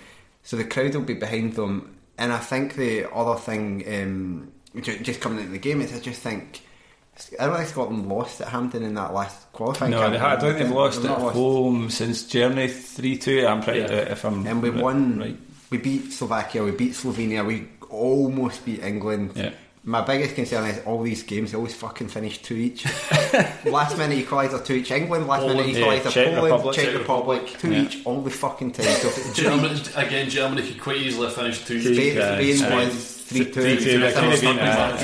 So 0.42 0.56
the 0.56 0.64
crowd 0.64 0.94
will 0.94 1.02
be 1.02 1.14
behind 1.14 1.54
them. 1.54 1.95
And 2.18 2.32
I 2.32 2.38
think 2.38 2.74
the 2.76 3.12
other 3.12 3.38
thing, 3.38 3.84
um, 3.86 4.52
just 4.82 5.20
coming 5.20 5.38
into 5.40 5.52
the 5.52 5.58
game, 5.58 5.80
is 5.80 5.92
I 5.94 6.00
just 6.00 6.20
think 6.20 6.62
I 7.40 7.46
don't 7.46 7.56
think 7.56 7.68
Scotland 7.68 8.08
lost 8.08 8.40
at 8.40 8.48
Hampden 8.48 8.82
in 8.82 8.94
that 8.94 9.12
last 9.14 9.50
qualifying. 9.52 9.90
No, 9.90 9.98
they 10.10 10.16
campaign. 10.18 10.22
I 10.22 10.36
don't 10.36 10.54
think 10.54 10.58
they've 10.66 10.76
lost 10.76 11.02
They've 11.02 11.10
at 11.10 11.20
lost. 11.20 11.34
home 11.36 11.90
since 11.90 12.24
Germany 12.24 12.68
three 12.68 13.16
two. 13.18 13.46
I'm 13.46 13.62
pretty 13.62 13.80
Yeah. 13.80 13.86
uh, 13.86 14.12
if 14.12 14.24
I'm 14.24 14.46
And 14.46 14.62
we 14.62 14.70
won. 14.70 15.18
right. 15.18 15.36
We 15.70 15.78
beat 15.78 16.12
Slovakia. 16.12 16.62
We 16.62 16.70
beat 16.72 16.92
Slovenia. 16.92 17.44
We 17.44 17.68
almost 17.90 18.64
beat 18.64 18.82
England. 18.82 19.32
Yeah. 19.34 19.50
My 19.88 20.00
biggest 20.00 20.34
concern 20.34 20.68
is 20.68 20.80
all 20.84 21.00
these 21.00 21.22
games 21.22 21.52
they 21.52 21.56
always 21.56 21.72
fucking 21.74 22.08
finish 22.08 22.38
two 22.42 22.54
each. 22.56 22.84
last 23.64 23.96
minute 23.96 24.18
equaliser 24.18 24.64
two 24.64 24.74
each. 24.74 24.90
England 24.90 25.28
last 25.28 25.46
minute 25.46 25.58
Poland, 25.64 25.78
yeah, 25.78 25.86
equaliser. 25.86 26.10
Czech 26.10 26.26
Poland, 26.26 26.42
Republic. 26.44 26.74
Czech 26.74 26.84
Czech 26.86 26.98
Republic, 26.98 27.40
Republic. 27.42 27.60
two 27.60 27.70
Yeah. 27.72 27.82
each 27.82 28.04
all 28.04 28.20
the 28.20 28.30
fucking 28.30 28.72
time. 28.72 28.86
So 29.00 29.08
if 29.14 29.34
Germany, 29.36 29.80
again, 29.94 30.28
Germany 30.28 30.62
could 30.66 30.80
quite 30.80 30.96
easily 30.96 31.26
have 31.26 31.36
finished 31.36 31.66
two. 31.68 31.80
Spain, 31.80 32.12
Spain 32.16 32.56
Spain. 32.56 32.76
was 32.88 33.16
three 33.28 33.44
two. 33.44 33.62
Three 33.62 33.76
two, 33.78 34.00
that 34.00 34.14
could 34.14 34.24
have 34.24 34.40
been, 34.40 34.58
uh, 34.58 34.96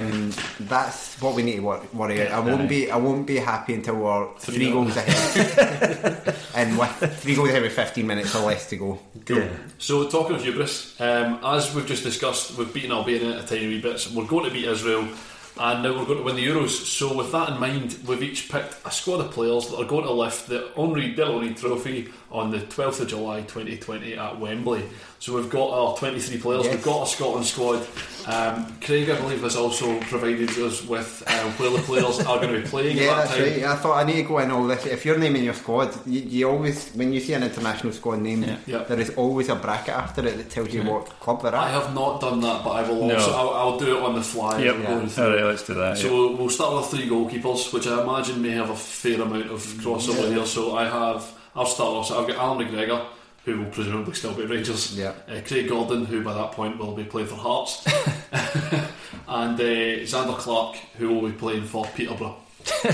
Um, 0.00 0.32
that's 0.68 1.20
what 1.20 1.34
we 1.34 1.42
need 1.42 1.56
to 1.56 1.60
wor- 1.62 1.82
worry 1.92 2.20
about. 2.20 2.32
I 2.32 2.40
won't 2.40 2.62
Aye. 2.62 2.66
be. 2.66 2.90
I 2.90 2.96
won't 2.96 3.26
be 3.26 3.36
happy 3.38 3.74
until 3.74 3.96
we're 3.96 4.28
three, 4.38 4.54
Three 4.56 4.70
goals 4.72 4.96
ahead, 4.96 6.34
and 6.54 6.78
with 6.78 7.20
three 7.20 7.34
goals 7.34 7.48
ahead 7.48 7.62
with 7.62 7.72
fifteen 7.72 8.06
minutes 8.06 8.34
or 8.34 8.46
less 8.46 8.68
to 8.70 8.76
go. 8.76 8.98
Cool. 9.24 9.48
So 9.78 10.08
talking 10.08 10.36
of 10.36 10.42
hubris, 10.42 11.00
um, 11.00 11.40
as 11.44 11.74
we've 11.74 11.86
just 11.86 12.02
discussed, 12.04 12.56
we've 12.56 12.72
beaten 12.72 12.92
Albania 12.92 13.38
a 13.40 13.42
tiny 13.42 13.66
wee 13.68 13.80
bit. 13.80 14.08
We're 14.14 14.26
going 14.26 14.44
to 14.44 14.50
beat 14.50 14.66
Israel, 14.66 15.06
and 15.58 15.82
now 15.82 15.90
we're 15.98 16.04
going 16.06 16.18
to 16.18 16.24
win 16.24 16.36
the 16.36 16.46
Euros. 16.46 16.70
So 16.70 17.16
with 17.16 17.32
that 17.32 17.50
in 17.50 17.60
mind, 17.60 17.98
we've 18.06 18.22
each 18.22 18.50
picked 18.50 18.76
a 18.84 18.90
squad 18.90 19.20
of 19.20 19.30
players 19.32 19.68
that 19.68 19.76
are 19.78 19.84
going 19.84 20.04
to 20.04 20.12
lift 20.12 20.48
the 20.48 20.70
Henri 20.76 21.14
Delaunay 21.14 21.58
Trophy 21.58 22.08
on 22.36 22.50
the 22.50 22.58
12th 22.58 23.00
of 23.00 23.08
July 23.08 23.40
2020 23.40 24.14
at 24.14 24.38
Wembley. 24.38 24.84
So 25.18 25.34
we've 25.34 25.48
got 25.48 25.70
our 25.70 25.96
23 25.96 26.38
players. 26.38 26.64
Yes. 26.66 26.74
We've 26.74 26.84
got 26.84 27.04
a 27.04 27.06
Scotland 27.10 27.46
squad. 27.46 27.86
Um, 28.26 28.76
Craig, 28.82 29.08
I 29.08 29.16
believe, 29.18 29.40
has 29.42 29.56
also 29.56 29.98
provided 30.00 30.50
us 30.50 30.84
with 30.84 31.22
uh, 31.26 31.50
where 31.52 31.70
the 31.70 31.78
players 31.78 32.20
are 32.20 32.38
going 32.38 32.52
to 32.54 32.60
be 32.60 32.66
playing. 32.68 32.98
Yeah, 32.98 33.04
at 33.04 33.08
that 33.08 33.16
that's 33.28 33.30
time. 33.38 33.42
right. 33.62 33.64
I 33.64 33.76
thought 33.76 33.96
I 33.96 34.04
need 34.04 34.16
to 34.16 34.22
go 34.24 34.38
in 34.40 34.50
all 34.50 34.66
this. 34.66 34.84
If 34.84 35.06
you're 35.06 35.16
naming 35.16 35.44
your 35.44 35.54
squad, 35.54 35.94
you, 36.06 36.20
you 36.20 36.50
always 36.50 36.90
when 36.90 37.12
you 37.14 37.20
see 37.20 37.32
an 37.32 37.42
international 37.44 37.94
squad 37.94 38.20
name, 38.20 38.44
Yeah. 38.66 38.82
there 38.84 39.00
is 39.00 39.10
always 39.16 39.48
a 39.48 39.54
bracket 39.54 39.94
after 39.94 40.26
it 40.26 40.36
that 40.36 40.50
tells 40.50 40.74
you 40.74 40.82
what 40.82 41.06
club 41.20 41.40
they're 41.42 41.54
at. 41.54 41.62
I 41.62 41.70
have 41.70 41.94
not 41.94 42.20
done 42.20 42.40
that, 42.42 42.62
but 42.62 42.70
I 42.72 42.82
will 42.88 43.06
No. 43.06 43.14
also. 43.14 43.32
I'll, 43.32 43.50
I'll 43.54 43.78
do 43.78 43.96
it 43.96 44.02
on 44.02 44.14
the 44.16 44.22
fly. 44.22 44.58
Yep. 44.60 44.74
as 44.74 44.80
we're 44.80 44.86
going 44.86 45.08
Yeah. 45.08 45.24
All 45.24 45.30
right, 45.30 45.44
let's 45.44 45.66
do 45.66 45.74
that. 45.74 45.96
So 45.96 46.06
yeah. 46.08 46.12
we'll, 46.12 46.36
we'll 46.36 46.50
start 46.50 46.74
with 46.76 46.90
three 46.90 47.08
goalkeepers, 47.08 47.72
which 47.72 47.86
I 47.86 48.02
imagine 48.02 48.42
may 48.42 48.50
have 48.50 48.68
a 48.70 48.76
fair 48.76 49.22
amount 49.22 49.50
of 49.50 49.60
crossover 49.80 50.28
here. 50.30 50.44
So 50.44 50.76
I 50.76 50.84
have, 50.84 51.32
I'll 51.56 51.66
start 51.66 51.88
off. 51.90 52.06
So 52.06 52.20
I've 52.20 52.28
got 52.28 52.36
Alan 52.36 52.66
McGregor, 52.66 53.06
who 53.44 53.58
will 53.60 53.70
presumably 53.70 54.14
still 54.14 54.34
be 54.34 54.44
Rangers. 54.44 54.96
Yeah. 54.96 55.14
Uh, 55.28 55.40
Craig 55.46 55.68
Gordon, 55.68 56.04
who 56.04 56.22
by 56.22 56.34
that 56.34 56.52
point 56.52 56.78
will 56.78 56.94
be 56.94 57.04
playing 57.04 57.28
for 57.28 57.36
Hearts, 57.36 57.84
and 59.28 59.58
uh, 59.60 59.64
Zander 60.04 60.36
Clark, 60.38 60.76
who 60.98 61.08
will 61.14 61.28
be 61.28 61.34
playing 61.36 61.64
for 61.64 61.84
Peterborough. 61.94 62.36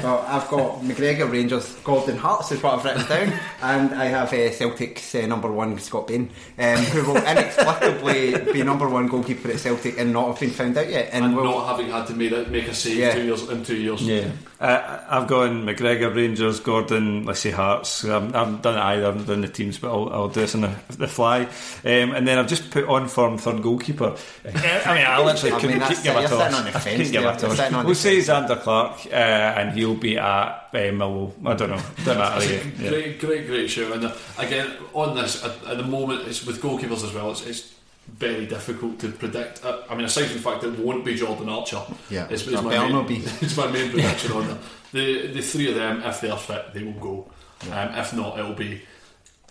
well, 0.02 0.22
I've 0.28 0.48
got 0.48 0.80
McGregor, 0.82 1.30
Rangers, 1.32 1.74
Gordon 1.82 2.18
Hearts 2.18 2.52
is 2.52 2.62
what 2.62 2.74
I've 2.78 2.84
written 2.84 3.06
down, 3.08 3.40
and 3.62 3.94
I 3.94 4.04
have 4.04 4.30
uh, 4.32 4.50
Celtic's 4.52 5.14
uh, 5.14 5.26
number 5.26 5.50
one 5.50 5.78
Scott 5.78 6.08
Bain, 6.08 6.30
um, 6.58 6.76
who 6.76 7.04
will 7.10 7.16
inexplicably 7.16 8.52
be 8.52 8.62
number 8.62 8.86
one 8.88 9.08
goalkeeper 9.08 9.48
at 9.50 9.58
Celtic 9.58 9.98
and 9.98 10.12
not 10.12 10.26
have 10.28 10.40
been 10.40 10.50
found 10.50 10.76
out 10.76 10.90
yet. 10.90 11.08
And, 11.12 11.24
And 11.24 11.36
will 11.36 11.44
not 11.44 11.68
having 11.68 11.90
had 11.90 12.06
to 12.08 12.14
make 12.14 12.32
a, 12.32 12.44
make 12.50 12.68
a 12.68 12.74
save 12.74 12.98
Yeah. 12.98 13.14
two 13.14 13.24
years 13.24 13.48
in 13.48 13.64
two 13.64 13.76
years. 13.76 14.02
Yeah. 14.02 14.30
Uh, 14.62 15.00
I've 15.08 15.26
gone 15.26 15.66
McGregor, 15.66 16.14
Rangers, 16.14 16.60
Gordon, 16.60 17.24
let's 17.24 17.40
say 17.40 17.50
Hearts. 17.50 18.04
I'm, 18.04 18.26
I've 18.32 18.62
done 18.62 18.78
it 18.78 18.80
either, 18.80 19.02
I 19.02 19.06
haven't 19.06 19.26
done 19.26 19.40
the 19.40 19.48
teams, 19.48 19.76
but 19.76 19.90
I'll, 19.90 20.08
I'll 20.12 20.28
do 20.28 20.40
this 20.40 20.54
on 20.54 20.60
the, 20.60 20.72
the 20.90 21.08
fly. 21.08 21.40
Um, 21.84 22.12
and 22.12 22.28
then 22.28 22.38
I've 22.38 22.46
just 22.46 22.70
put 22.70 22.84
on 22.88 23.08
form 23.08 23.38
third 23.38 23.60
goalkeeper. 23.60 24.14
I 24.44 24.48
mean, 24.94 25.04
I 25.04 25.20
literally 25.24 25.52
I 25.56 25.60
couldn't 25.60 25.78
mean, 25.80 25.88
keep 25.88 26.04
give 26.04 26.14
a 26.14 26.28
toss. 26.28 26.54
on 26.54 26.64
the 26.64 26.70
fence 26.78 27.10
give 27.10 27.24
a 27.24 27.36
toss. 27.36 27.72
We'll 27.72 27.82
the 27.82 27.94
say 27.96 28.18
Zander 28.18 28.60
Clark, 28.60 29.06
uh, 29.06 29.08
and 29.16 29.76
he'll 29.76 29.96
be 29.96 30.16
at 30.16 30.22
uh, 30.24 30.62
Millwall. 30.72 31.32
I 31.44 31.54
don't 31.54 31.70
know. 31.70 31.76
Doesn't 32.04 32.18
matter. 32.18 32.44
yeah. 32.54 32.62
Yeah. 32.78 32.88
Great, 32.90 33.18
great, 33.18 33.46
great 33.48 33.68
show. 33.68 33.92
And 33.92 34.04
uh, 34.04 34.14
again, 34.38 34.70
on 34.94 35.16
this, 35.16 35.42
at, 35.42 35.50
at 35.66 35.76
the 35.76 35.82
moment, 35.82 36.28
it's 36.28 36.46
with 36.46 36.62
goalkeepers 36.62 37.02
as 37.04 37.12
well. 37.12 37.32
It's, 37.32 37.44
it's 37.44 37.71
very 38.08 38.46
difficult 38.46 38.98
to 39.00 39.10
predict. 39.12 39.64
Uh, 39.64 39.82
I 39.88 39.94
mean, 39.94 40.04
aside 40.04 40.26
from 40.26 40.36
the 40.36 40.42
fact 40.42 40.62
that 40.62 40.74
it 40.74 40.78
won't 40.78 41.04
be 41.04 41.14
Jordan 41.14 41.48
Archer, 41.48 41.80
Yeah. 42.10 42.26
it's, 42.30 42.46
it's, 42.46 42.62
my, 42.62 42.88
main, 42.88 43.06
be. 43.06 43.16
it's 43.40 43.56
my 43.56 43.66
main 43.68 43.90
prediction 43.90 44.32
on 44.38 44.46
there. 44.46 44.58
The 44.92 45.26
the 45.32 45.40
three 45.42 45.68
of 45.70 45.74
them, 45.76 46.02
if 46.02 46.20
they're 46.20 46.36
fit, 46.36 46.74
they 46.74 46.82
will 46.82 46.92
go. 46.92 47.30
Um, 47.70 47.94
if 47.94 48.12
not, 48.14 48.38
it'll 48.38 48.52
be 48.54 48.82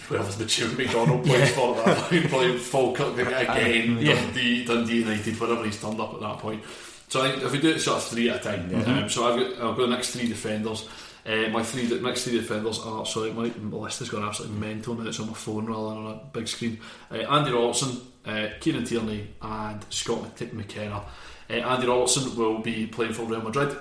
whoever's 0.08 0.36
the 0.38 0.48
Stuart 0.50 0.78
McDonald 0.78 1.24
plays 1.26 1.52
for 1.54 1.78
at 1.78 1.86
that 1.86 1.98
point, 2.10 2.30
playing 2.30 2.58
Falkirk 2.60 3.18
again, 3.18 3.98
Yeah. 4.00 4.16
Dundee, 4.16 4.66
Dundee 4.66 5.00
United, 5.00 5.40
whatever 5.40 5.64
he's 5.64 5.80
turned 5.82 6.00
up 6.00 6.14
at 6.14 6.20
that 6.20 6.38
point. 6.40 6.64
So 7.08 7.22
I 7.22 7.32
think 7.32 7.44
if 7.44 7.52
we 7.52 7.60
do 7.60 7.70
it 7.72 7.80
sort 7.80 7.98
of 7.98 8.04
three 8.06 8.30
at 8.30 8.38
a 8.38 8.40
time, 8.40 8.74
um, 8.88 9.10
so 9.10 9.26
I've 9.32 9.40
got, 9.40 9.52
I've 9.54 9.78
got 9.78 9.78
the 9.78 9.88
next 9.88 10.12
three 10.12 10.28
defenders. 10.28 10.88
Uh, 11.26 11.50
my 11.50 11.62
three 11.62 11.86
the 11.86 12.00
next 12.00 12.24
three 12.24 12.34
defenders 12.40 12.80
are 12.80 13.06
sorry, 13.06 13.32
my, 13.32 13.50
my 13.60 13.78
list 13.78 14.00
has 14.00 14.10
gone 14.10 14.24
absolutely 14.24 14.58
mental 14.58 14.96
now. 14.96 15.08
It's 15.08 15.20
on 15.20 15.28
my 15.28 15.34
phone 15.34 15.66
rather 15.68 15.90
than 15.90 15.98
on 16.06 16.12
a 16.14 16.20
big 16.34 16.48
screen. 16.48 16.80
Uh, 17.12 17.16
Andy 17.18 17.52
Robertson, 17.52 18.02
uh, 18.26 18.48
Kieran 18.60 18.84
Tierney, 18.84 19.28
and 19.42 19.86
Scott 19.90 20.40
McKenna. 20.54 21.04
Uh, 21.50 21.54
Andy 21.54 21.88
Robertson 21.88 22.36
will 22.36 22.60
be 22.60 22.88
playing 22.88 23.14
for 23.14 23.24
Real 23.24 23.42
Madrid. 23.42 23.76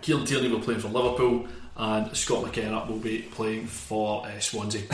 Kieran 0.00 0.24
Tierney 0.24 0.48
will 0.48 0.60
play 0.60 0.74
for 0.76 0.88
Liverpool, 0.88 1.48
and 1.80 2.14
Scott 2.14 2.44
McKenna 2.44 2.84
will 2.86 2.98
be 2.98 3.22
playing 3.22 3.66
for 3.66 4.26
uh, 4.26 4.38
Swansea. 4.38 4.82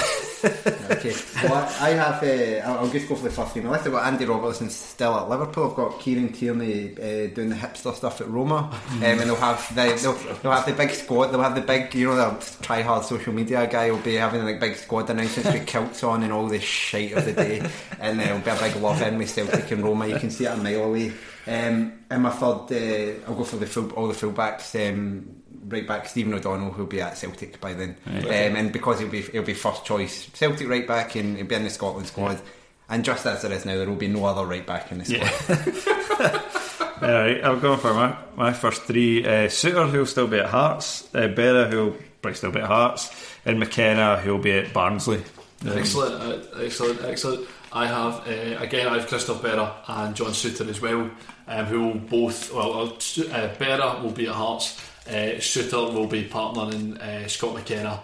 Okay, 0.89 1.15
well, 1.43 1.69
I 1.81 1.91
have. 1.91 2.23
Uh, 2.23 2.65
I'll 2.65 2.89
just 2.89 3.09
go 3.09 3.17
for 3.17 3.25
the 3.25 3.31
first 3.31 3.55
team. 3.55 3.69
I've 3.69 3.85
got 3.85 4.07
Andy 4.07 4.25
Robertson 4.25 4.71
still 4.71 5.17
at 5.17 5.29
Liverpool. 5.29 5.71
I've 5.71 5.77
got 5.77 5.99
Kieran 5.99 6.33
Tierney 6.33 6.93
uh, 6.93 7.35
doing 7.35 7.49
the 7.49 7.57
hipster 7.57 7.93
stuff 7.95 8.21
at 8.21 8.29
Roma, 8.29 8.71
um, 8.91 9.03
and 9.03 9.21
they'll 9.21 9.35
have 9.35 9.67
the 9.75 9.99
they'll, 10.01 10.35
they'll 10.37 10.53
have 10.53 10.67
the 10.67 10.75
big 10.75 10.91
squad. 10.91 11.29
They'll 11.29 11.43
have 11.43 11.57
the 11.57 11.63
big, 11.63 11.93
you 11.95 12.07
know, 12.07 12.17
the 12.17 12.63
try 12.63 12.83
hard 12.83 13.05
social 13.05 13.33
media 13.33 13.67
guy 13.67 13.91
will 13.91 13.99
be 13.99 14.15
having 14.15 14.45
like 14.45 14.61
big 14.61 14.77
squad 14.77 15.11
announcements 15.11 15.53
with 15.53 15.67
kilts 15.67 16.05
on 16.05 16.23
and 16.23 16.33
all 16.33 16.47
the 16.47 16.61
shite 16.61 17.13
of 17.13 17.25
the 17.25 17.33
day, 17.33 17.69
and 17.99 18.21
there'll 18.21 18.39
be 18.39 18.51
a 18.51 18.57
big 18.57 18.77
love 18.77 19.03
in 19.03 19.19
with 19.19 19.31
Celtic 19.31 19.71
and 19.73 19.83
Roma. 19.83 20.07
You 20.07 20.19
can 20.19 20.31
see 20.31 20.45
it 20.45 20.53
a 20.53 20.57
mile 20.57 20.85
away. 20.85 21.13
Um, 21.49 22.01
and 22.11 22.23
my 22.23 22.31
third, 22.31 22.73
uh, 22.73 23.27
I'll 23.27 23.37
go 23.37 23.45
for 23.45 23.57
the 23.57 23.67
full, 23.67 23.91
all 23.93 24.09
the 24.09 24.15
fullbacks. 24.15 24.75
Um, 24.89 25.43
right 25.69 25.87
back 25.87 26.07
Stephen 26.09 26.35
O'Donnell 26.35 26.71
who'll 26.73 26.87
be 26.87 27.01
at 27.01 27.17
Celtic 27.19 27.61
by 27.61 27.75
then 27.75 27.97
um, 28.07 28.27
and 28.27 28.73
because 28.73 29.01
he'll 29.01 29.09
be 29.09 29.23
he'll 29.23 29.43
be 29.43 29.55
first 29.55 29.85
choice 29.85 30.29
Celtic 30.35 30.69
right 30.69 30.87
back 30.87 31.15
and 31.17 31.37
he'll 31.37 31.47
be 31.47 31.55
in 31.55 31.65
the 31.65 31.71
Scotland 31.71 32.07
squad 32.07 32.41
and 32.89 33.05
just 33.05 33.27
as 33.27 33.43
there 33.43 33.53
is 33.53 33.65
now 33.65 33.77
there 33.77 33.89
will 33.89 33.97
be 33.97 34.09
no 34.09 34.25
other 34.25 34.47
right 34.47 34.67
back 34.67 34.93
in 34.93 34.99
the 34.99 35.05
squad 35.05 36.43
Alright, 37.03 37.45
I'll 37.45 37.61
go 37.61 37.77
for 37.77 37.93
my, 37.93 38.17
my 38.37 38.53
first 38.55 38.85
three. 38.85 39.23
Uh, 39.23 39.49
Souttar, 39.49 39.91
who'll 39.91 40.07
still 40.07 40.27
be 40.29 40.39
at 40.39 40.47
Hearts. 40.47 41.07
Uh, 41.15 41.29
Berra, 41.29 41.69
who'll 41.71 41.95
probably 42.23 42.37
still 42.37 42.53
be 42.53 42.61
at 42.61 42.67
Hearts. 42.67 43.13
And 43.45 43.61
McKenna, 43.61 44.17
who'll 44.17 44.39
be 44.39 44.53
at 44.53 44.73
Barnsley. 44.73 45.23
Um, 45.67 45.77
Excellent, 45.77 46.15
uh, 46.23 46.59
excellent, 46.59 47.05
excellent. 47.05 47.49
I 47.73 47.87
have 47.87 48.27
uh, 48.27 48.63
again. 48.63 48.89
I 48.89 48.99
have 48.99 49.09
Christophe 49.09 49.43
Berra 49.43 49.75
and 49.87 50.15
John 50.17 50.31
Souttar 50.31 50.69
as 50.69 50.81
well, 50.81 51.11
um, 51.49 51.67
who 51.67 51.83
will 51.83 51.95
both. 51.95 52.53
Well, 52.53 52.85
uh, 52.85 52.89
Berra 52.97 54.03
will 54.03 54.13
be 54.13 54.27
at 54.27 54.35
Hearts. 54.35 54.81
Uh, 55.09 55.39
Souttar 55.39 55.93
will 55.95 56.07
be 56.07 56.25
partnering 56.25 57.01
uh, 57.01 57.29
Scott 57.29 57.55
McKenna 57.55 58.01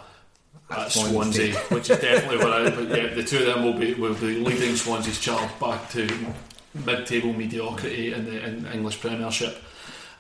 at 0.71 0.93
Swansea. 0.93 1.55
Which 1.69 1.91
is 1.91 1.99
definitely 1.99 2.39
what 2.39 2.53
I. 2.53 2.71
But 2.71 2.89
yeah, 2.89 3.15
the 3.15 3.25
two 3.25 3.39
of 3.39 3.47
them 3.47 3.65
will 3.65 3.79
be 3.79 3.95
will 3.95 4.15
be 4.15 4.39
leading 4.39 4.77
Swansea's 4.77 5.21
charge 5.21 5.51
back 5.59 5.91
to 5.91 6.09
mid-table 6.87 7.33
mediocrity 7.33 8.13
in 8.13 8.25
the 8.25 8.47
in 8.47 8.67
English 8.67 9.01
Premiership. 9.01 9.59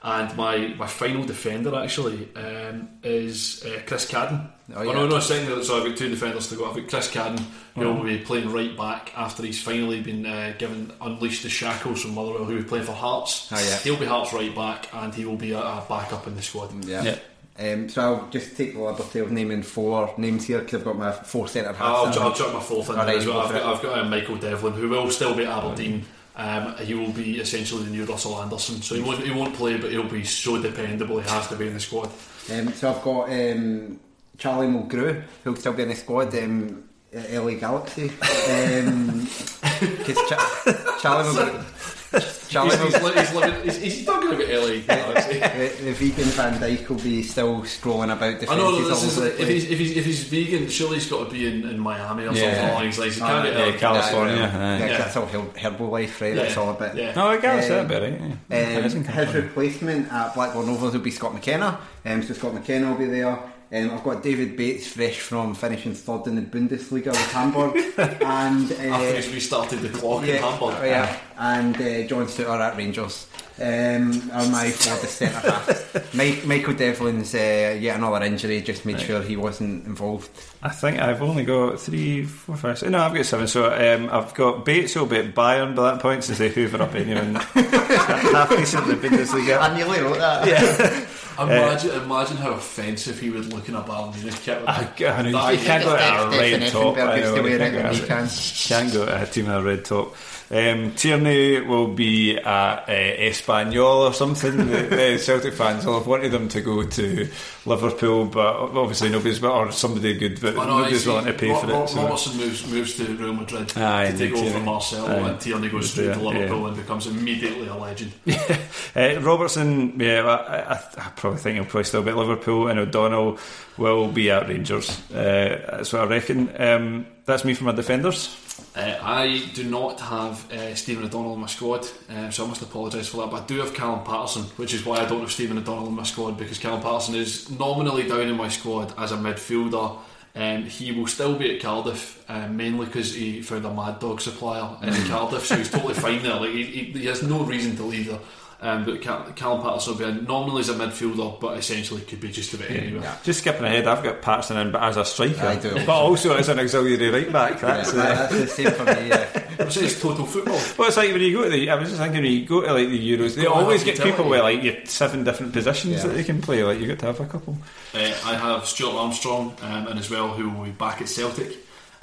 And 0.05 0.37
my, 0.37 0.75
my 0.77 0.88
final 0.88 1.25
defender 1.25 1.77
actually 1.77 2.29
um, 2.35 2.88
is 3.05 3.64
uh, 3.64 3.83
Chris 3.87 4.11
Cadden. 4.11 4.51
Oh, 4.75 4.79
Oh, 4.81 4.83
yeah. 4.83 4.93
no, 4.93 5.07
no, 5.07 5.21
second, 5.21 5.63
so 5.65 5.79
I've 5.81 5.87
got 5.87 5.97
two 5.97 6.09
defenders 6.09 6.49
to 6.49 6.57
go. 6.57 6.69
I've 6.69 6.77
got 6.77 6.89
Chris 6.89 7.11
Cadden, 7.11 7.41
who 7.75 7.81
will 7.93 8.03
be 8.05 8.19
playing 8.19 8.51
right 8.53 8.77
back 8.77 9.13
after 9.17 9.43
he's 9.43 9.63
finally 9.63 10.01
been 10.01 10.25
uh, 10.27 10.55
given 10.59 10.93
unleashed 11.01 11.43
the 11.43 11.49
shackles 11.51 12.03
from 12.03 12.15
Motherwell, 12.15 12.45
who 12.45 12.57
was 12.57 12.65
playing 12.65 12.85
for 12.85 12.93
Hearts. 12.93 13.49
Oh, 13.53 13.59
yeah. 13.59 13.77
He'll 13.79 13.99
be 13.99 14.07
Hearts 14.07 14.33
right 14.33 14.55
back, 14.55 14.89
and 14.95 15.15
he 15.15 15.25
will 15.25 15.37
be 15.37 15.53
a, 15.53 15.59
a 15.61 15.85
backup 15.89 16.27
in 16.27 16.37
the 16.37 16.43
squad. 16.43 16.85
yeah. 16.85 17.03
Yeah. 17.03 17.19
Um, 17.59 17.91
so 17.91 18.01
I'll 18.03 18.31
just 18.31 18.57
take 18.57 18.73
the 18.73 18.81
liberty 18.81 19.19
of 19.19 19.31
naming 19.31 19.63
four 19.63 20.15
names 20.17 20.47
here 20.47 20.61
because 20.61 20.81
I've 20.81 20.85
got 20.87 20.97
my 20.97 21.13
four 21.13 21.47
centre 21.49 21.75
halves. 21.75 22.17
I'll, 22.17 22.29
I'll 22.29 22.35
chuck 22.35 22.55
my 22.55 22.61
fourth 22.61 22.89
in 22.89 22.99
All 22.99 23.05
there 23.05 23.15
right, 23.15 23.21
as 23.21 23.27
well. 23.27 23.41
I've 23.41 23.53
got. 23.53 23.75
I've 23.77 23.83
got 23.83 23.99
uh, 23.99 24.05
Michael 24.09 24.37
Devlin, 24.37 24.73
who 24.73 24.89
will 24.89 25.11
still 25.11 25.35
be 25.37 25.45
at 25.45 25.51
Aberdeen. 25.63 26.05
Um, 26.35 26.75
he 26.79 26.95
will 26.95 27.13
be 27.13 27.39
essentially 27.41 27.85
the 27.85 27.91
new 27.91 28.07
Russell 28.07 28.41
Anderson, 28.41 28.81
so 28.81 28.95
he 28.95 29.03
won't, 29.03 29.21
he 29.23 29.31
won't 29.31 29.55
play, 29.55 29.77
but 29.77 29.91
he'll 29.93 30.09
be 30.09 30.25
so 30.25 30.63
dependable. 30.63 31.21
He 31.21 31.29
has 31.29 31.47
to 31.49 31.57
be 31.57 31.67
in 31.67 31.75
the 31.75 31.81
squad. 31.81 32.09
Um, 32.51 32.73
so 32.73 32.91
I've 32.91 33.03
got 33.03 33.29
um, 33.31 34.01
Charlie 34.43 34.67
Mulgrew, 34.67 35.23
who'll 35.45 35.55
still 35.55 35.73
be 35.73 35.85
in 35.85 35.91
the 35.91 35.95
squad. 35.95 36.35
Um, 36.37 36.83
uh, 37.15 37.21
LA 37.41 37.55
Galaxy. 37.55 38.09
Um 38.51 39.27
'cause 39.27 40.19
Cha- 40.29 40.99
Charlie 41.01 41.29
Mulgrew. 41.29 42.49
Charlie 42.49 42.71
He's, 42.77 42.81
he's, 42.83 42.95
Mulgrew. 43.03 43.19
he's, 43.21 43.35
living, 43.35 43.63
he's, 43.65 43.77
he's 43.81 44.05
talking 44.07 44.29
about 44.33 44.49
LA. 44.49 44.79
Galaxy. 44.81 45.39
the, 45.39 45.85
the 45.85 45.93
vegan 45.93 46.25
Van 46.25 46.61
Dyke 46.61 46.89
will 46.91 46.97
be 46.99 47.23
still 47.23 47.61
scrolling 47.63 48.13
about 48.13 48.41
the 48.41 48.51
I 48.51 48.57
know 48.57 48.77
fences 48.77 49.17
this 49.17 49.17
is, 49.17 49.19
if 49.25 49.37
place. 49.37 49.49
he's 49.49 49.71
if 49.71 49.79
he's 49.79 49.97
if 49.97 50.05
he's 50.05 50.25
vegan, 50.25 50.69
surely 50.69 50.97
he's 50.97 51.09
got 51.11 51.25
to 51.27 51.31
be 51.31 51.47
in, 51.47 51.67
in 51.69 51.79
Miami 51.79 52.25
or 52.27 52.33
Yeah. 52.33 52.55
something 52.55 52.71
along 52.71 52.85
these 52.85 52.99
lines. 52.99 53.15
He 53.17 53.21
Ah, 53.23 53.27
can't 53.29 53.45
be 53.45 53.59
yeah, 53.61 53.65
LA. 53.67 53.79
California, 53.79 54.37
Yeah, 54.37 54.45
aye. 54.45 54.79
yeah, 54.79 54.87
Yeah. 54.87 54.99
that's 54.99 55.17
all 55.17 55.27
herbal 55.27 55.53
Herbalife, 55.55 56.21
right? 56.21 56.35
That's 56.35 56.57
all 56.57 56.71
a 56.71 56.75
bit. 56.75 56.95
Yeah. 56.97 57.15
No, 57.15 57.29
I 57.29 57.37
guess 57.39 57.65
Um, 57.71 57.77
that 57.77 57.89
bit, 57.89 58.03
right? 58.03 58.21
Yeah. 58.51 58.57
It 58.59 58.77
Um, 58.97 59.05
his 59.05 59.35
replacement 59.35 60.13
at 60.13 60.35
Blackburn 60.35 60.67
Rovers 60.67 60.93
will 60.95 61.01
be 61.01 61.11
Scott 61.11 61.33
McKenna. 61.35 61.79
Um, 62.05 62.23
so 62.23 62.35
Scott 62.35 62.53
McKenna 62.55 62.91
will 62.91 62.99
be 62.99 63.07
there. 63.07 63.39
Um, 63.73 63.91
I've 63.91 64.05
got 64.05 64.23
David 64.23 64.55
Bates, 64.55 64.87
fresh 64.87 65.19
from 65.19 65.55
finishing 65.55 65.95
third 65.95 66.27
in 66.27 66.35
the 66.35 66.43
Bundesliga 66.43 67.07
with 67.07 67.33
Hamburg, 67.33 67.75
and 67.97 68.71
uh, 68.93 68.95
After 68.95 69.17
he's 69.17 69.33
restarted 69.33 69.81
the 69.81 69.89
clock 69.89 70.25
in 70.25 70.43
Hamburg. 70.43 70.75
oh, 70.79 70.85
yeah, 70.85 71.19
and 71.39 71.75
uh, 71.77 72.07
John 72.07 72.27
Souttar 72.27 72.61
at 72.61 72.77
Rangers. 72.77 73.29
Um, 73.61 74.31
are 74.33 74.49
my 74.49 74.71
four 74.71 74.97
the 74.99 75.07
centre 75.07 75.39
halves. 75.39 76.15
Mike, 76.15 76.45
Michael 76.47 76.73
Devlin's 76.75 77.35
uh, 77.35 77.77
yet 77.79 77.97
another 77.97 78.25
injury. 78.25 78.61
Just 78.63 78.87
made 78.87 78.99
sure 79.01 79.23
he 79.23 79.37
wasn't 79.37 79.87
involved. 79.87 80.31
I 80.63 80.71
think 80.71 80.99
I've 80.99 81.21
only 81.23 81.45
got 81.45 81.79
three, 81.79 82.25
four, 82.25 82.57
five, 82.57 82.79
six. 82.79 82.91
No, 82.91 82.99
I've 82.99 83.15
got 83.15 83.27
seven. 83.27 83.47
So 83.47 83.67
um, 83.73 84.09
I've 84.11 84.33
got 84.35 84.65
Bates 84.65 84.95
who'll 84.95 85.07
be 85.07 85.19
at 85.19 85.35
Bayern 85.35 85.77
by 85.77 85.93
that 85.93 86.01
point 86.01 86.25
since 86.25 86.39
they 86.39 86.49
hoover 86.49 86.83
up 86.83 86.95
anyone 86.95 87.35
half 87.53 88.49
decent 88.51 88.89
in 88.89 89.01
the 89.01 89.09
Bundesliga. 89.09 89.61
I 89.61 89.77
nearly 89.77 90.01
wrote 90.01 90.19
that. 90.19 91.07
Imagine, 91.38 91.90
imagine 92.03 92.37
how 92.37 92.51
offensive 92.51 93.18
he 93.18 93.31
would 93.31 93.53
look 93.53 93.68
in 93.68 93.75
a 93.75 93.83
Bayern 93.83 94.14
Munich 94.14 94.35
kit. 94.42 94.61
with 94.61 94.68
I, 94.68 94.83
I 95.07 95.23
know, 95.23 95.49
you 95.51 95.59
can't 95.59 95.83
go 95.85 95.97
to 95.97 96.03
a 96.03 96.31
red 96.31 96.71
top. 96.73 96.97
I 96.99 97.21
know, 97.21 97.35
to 97.35 97.37
you 97.37 97.42
wear 97.42 97.59
can't 97.59 97.73
go 97.75 97.83
when 97.83 97.95
he 97.95 98.01
to- 98.01 98.07
can. 98.07 98.29
Can't 98.29 98.92
go 98.92 99.07
to 99.07 99.23
a 99.23 99.27
team 99.27 99.47
in 99.47 99.53
a 99.53 99.62
red 99.62 99.85
top. 99.85 100.14
Um, 100.53 100.93
Tierney 100.95 101.62
will 101.62 101.88
be 101.88 102.37
at 102.37 102.45
uh, 102.45 102.87
Espanyol 102.87 104.11
or 104.11 104.12
something. 104.12 104.55
the, 104.71 104.83
the 104.83 105.19
Celtic 105.19 105.55
fans 105.55 105.87
will 105.87 105.99
have 105.99 106.07
wanted 106.07 106.31
them 106.31 106.49
to 106.51 106.61
go 106.61 106.83
to 106.83 107.29
Liverpool, 107.65 108.27
but 108.27 108.57
obviously 108.57 109.09
nobody's 109.09 109.43
or 109.43 109.73
somebody 109.73 110.12
good, 110.19 110.43
but 110.43 110.59
I 110.59 110.67
know, 110.67 110.79
nobody's 110.79 111.07
willing 111.07 111.25
to 111.25 111.33
pay 111.33 111.49
Ro- 111.49 111.59
for 111.59 111.67
Ro- 111.69 111.85
it. 111.85 111.88
So. 111.88 112.03
Robertson 112.03 112.37
moves 112.37 112.71
moves 112.71 112.95
to 112.97 113.05
Real 113.17 113.33
Madrid 113.33 113.77
Aye, 113.79 114.11
to 114.11 114.19
take 114.19 114.35
over 114.35 114.61
Marcelo, 114.61 115.09
Aye. 115.09 115.31
and 115.31 115.41
Tierney 115.41 115.71
goes 115.71 115.91
straight 115.91 116.12
to 116.12 116.21
Liverpool 116.21 116.61
yeah. 116.61 116.69
and 116.69 116.77
becomes 116.77 117.07
immediately 117.07 117.69
a 117.69 117.75
legend. 117.75 118.12
Uh, 118.95 119.19
Robertson, 119.23 119.99
yeah, 119.99 120.21
I, 120.21 120.75
I, 120.75 120.75
I 120.75 121.11
probably 121.17 121.38
think 121.38 121.55
he'll 121.55 121.65
probably 121.65 121.85
still 121.85 122.03
be 122.03 122.11
at 122.11 122.17
Liverpool, 122.17 122.69
and 122.69 122.79
O'Donnell 122.79 123.38
will 123.79 124.09
be 124.09 124.31
at 124.31 124.49
Rangers. 124.49 125.01
Uh, 125.11 125.65
that's 125.71 125.95
what 125.95 126.03
I 126.03 126.05
reckon. 126.05 126.53
Um, 126.61 127.07
that's 127.25 127.45
me 127.45 127.55
for 127.55 127.65
my 127.65 127.73
defenders. 127.73 128.37
Uh, 128.75 128.99
I 129.03 129.49
do 129.55 129.65
not 129.65 130.01
have 130.01 130.51
uh, 130.53 130.75
Stephen 130.75 131.05
O'Donnell 131.05 131.35
in 131.35 131.41
my 131.41 131.47
squad, 131.47 131.87
uh, 132.11 132.31
so 132.31 132.45
I 132.45 132.49
must 132.49 132.63
apologise 132.63 133.09
for 133.09 133.19
that. 133.19 133.31
But 133.31 133.43
I 133.43 133.47
do 133.47 133.59
have 133.61 133.75
Callum 133.75 134.05
Paterson, 134.05 134.43
which 134.57 134.75
is 134.75 134.85
why 134.85 134.97
I 134.97 135.07
don't 135.07 135.21
have 135.21 135.33
Stephen 135.33 135.59
O'Donnell 135.59 135.89
in 135.89 135.95
my 135.95 136.03
squad 136.03 136.39
because 136.39 136.59
Callum 136.59 136.83
Paterson 136.83 137.15
is 137.15 137.51
nominally 137.51 138.09
down 138.09 138.23
in 138.23 138.37
my 138.37 138.49
squad 138.49 138.93
as 138.99 139.13
a 139.13 139.17
midfielder. 139.17 139.99
Um, 140.35 140.65
he 140.65 140.93
will 140.93 141.07
still 141.07 141.37
be 141.37 141.55
at 141.55 141.63
Cardiff, 141.63 142.25
uh, 142.29 142.49
mainly 142.49 142.87
because 142.87 143.15
he 143.15 143.43
found 143.43 143.67
a 143.67 143.73
Mad 143.73 144.01
Dog 144.01 144.21
supplier 144.21 144.77
in 144.83 144.95
Cardiff, 145.09 145.45
so 145.45 145.57
he's 145.57 145.71
totally 145.71 145.95
fine 145.95 146.23
there. 146.23 146.37
Like 146.37 146.51
he, 146.51 146.65
he, 146.65 146.85
he 146.93 147.07
has 147.07 147.23
no 147.23 147.45
reason 147.45 147.77
to 147.77 147.83
leave 147.83 148.07
there. 148.09 148.21
Um, 148.64 148.85
but 148.85 149.03
Cal- 149.03 149.25
Callum 149.35 149.61
Paterson 149.61 149.92
will 149.92 149.98
be 149.98 150.04
in. 150.21 150.25
Nominally 150.25 150.60
as 150.60 150.69
a 150.69 150.75
midfielder, 150.75 151.40
but 151.40 151.58
essentially 151.58 152.00
could 152.02 152.21
be 152.21 152.31
just 152.31 152.54
about 152.54 152.71
anywhere. 152.71 153.02
Yeah. 153.02 153.17
Just 153.25 153.40
skipping 153.40 153.65
ahead, 153.65 153.88
I've 153.88 154.04
got 154.04 154.23
Paterson 154.23 154.56
in, 154.56 154.71
but 154.71 154.81
as 154.85 154.96
a 154.96 155.04
striker, 155.04 155.44
I 155.44 155.56
do. 155.56 155.75
but 155.75 155.88
also 155.88 156.37
as 156.37 156.48
an 156.48 156.60
auxiliary 156.60 157.10
right 157.10 157.33
back. 157.33 157.58
That's, 157.60 157.92
Yeah, 157.92 158.00
uh, 158.02 158.15
that's 158.15 158.33
the 158.33 158.46
same 158.46 158.71
for 158.71 158.85
me. 158.85 159.08
Yeah. 159.08 159.27
Which 159.65 159.77
is 159.79 160.00
total 160.00 160.25
football. 160.27 160.60
Well, 160.79 160.87
it's 160.88 160.96
like 160.96 161.10
when 161.10 161.21
you 161.23 161.37
go 161.37 161.42
to 161.42 161.50
the. 161.50 161.71
I 161.71 161.75
was 161.75 161.88
just 161.88 162.00
thinking 162.00 162.23
when 162.23 162.31
you 162.33 162.46
go 162.46 162.60
to 162.60 162.73
like 162.73 162.88
the 162.88 163.17
Euros, 163.19 163.35
they 163.35 163.42
Gotta 163.42 163.54
always 163.65 163.83
get 163.83 163.96
people 163.96 164.25
utility. 164.27 164.31
with 164.31 164.40
like 164.42 164.63
your 164.63 164.87
seven 164.87 165.25
different 165.25 165.52
positions 165.52 165.96
Yeah. 165.96 166.02
that 166.04 166.15
they 166.15 166.23
can 166.25 166.40
play. 166.40 166.63
Like 166.63 166.79
you 166.79 166.87
got 166.87 167.00
to 167.00 167.06
have 167.06 167.19
a 167.21 167.27
couple. 167.27 167.58
Uh, 167.92 167.98
I 167.98 168.35
have 168.37 168.65
Stuart 168.67 168.94
Armstrong 168.94 169.56
um, 169.63 169.88
and 169.88 169.98
as 169.98 170.08
well 170.08 170.29
who 170.29 170.48
will 170.50 170.65
be 170.67 170.71
back 170.71 171.00
at 171.02 171.08
Celtic, 171.08 171.56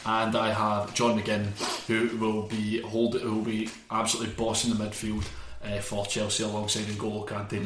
and 0.05 0.36
I 0.36 0.51
have 0.51 0.93
John 0.93 1.18
McGinn 1.20 1.47
who 1.88 2.18
will 2.18 2.43
be 2.43 2.82
hold 2.82 3.16
who 3.20 3.36
will 3.36 3.43
be 3.45 3.70
absolutely 3.89 4.34
bossing 4.34 4.74
the 4.74 4.84
midfield 4.84 5.26
uh, 5.64 5.80
for 5.80 6.05
Chelsea 6.05 6.43
alongside 6.43 6.84
N'Golo 6.86 7.28
Kante. 7.28 7.64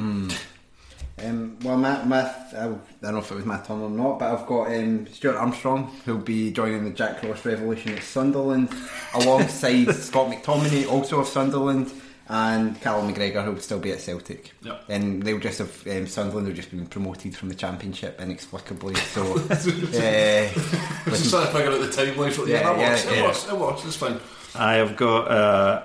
Um, 1.24 1.58
well, 1.62 1.78
my, 1.78 2.04
my, 2.04 2.22
I 2.22 2.76
don't 3.02 3.14
know 3.14 3.20
if 3.20 3.32
it 3.32 3.36
was 3.36 3.46
my 3.46 3.60
turn 3.60 3.82
or 3.82 3.90
not, 3.90 4.18
but 4.18 4.34
I've 4.34 4.48
got 4.48 4.68
um, 4.74 5.06
Stuart 5.08 5.36
Armstrong 5.36 5.92
who'll 6.06 6.18
be 6.18 6.52
joining 6.52 6.86
the 6.86 6.90
Jack 6.90 7.22
Ross 7.22 7.46
Revolution 7.46 7.94
at 7.94 8.02
Sunderland, 8.04 8.70
alongside 9.14 9.94
Scott 9.94 10.32
McTominay, 10.32 10.90
also 10.90 11.20
of 11.20 11.28
Sunderland, 11.28 11.92
and 12.30 12.80
Callum 12.82 13.14
McGregor 13.14 13.44
who'll 13.46 13.60
still 13.60 13.80
be 13.80 13.92
at 13.92 14.00
Celtic. 14.02 14.54
Yep. 14.64 14.86
And 14.90 15.22
they'll 15.22 15.40
just 15.40 15.60
have 15.60 15.88
um, 15.88 16.08
Sunderland 16.08 16.48
have 16.48 16.56
just 16.56 16.72
been 16.72 16.88
promoted 16.88 17.36
from 17.38 17.50
the 17.50 17.56
Championship 17.56 18.20
inexplicably. 18.20 18.96
So, 18.96 19.22
uh, 19.38 19.48
Just 19.56 21.30
trying 21.30 21.46
to 21.46 21.52
figure 21.52 21.72
out 21.72 21.82
the 21.82 21.90
timeline 21.90 22.32
for 22.32 22.48
yeah, 22.48 22.62
Yeah, 22.62 22.64
that 22.64 22.80
yeah, 22.80 22.90
works, 22.90 23.06
it 23.06 23.16
yeah. 23.16 23.24
works, 23.24 23.48
it 23.48 23.56
works, 23.56 23.86
it's 23.86 23.96
fine. 23.98 24.20
I 24.56 24.74
have 24.76 24.96
got 24.96 25.30
uh, 25.30 25.84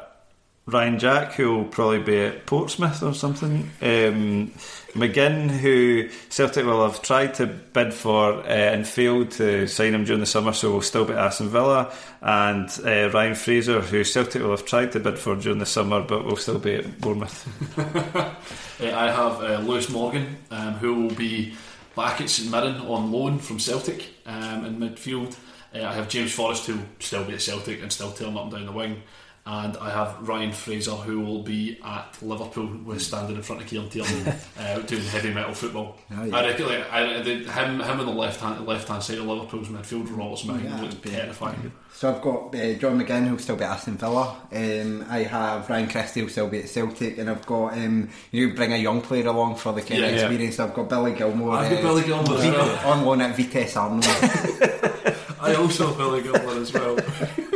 Ryan 0.68 0.98
Jack, 0.98 1.32
who 1.32 1.56
will 1.56 1.64
probably 1.64 2.00
be 2.00 2.18
at 2.18 2.44
Portsmouth 2.44 3.02
or 3.02 3.14
something. 3.14 3.70
Um, 3.80 4.52
McGinn, 4.92 5.48
who 5.48 6.10
Celtic 6.28 6.66
will 6.66 6.86
have 6.86 7.00
tried 7.00 7.34
to 7.36 7.46
bid 7.46 7.94
for 7.94 8.34
uh, 8.34 8.44
and 8.44 8.86
failed 8.86 9.30
to 9.32 9.66
sign 9.66 9.94
him 9.94 10.04
during 10.04 10.20
the 10.20 10.26
summer, 10.26 10.52
so 10.52 10.70
will 10.70 10.82
still 10.82 11.06
be 11.06 11.14
at 11.14 11.20
Aston 11.20 11.48
Villa. 11.48 11.90
And 12.20 12.68
uh, 12.84 13.08
Ryan 13.10 13.34
Fraser, 13.34 13.80
who 13.80 14.04
Celtic 14.04 14.42
will 14.42 14.50
have 14.50 14.66
tried 14.66 14.92
to 14.92 15.00
bid 15.00 15.18
for 15.18 15.36
during 15.36 15.58
the 15.58 15.66
summer, 15.66 16.02
but 16.02 16.26
will 16.26 16.36
still 16.36 16.58
be 16.58 16.74
at 16.74 17.00
Bournemouth. 17.00 18.36
Uh, 18.80 18.92
I 18.94 19.10
have 19.10 19.42
uh, 19.42 19.58
Lewis 19.58 19.90
Morgan, 19.90 20.36
um, 20.52 20.74
who 20.74 20.94
will 20.94 21.14
be 21.16 21.52
back 21.96 22.20
at 22.20 22.30
St 22.30 22.48
Mirren 22.48 22.76
on 22.82 23.10
loan 23.10 23.40
from 23.40 23.58
Celtic 23.58 24.14
um, 24.24 24.64
in 24.64 24.78
midfield. 24.78 25.36
Uh, 25.74 25.84
I 25.84 25.94
have 25.94 26.08
James 26.08 26.32
Forrest, 26.32 26.66
who 26.66 26.76
will 26.76 26.84
still 27.00 27.24
be 27.24 27.34
at 27.34 27.42
Celtic 27.42 27.82
and 27.82 27.92
still 27.92 28.12
turn 28.12 28.36
up 28.36 28.44
and 28.44 28.52
down 28.52 28.66
the 28.66 28.72
wing. 28.72 29.02
And 29.50 29.78
I 29.78 29.88
have 29.88 30.28
Ryan 30.28 30.52
Fraser, 30.52 30.90
who 30.90 31.20
will 31.20 31.42
be 31.42 31.78
at 31.82 32.18
Liverpool, 32.20 32.66
with 32.84 33.00
standing 33.00 33.34
in 33.36 33.42
front 33.42 33.62
of 33.62 33.66
Kieran 33.68 33.88
Tierney, 33.88 34.30
uh, 34.58 34.78
doing 34.80 35.02
heavy 35.04 35.32
metal 35.32 35.54
football. 35.54 35.96
Oh, 36.14 36.22
yeah. 36.24 36.36
I 36.36 36.46
reckon, 36.48 36.66
like, 36.66 36.92
I, 36.92 37.22
the, 37.22 37.34
him, 37.50 37.80
him 37.80 38.00
on 38.00 38.04
the 38.04 38.12
left 38.12 38.40
hand, 38.42 38.66
left 38.66 38.86
hand 38.88 39.02
side 39.02 39.16
of 39.16 39.24
Liverpool's 39.24 39.68
midfield, 39.68 40.14
Roberts 40.14 40.42
Smith, 40.42 40.62
Yeah, 40.62 40.78
looks 40.82 40.96
terrifying. 40.96 41.72
So 41.94 42.14
I've 42.14 42.20
got 42.20 42.54
uh, 42.54 42.74
John 42.74 43.00
McGinn 43.00 43.26
who'll 43.26 43.38
still 43.38 43.56
be 43.56 43.64
at 43.64 43.70
Aston 43.70 43.96
Villa. 43.96 44.36
Um, 44.52 45.06
I 45.08 45.20
have 45.22 45.68
Ryan 45.70 45.88
Christie 45.88 46.20
who'll 46.20 46.28
still 46.28 46.48
be 46.48 46.58
at 46.60 46.68
Celtic, 46.68 47.16
and 47.16 47.30
I've 47.30 47.46
got 47.46 47.72
um, 47.72 48.10
you 48.30 48.52
bring 48.54 48.74
a 48.74 48.76
young 48.76 49.00
player 49.00 49.26
along 49.28 49.54
for 49.56 49.72
the 49.72 49.80
kind 49.80 50.02
Yeah, 50.02 50.06
of 50.08 50.14
experience. 50.14 50.56
So 50.56 50.64
I've 50.66 50.74
got 50.74 50.90
Billy 50.90 51.12
Gilmour. 51.12 51.52
I've 51.56 51.70
got 51.72 51.82
Billy 51.82 52.02
Gilmour 52.02 52.34
as 52.34 52.42
Vit- 52.42 52.52
well. 52.52 52.92
on 52.92 53.04
loan 53.06 53.20
at 53.22 53.34
Vitesse 53.34 53.76
Arnhem. 53.76 54.02
I 55.40 55.54
also 55.54 55.86
have 55.88 55.96
Billy 55.96 56.20
Gilmour 56.22 56.60
as 56.60 56.72
well. 56.74 56.98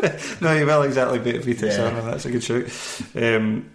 no, 0.40 0.52
you 0.54 0.66
will 0.66 0.82
exactly 0.82 1.18
beat 1.18 1.42
Vitesse 1.42 1.76
Yeah. 1.78 1.84
Arma, 1.84 2.02
That's 2.10 2.24
a 2.26 2.30
good 2.30 2.42
shout. 2.42 2.64
Um, 3.14 3.70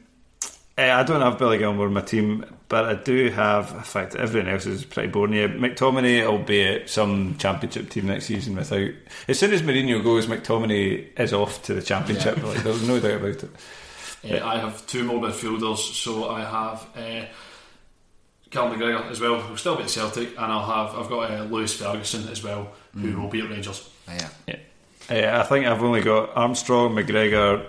eh, 0.77 0.93
I 0.93 1.03
don't 1.03 1.21
have 1.21 1.37
Billy 1.37 1.57
Gilmour 1.57 1.87
in 1.87 1.93
my 1.93 2.01
team, 2.01 2.45
but 2.67 2.85
I 2.85 2.95
do 2.95 3.29
have. 3.29 3.71
In 3.71 3.81
fact, 3.81 4.15
everyone 4.15 4.49
else 4.49 4.65
is 4.65 4.83
pretty 4.85 5.09
boring. 5.09 5.33
Yeah, 5.33 5.47
McTominay 5.47 6.25
will 6.29 6.39
be 6.39 6.63
at 6.63 6.89
some 6.89 7.37
championship 7.37 7.89
team 7.89 8.07
next 8.07 8.25
season. 8.25 8.55
Without 8.55 8.89
as 9.27 9.39
soon 9.39 9.53
as 9.53 9.61
Mourinho 9.61 10.03
goes, 10.03 10.25
McTominay 10.27 11.19
is 11.19 11.33
off 11.33 11.61
to 11.63 11.73
the 11.73 11.81
championship. 11.81 12.41
Like, 12.43 12.63
there's 12.63 12.87
no 12.87 12.99
doubt 12.99 13.21
about 13.21 13.43
it. 13.43 13.49
Uh, 14.41 14.43
I 14.45 14.57
have 14.57 14.85
two 14.87 15.03
more 15.03 15.19
midfielders, 15.19 15.77
so 15.77 16.29
I 16.29 16.41
have 16.41 16.87
uh, 16.97 17.25
Callum 18.49 18.79
McGregor 18.79 19.09
as 19.11 19.19
well, 19.21 19.39
who'll 19.39 19.57
still 19.57 19.75
be 19.75 19.83
at 19.83 19.89
Celtic, 19.91 20.29
and 20.29 20.39
I'll 20.51 20.65
have 20.65 20.97
I've 20.99 21.09
got 21.09 21.29
uh, 21.29 21.43
Lewis 21.43 21.75
Ferguson 21.79 22.27
as 22.29 22.43
well, 22.43 22.71
who 22.95 23.19
will 23.21 23.29
be 23.29 23.41
at 23.41 23.49
Rangers. 23.49 23.87
yeah. 24.07 24.29
Yeah. 24.47 24.55
Eh, 25.09 25.39
I 25.39 25.43
think 25.43 25.65
I've 25.65 25.83
only 25.83 26.01
got 26.01 26.35
Armstrong, 26.35 26.95
McGregor, 26.95 27.67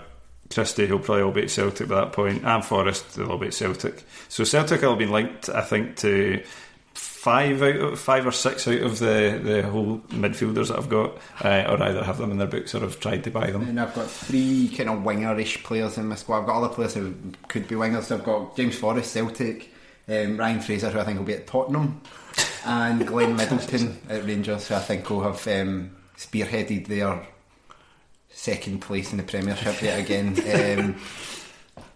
Christie, 0.49 0.87
who'll 0.87 0.99
probably 0.99 1.23
all 1.23 1.31
be 1.31 1.43
at 1.43 1.51
Celtic 1.51 1.87
by 1.87 1.95
that 1.95 2.13
point, 2.13 2.43
and 2.43 2.63
Forrest, 2.63 3.15
they'll 3.15 3.31
all 3.31 3.37
be 3.37 3.47
at 3.47 3.53
Celtic. 3.53 4.03
So 4.29 4.43
Celtic 4.43 4.81
will 4.81 4.89
have 4.89 4.99
been 4.99 5.11
linked, 5.11 5.49
I 5.49 5.61
think, 5.61 5.97
to 5.97 6.43
five 6.93 7.61
out 7.61 7.75
of, 7.75 7.99
five 7.99 8.25
or 8.25 8.31
six 8.31 8.67
out 8.67 8.81
of 8.81 8.99
the, 8.99 9.39
the 9.43 9.63
whole 9.63 9.99
midfielders 10.09 10.69
that 10.69 10.77
I've 10.77 10.89
got, 10.89 11.17
uh, 11.43 11.65
or 11.69 11.83
either 11.83 12.03
have 12.03 12.17
them 12.17 12.31
in 12.31 12.37
their 12.37 12.47
books 12.47 12.73
or 12.73 12.79
have 12.79 12.99
tried 12.99 13.23
to 13.25 13.31
buy 13.31 13.51
them. 13.51 13.63
And 13.63 13.79
I've 13.79 13.93
got 13.93 14.09
three 14.09 14.69
kind 14.69 14.89
of 14.89 14.99
wingerish 14.99 15.63
players 15.63 15.97
in 15.97 16.07
my 16.07 16.15
squad. 16.15 16.41
I've 16.41 16.45
got 16.47 16.63
other 16.63 16.73
players 16.73 16.93
who 16.93 17.13
could 17.49 17.67
be 17.67 17.75
wingers. 17.75 18.03
So 18.03 18.17
I've 18.17 18.23
got 18.23 18.55
James 18.55 18.77
Forrest, 18.77 19.11
Celtic, 19.11 19.71
um, 20.07 20.37
Ryan 20.37 20.61
Fraser, 20.61 20.89
who 20.89 20.99
I 20.99 21.03
think 21.03 21.19
will 21.19 21.25
be 21.25 21.33
at 21.33 21.45
Tottenham, 21.45 22.01
and 22.65 23.05
Glenn 23.05 23.35
Middleton 23.37 23.99
at 24.09 24.25
Rangers, 24.25 24.69
who 24.69 24.75
I 24.75 24.79
think 24.79 25.09
will 25.09 25.23
have 25.23 25.45
um, 25.47 25.91
spearheaded 26.17 26.87
their 26.87 27.25
second 28.29 28.79
place 28.79 29.11
in 29.11 29.17
the 29.17 29.23
Premiership 29.23 29.81
yet 29.81 29.99
again. 29.99 30.27
Um, 30.79 30.95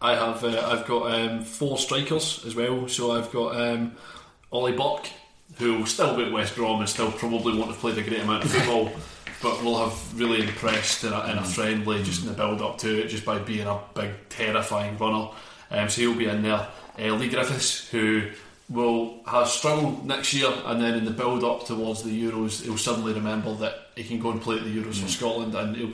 I 0.01 0.15
have 0.15 0.43
uh, 0.43 0.67
I've 0.67 0.88
got 0.88 1.11
um, 1.13 1.43
four 1.43 1.78
strikers 1.78 2.43
as 2.45 2.55
well, 2.55 2.88
so 2.88 3.11
I've 3.11 3.32
got 3.32 3.59
um, 3.59 3.95
Ollie 4.51 4.72
Burke, 4.72 5.09
who 5.57 5.78
will 5.78 5.86
still 5.86 6.15
be 6.15 6.24
at 6.24 6.32
West 6.32 6.55
Brom 6.55 6.80
and 6.80 6.89
still 6.89 7.11
probably 7.11 7.57
won't 7.57 7.69
have 7.72 7.80
played 7.80 7.97
a 7.97 8.01
great 8.03 8.22
amount 8.22 8.43
of 8.45 8.51
football. 8.51 8.91
But 9.41 9.63
will 9.63 9.89
have 9.89 10.19
really 10.19 10.41
impressed 10.43 11.03
in 11.03 11.13
a, 11.13 11.32
in 11.32 11.39
a 11.39 11.43
friendly, 11.43 12.03
just 12.03 12.22
in 12.22 12.28
the 12.28 12.34
build 12.36 12.61
up 12.61 12.78
to 12.78 13.01
it, 13.01 13.07
just 13.07 13.26
by 13.26 13.39
being 13.39 13.65
a 13.65 13.80
big, 13.95 14.11
terrifying 14.30 14.99
runner. 14.99 15.30
Um, 15.72 15.89
so 15.89 16.01
he'll 16.01 16.15
be 16.15 16.28
in 16.28 16.43
there. 16.43 16.67
Uh, 16.99 17.15
Leigh 17.15 17.30
Griffiths, 17.30 17.89
who 17.89 18.30
will 18.72 19.19
have 19.28 19.47
struggled 19.47 20.05
next 20.05 20.34
year, 20.34 20.51
and 20.65 20.82
then 20.82 20.95
in 20.95 21.05
the 21.05 21.11
build 21.11 21.43
up 21.43 21.65
towards 21.65 22.03
the 22.03 22.09
Euros, 22.24 22.63
he'll 22.63 22.78
suddenly 22.78 23.13
remember 23.13 23.53
that 23.55 23.89
he 23.95 24.03
can 24.03 24.19
go 24.19 24.32
and 24.32 24.41
play 24.41 24.57
at 24.57 24.63
the 24.63 24.76
Euros 24.76 25.01
for 25.01 25.07
Scotland, 25.09 25.53
and 25.53 25.76
he'll 25.76 25.91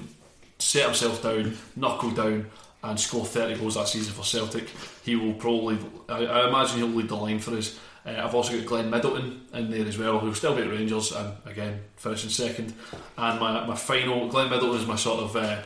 set 0.59 0.85
himself 0.85 1.21
down, 1.23 1.57
knuckle 1.75 2.11
down, 2.11 2.45
and 2.83 2.99
score 2.99 3.25
30 3.25 3.59
goals 3.59 3.75
that 3.75 3.87
season 3.87 4.13
for 4.13 4.23
Celtic. 4.23 4.69
He 5.03 5.15
will 5.15 5.33
probably, 5.33 5.77
I, 6.07 6.25
I 6.25 6.47
imagine 6.49 6.77
he'll 6.77 6.87
lead 6.89 7.09
the 7.09 7.15
line 7.15 7.39
for 7.39 7.57
us. 7.57 7.77
Uh, 8.05 8.11
I've 8.23 8.35
also 8.35 8.55
got 8.55 8.65
Glenn 8.67 8.89
Middleton 8.91 9.41
in 9.53 9.71
there 9.71 9.85
as 9.85 9.97
well, 9.97 10.19
who'll 10.19 10.33
still 10.35 10.55
be 10.55 10.61
at 10.61 10.69
Rangers 10.69 11.11
and 11.11 11.33
again 11.45 11.81
finishing 11.97 12.29
second. 12.29 12.73
And 13.17 13.39
my, 13.39 13.65
my 13.65 13.75
final, 13.75 14.27
Glenn 14.29 14.49
Middleton 14.49 14.79
is 14.81 14.87
my 14.87 14.95
sort 14.95 15.23
of 15.23 15.35
uh, 15.35 15.61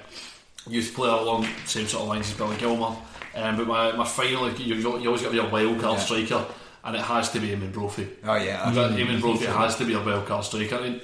youth 0.67 0.93
player 0.95 1.11
along 1.11 1.47
same 1.65 1.85
sort 1.87 2.03
of 2.03 2.09
lines 2.09 2.31
as 2.31 2.37
Billy 2.37 2.55
Gilmour. 2.57 2.97
Um, 3.35 3.57
but 3.57 3.67
my, 3.67 3.91
my 3.91 4.05
final, 4.05 4.49
you, 4.53 4.75
you 4.75 4.87
always 5.07 5.21
got 5.21 5.27
to 5.27 5.31
be 5.31 5.39
a 5.39 5.49
wild 5.49 5.79
card 5.79 5.97
Yeah. 5.99 6.03
striker, 6.03 6.45
and 6.83 6.95
it 6.95 7.01
has 7.01 7.29
to 7.31 7.39
be 7.39 7.49
Eamonn 7.49 7.71
Brophy. 7.71 8.07
oh 8.25 8.35
yeah, 8.35 8.71
But 8.73 8.91
Eamonn 8.93 9.21
Brophy 9.21 9.45
has 9.45 9.75
to 9.77 9.85
be 9.85 9.93
a 9.93 9.99
wild 10.01 10.25
card 10.25 10.43
striker. 10.45 10.75
I 10.75 10.81
mean, 10.89 11.01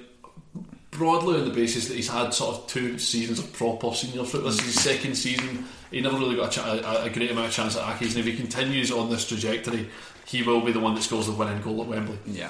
broadly 0.91 1.39
on 1.39 1.45
the 1.45 1.53
basis 1.53 1.87
that 1.87 1.95
he's 1.95 2.09
had 2.09 2.33
sort 2.33 2.57
of 2.57 2.67
two 2.67 2.97
seasons 2.97 3.39
of 3.39 3.51
proper 3.53 3.93
senior 3.93 4.23
football. 4.23 4.49
This 4.51 4.59
is 4.61 4.65
his 4.75 4.81
second 4.83 5.15
season. 5.15 5.65
He 5.91 6.01
never 6.01 6.17
really 6.17 6.35
got 6.35 6.47
a, 6.47 6.59
cha- 6.59 6.73
a, 6.73 7.05
a 7.05 7.09
great 7.09 7.31
amount 7.31 7.47
of 7.47 7.53
chance 7.53 7.75
at 7.77 7.83
Accies, 7.83 8.09
and 8.15 8.17
if 8.17 8.25
he 8.25 8.35
continues 8.35 8.91
on 8.91 9.09
this 9.09 9.27
trajectory, 9.27 9.87
he 10.25 10.43
will 10.43 10.61
be 10.61 10.71
the 10.71 10.79
one 10.79 10.95
that 10.95 11.01
scores 11.03 11.27
the 11.27 11.31
winning 11.33 11.61
goal 11.61 11.81
at 11.81 11.87
Wembley. 11.87 12.17
yeah. 12.25 12.49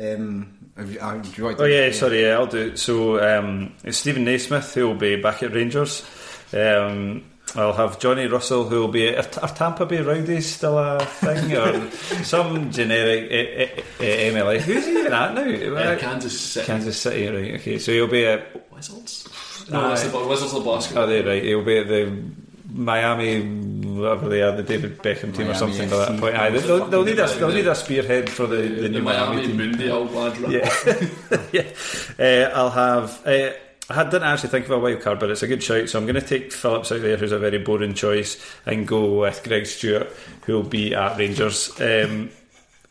Um, 0.00 0.54
have 0.76 0.92
you, 0.92 1.00
uh, 1.00 1.16
do 1.16 1.28
you 1.36 1.44
want 1.44 1.58
to- 1.58 1.64
Oh 1.64 1.66
yeah, 1.66 1.90
sorry, 1.90 2.22
yeah, 2.22 2.34
I'll 2.34 2.46
do 2.46 2.68
it. 2.68 2.78
So 2.78 3.18
um, 3.38 3.74
it's 3.82 3.98
Steven 3.98 4.24
Naismith 4.24 4.72
who 4.74 4.86
will 4.86 4.94
be 4.94 5.16
back 5.20 5.42
at 5.42 5.52
Rangers. 5.52 6.04
Um, 6.52 7.24
I'll 7.56 7.72
have 7.72 7.98
Johnny 7.98 8.26
Russell 8.26 8.68
who 8.68 8.80
will 8.80 8.88
be 8.88 9.08
at 9.08 9.42
are 9.42 9.48
Tampa 9.48 9.86
Bay 9.86 10.00
Rowdies 10.02 10.54
still 10.54 10.78
a 10.78 11.00
thing 11.04 11.56
or 11.56 11.90
some 12.24 12.70
generic 12.70 13.28
eh, 14.00 14.30
MLS. 14.32 14.60
Who's 14.60 14.84
he 14.86 14.98
even 14.98 15.12
at 15.12 15.34
now? 15.34 15.74
Uh, 15.76 15.96
Kansas 15.98 16.38
City. 16.38 16.66
Kansas 16.66 17.00
City, 17.00 17.26
right? 17.28 17.54
Okay, 17.60 17.78
so 17.78 17.92
he'll 17.92 18.06
be 18.06 18.26
at 18.26 18.70
Wizards? 18.72 19.28
No, 19.70 19.88
that's 19.88 20.02
the 20.04 20.26
Wizards 20.26 20.54
of 20.54 20.64
basketball. 20.64 21.04
oh, 21.04 21.06
they 21.06 21.22
right. 21.22 21.42
He'll 21.42 21.64
be 21.64 21.78
at 21.78 21.88
the 21.88 22.12
Miami, 22.70 23.40
whatever 23.98 24.28
they 24.28 24.42
are, 24.42 24.52
the 24.54 24.62
David 24.62 24.98
Beckham 24.98 25.34
team 25.34 25.48
or 25.48 25.54
something 25.54 25.88
by 25.88 25.96
that 25.96 26.20
point. 26.20 26.36
Aye, 26.36 26.50
they- 26.50 26.58
they'll, 26.60 26.86
they'll 26.86 27.04
need 27.04 27.18
a 27.18 27.26
they'll 27.28 27.48
need 27.52 27.66
a 27.66 27.74
spearhead 27.74 28.28
for 28.30 28.46
the, 28.46 28.56
the, 28.56 28.68
the 28.82 28.88
new 28.90 29.02
Miami 29.02 29.46
team. 29.46 29.56
Mundial 29.56 30.04
lad, 30.04 30.38
right? 30.38 30.52
Yeah, 30.52 31.46
yeah. 32.18 32.48
Uh, 32.50 32.50
I'll 32.54 32.70
have. 32.70 33.26
I 33.90 34.04
didn't 34.04 34.24
actually 34.24 34.50
think 34.50 34.66
of 34.66 34.72
a 34.72 34.78
wild 34.78 35.00
card, 35.00 35.18
but 35.18 35.30
it's 35.30 35.42
a 35.42 35.46
good 35.46 35.62
shout. 35.62 35.88
So 35.88 35.98
I'm 35.98 36.04
going 36.06 36.14
to 36.14 36.20
take 36.20 36.52
Phillips 36.52 36.92
out 36.92 37.00
there, 37.00 37.16
who's 37.16 37.32
a 37.32 37.38
very 37.38 37.58
boring 37.58 37.94
choice, 37.94 38.38
and 38.66 38.86
go 38.86 39.20
with 39.20 39.42
Greg 39.44 39.64
Stewart, 39.66 40.10
who 40.44 40.52
will 40.54 40.62
be 40.62 40.94
at 40.94 41.16
Rangers. 41.18 41.70
Um, 41.80 42.30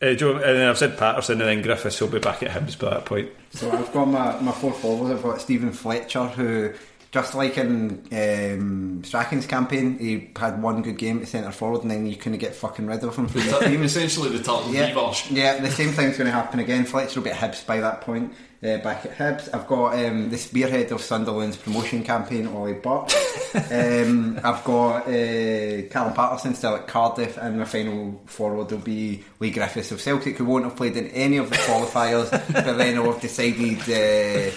uh, 0.02 0.14
Joe, 0.14 0.34
and 0.36 0.42
then 0.42 0.68
I've 0.68 0.78
said 0.78 0.96
Paterson, 0.98 1.40
and 1.40 1.48
then 1.48 1.62
Griffiths 1.62 2.00
will 2.00 2.08
be 2.08 2.18
back 2.18 2.42
at 2.42 2.50
Hibs 2.50 2.78
by 2.78 2.90
that 2.90 3.04
point. 3.04 3.30
So 3.50 3.70
I've 3.70 3.92
got 3.92 4.06
my, 4.06 4.40
my 4.40 4.52
four 4.52 4.72
forwards. 4.72 5.12
I've 5.14 5.22
got 5.22 5.40
Steven 5.40 5.72
Fletcher, 5.72 6.26
who 6.26 6.72
just 7.10 7.34
like 7.34 7.56
in 7.58 8.02
um, 8.12 9.02
Strachan's 9.02 9.46
campaign, 9.46 9.98
he 9.98 10.30
had 10.36 10.60
one 10.62 10.82
good 10.82 10.98
game 10.98 11.20
at 11.22 11.28
centre 11.28 11.50
forward, 11.52 11.82
and 11.82 11.90
then 11.90 12.06
you 12.06 12.16
couldn't 12.16 12.38
get 12.38 12.54
fucking 12.54 12.86
rid 12.86 13.02
of 13.02 13.16
him 13.16 13.26
from 13.28 13.42
the 13.50 13.58
team. 13.60 13.82
Essentially, 13.82 14.30
the 14.30 14.38
Turtle 14.38 14.72
Yeah, 14.72 14.88
Beavers. 14.88 15.30
yeah, 15.30 15.58
the 15.60 15.70
same 15.70 15.90
thing's 15.90 16.16
going 16.18 16.26
to 16.26 16.32
happen 16.32 16.60
again. 16.60 16.84
Fletcher 16.84 17.20
will 17.20 17.24
be 17.24 17.30
at 17.30 17.38
Hibs 17.38 17.64
by 17.66 17.80
that 17.80 18.00
point. 18.02 18.32
Uh, 18.60 18.76
back 18.78 19.06
at 19.06 19.16
Hibs, 19.16 19.48
I've 19.54 19.68
got 19.68 19.94
um, 20.04 20.30
the 20.30 20.36
spearhead 20.36 20.90
of 20.90 21.00
Sunderland's 21.00 21.56
promotion 21.56 22.02
campaign, 22.02 22.48
Ollie 22.48 22.72
Burke. 22.72 23.08
um, 23.70 24.40
I've 24.42 24.64
got 24.64 25.06
uh, 25.06 25.82
Callum 25.90 26.12
Paterson 26.12 26.56
still 26.56 26.74
at 26.74 26.88
Cardiff, 26.88 27.36
and 27.36 27.60
my 27.60 27.64
final 27.64 28.20
forward 28.26 28.72
will 28.72 28.78
be 28.78 29.22
Leigh 29.38 29.52
Griffiths 29.52 29.92
of 29.92 30.00
Celtic, 30.00 30.38
who 30.38 30.44
won't 30.44 30.64
have 30.64 30.74
played 30.74 30.96
in 30.96 31.06
any 31.08 31.36
of 31.36 31.50
the 31.50 31.56
qualifiers, 31.56 32.30
but 32.52 32.76
then 32.76 33.00
will 33.00 33.12
have 33.12 33.22
decided 33.22 33.78
uh, 33.82 34.52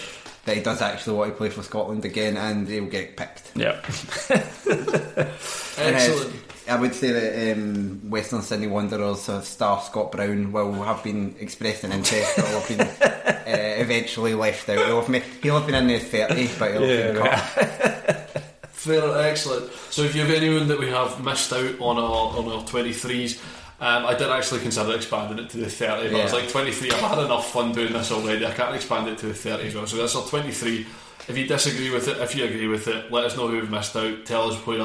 that 0.45 0.55
he 0.55 0.63
does 0.63 0.81
actually 0.81 1.17
want 1.17 1.31
to 1.31 1.37
play 1.37 1.49
for 1.49 1.61
Scotland 1.61 2.03
again, 2.03 2.37
and 2.37 2.67
he'll 2.67 2.87
get 2.87 3.15
picked. 3.15 3.51
Yeah. 3.55 3.79
Uh, 5.77 5.83
Excellent. 5.83 6.35
I 6.67 6.75
would 6.75 6.93
say 6.93 7.11
that 7.11 7.53
um, 7.53 8.09
Western 8.09 8.41
Sydney 8.41 8.67
Wanderers 8.67 9.21
star 9.45 9.81
Scott 9.81 10.11
Brown 10.11 10.51
will 10.51 10.73
have 10.83 11.01
been 11.03 11.33
expressed 11.39 11.85
an 11.85 11.91
interest, 11.93 12.37
will 12.37 12.59
have 12.59 12.67
been 12.67 13.20
eventually 13.47 14.33
left 14.33 14.67
out. 14.69 14.79
of 14.79 15.09
me. 15.09 15.21
he'll 15.41 15.57
have 15.57 15.65
been 15.65 15.75
in 15.75 15.87
the 15.87 15.99
30, 15.99 16.49
but 16.59 16.71
he'll 16.71 16.81
have 16.81 17.13
been 17.13 17.23
cut. 17.23 18.17
Fair, 18.71 19.27
excellent. 19.29 19.71
So, 19.91 20.01
if 20.01 20.15
you 20.15 20.21
have 20.21 20.31
anyone 20.31 20.67
that 20.69 20.79
we 20.79 20.89
have 20.89 21.23
missed 21.23 21.53
out 21.53 21.79
on 21.79 21.97
our 21.97 22.37
on 22.37 22.47
our 22.47 22.65
twenty 22.65 22.93
threes, 22.93 23.39
um, 23.79 24.07
I 24.07 24.15
did 24.15 24.29
actually 24.29 24.61
consider 24.61 24.95
expanding 24.95 25.37
it 25.43 25.51
to 25.51 25.57
the 25.57 25.69
thirty. 25.69 26.09
But 26.09 26.19
I 26.19 26.23
was 26.23 26.33
like 26.33 26.49
twenty 26.49 26.71
three. 26.71 26.89
I've 26.89 26.99
had 26.99 27.19
enough 27.19 27.51
fun 27.51 27.73
doing 27.73 27.93
this 27.93 28.11
already. 28.11 28.43
I 28.43 28.51
can't 28.53 28.75
expand 28.75 29.07
it 29.07 29.19
to 29.19 29.27
the 29.27 29.33
thirty 29.35 29.67
as 29.67 29.75
well. 29.75 29.85
So 29.85 29.97
that's 29.97 30.15
our 30.15 30.25
twenty 30.25 30.51
three. 30.51 30.87
If 31.27 31.37
you 31.37 31.45
disagree 31.45 31.91
with 31.91 32.07
it, 32.07 32.17
if 32.17 32.35
you 32.35 32.45
agree 32.45 32.67
with 32.67 32.87
it, 32.87 33.11
let 33.11 33.25
us 33.25 33.37
know 33.37 33.47
who 33.47 33.57
we've 33.57 33.69
missed 33.69 33.95
out. 33.95 34.25
Tell 34.25 34.51
us 34.51 34.57
where 34.65 34.79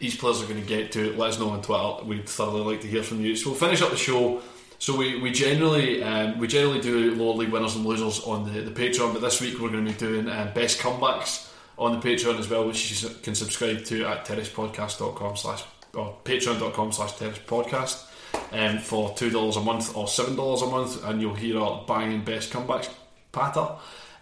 each 0.00 0.18
players 0.18 0.42
are 0.42 0.46
going 0.46 0.60
to 0.62 0.66
get 0.66 0.92
to. 0.92 1.12
Let 1.14 1.30
us 1.30 1.38
know 1.38 1.50
on 1.50 1.60
Twitter. 1.60 2.04
We'd 2.06 2.26
thoroughly 2.26 2.62
like 2.62 2.80
to 2.80 2.88
hear 2.88 3.02
from 3.02 3.20
you. 3.20 3.36
So 3.36 3.50
we'll 3.50 3.58
finish 3.58 3.82
up 3.82 3.90
the 3.90 3.96
show. 3.98 4.40
So 4.84 4.94
we, 4.94 5.18
we 5.18 5.32
generally 5.32 6.02
um, 6.02 6.38
we 6.38 6.46
generally 6.46 6.78
do 6.78 7.14
lower 7.14 7.32
league 7.32 7.48
winners 7.48 7.74
and 7.74 7.86
losers 7.86 8.20
on 8.20 8.44
the, 8.44 8.60
the 8.60 8.70
Patreon, 8.70 9.14
but 9.14 9.22
this 9.22 9.40
week 9.40 9.58
we're 9.58 9.70
going 9.70 9.86
to 9.86 9.90
be 9.90 9.96
doing 9.96 10.28
uh, 10.28 10.52
best 10.54 10.78
comebacks 10.78 11.50
on 11.78 11.98
the 11.98 12.06
Patreon 12.06 12.38
as 12.38 12.50
well, 12.50 12.66
which 12.66 13.02
you 13.02 13.08
can 13.22 13.34
subscribe 13.34 13.82
to 13.86 14.04
at 14.04 14.26
terracepodcast.com 14.26 15.38
slash 15.38 15.64
or 15.94 16.18
patreon.com 16.24 16.92
slash 16.92 17.16
terrace 17.16 17.38
podcast 17.46 18.04
um, 18.52 18.76
for 18.76 19.14
two 19.14 19.30
dollars 19.30 19.56
a 19.56 19.62
month 19.62 19.96
or 19.96 20.06
seven 20.06 20.36
dollars 20.36 20.60
a 20.60 20.66
month, 20.66 21.02
and 21.06 21.18
you'll 21.18 21.32
hear 21.32 21.58
our 21.58 21.82
banging 21.88 22.22
best 22.22 22.52
comebacks 22.52 22.90
patter. 23.32 23.66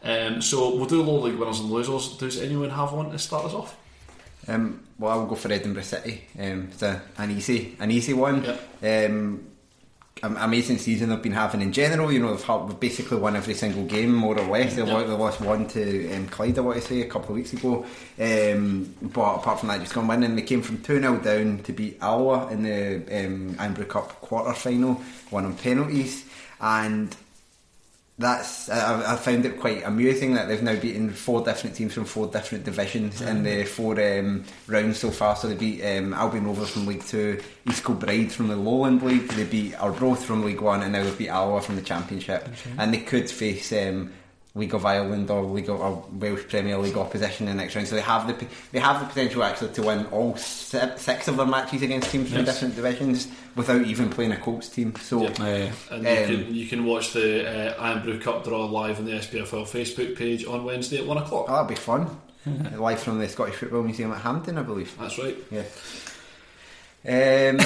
Um, 0.04 0.40
so 0.40 0.76
we'll 0.76 0.86
do 0.86 1.02
lower 1.02 1.22
league 1.22 1.40
winners 1.40 1.58
and 1.58 1.72
losers. 1.72 2.16
Does 2.18 2.40
anyone 2.40 2.70
have 2.70 2.92
one 2.92 3.10
to 3.10 3.18
start 3.18 3.46
us 3.46 3.52
off? 3.52 3.76
Um, 4.46 4.84
well, 4.96 5.10
I'll 5.10 5.26
go 5.26 5.34
for 5.34 5.50
Edinburgh 5.50 5.82
City. 5.82 6.22
Um, 6.38 6.68
it's 6.70 6.82
a, 6.82 7.02
an 7.18 7.32
easy, 7.32 7.76
an 7.80 7.90
easy 7.90 8.12
one. 8.14 8.46
Um, 8.46 8.56
am- 8.80 9.51
amazing 10.22 10.78
season 10.78 11.08
they've 11.08 11.22
been 11.22 11.32
having 11.32 11.60
in 11.62 11.72
general. 11.72 12.12
You 12.12 12.20
know, 12.20 12.34
they've, 12.34 12.44
had, 12.44 12.68
they've 12.68 12.78
basically 12.80 13.16
won 13.18 13.34
every 13.34 13.54
single 13.54 13.84
game 13.84 14.14
more 14.14 14.38
or 14.38 14.46
less. 14.46 14.74
They, 14.74 14.84
Yeah. 14.84 14.92
lost, 14.92 15.06
they 15.08 15.12
lost 15.14 15.40
one 15.40 15.66
to 15.68 16.14
um, 16.14 16.28
Clyde, 16.28 16.58
I 16.58 16.60
want 16.60 16.80
to 16.80 16.86
say, 16.86 17.00
a 17.00 17.06
couple 17.06 17.30
of 17.30 17.36
weeks 17.36 17.52
ago. 17.52 17.84
Um, 18.20 18.94
but 19.02 19.36
apart 19.36 19.60
from 19.60 19.68
that, 19.70 19.80
just 19.80 19.94
gone 19.94 20.06
winning. 20.06 20.36
They 20.36 20.42
came 20.42 20.62
from 20.62 20.78
two 20.82 21.00
0 21.00 21.18
down 21.18 21.58
to 21.64 21.72
beat 21.72 21.98
Alloa 22.00 22.48
in 22.52 22.62
the 22.62 23.24
um, 23.26 23.56
Irn-Bru 23.58 23.84
Cup 23.86 24.20
quarter 24.20 24.52
final, 24.54 25.00
won 25.30 25.44
on 25.44 25.54
penalties, 25.56 26.24
and 26.60 27.16
that's 28.18 28.68
I, 28.68 29.14
I 29.14 29.16
found 29.16 29.44
it 29.46 29.58
quite 29.58 29.84
amusing 29.84 30.34
that 30.34 30.46
they've 30.46 30.62
now 30.62 30.76
beaten 30.76 31.10
four 31.10 31.42
different 31.42 31.74
teams 31.76 31.94
from 31.94 32.04
four 32.04 32.26
different 32.26 32.64
divisions 32.64 33.20
in 33.20 33.42
the 33.42 33.64
four 33.64 34.00
um, 34.00 34.44
rounds 34.66 34.98
so 34.98 35.10
far. 35.10 35.34
So 35.34 35.48
they 35.48 35.54
beat 35.54 35.82
um, 35.84 36.12
Albion 36.14 36.46
Rovers 36.46 36.70
from 36.70 36.86
League 36.86 37.04
Two, 37.04 37.40
East 37.68 37.84
Kilbride 37.84 38.30
from 38.30 38.48
the 38.48 38.56
Lowland 38.56 39.02
League, 39.02 39.28
they 39.28 39.44
beat 39.44 39.74
Arbroath 39.80 40.24
from 40.24 40.44
League 40.44 40.60
One, 40.60 40.82
and 40.82 40.92
now 40.92 41.02
they've 41.02 41.18
beat 41.18 41.30
Alloa 41.30 41.62
from 41.62 41.76
the 41.76 41.82
Championship. 41.82 42.48
And 42.78 42.92
they 42.92 43.00
could 43.00 43.30
face 43.30 43.72
um, 43.72 44.12
League 44.54 44.74
of 44.74 44.84
Ireland 44.84 45.30
or 45.30 45.42
League 45.44 45.70
of, 45.70 45.80
or 45.80 46.04
Welsh 46.12 46.46
Premier 46.48 46.76
League 46.76 46.96
opposition 46.98 47.48
in 47.48 47.56
the 47.56 47.62
next 47.62 47.74
round. 47.74 47.88
So 47.88 47.94
they 47.96 48.02
have 48.02 48.26
the 48.26 48.46
they 48.70 48.80
have 48.80 49.00
the 49.00 49.06
potential 49.06 49.42
actually 49.42 49.72
to 49.72 49.82
win 49.82 50.04
all 50.06 50.36
six 50.36 51.26
of 51.28 51.36
their 51.38 51.46
matches 51.46 51.80
against 51.82 52.10
teams 52.10 52.28
from 52.28 52.44
Yes. 52.44 52.54
different 52.54 52.76
divisions 52.76 53.28
without 53.56 53.82
even 53.86 54.10
playing 54.10 54.32
a 54.32 54.36
Colts 54.36 54.68
team. 54.68 54.94
So. 54.96 55.26
And 55.26 55.38
you, 55.38 55.72
Um, 55.90 56.04
can, 56.04 56.54
you 56.54 56.66
can 56.66 56.84
watch 56.84 57.12
the 57.14 57.76
uh, 57.78 57.92
Irn-Bru 57.94 58.20
Cup 58.20 58.44
draw 58.44 58.66
live 58.66 58.98
on 58.98 59.06
the 59.06 59.12
SPFL 59.12 59.64
Facebook 59.66 60.16
page 60.16 60.44
on 60.44 60.64
Wednesday 60.64 60.98
at 60.98 61.06
one 61.06 61.16
o'clock. 61.16 61.46
Oh, 61.48 61.52
that'll 61.52 61.66
be 61.66 61.74
fun. 61.74 62.08
Live 62.76 63.00
from 63.00 63.20
the 63.20 63.28
Scottish 63.28 63.54
Football 63.54 63.84
Museum 63.84 64.10
at 64.10 64.20
Hampden, 64.20 64.58
I 64.58 64.62
believe. 64.62 64.92
That's 64.98 65.16
right. 65.16 65.36
Yeah. 65.52 65.62
Um, 67.08 67.58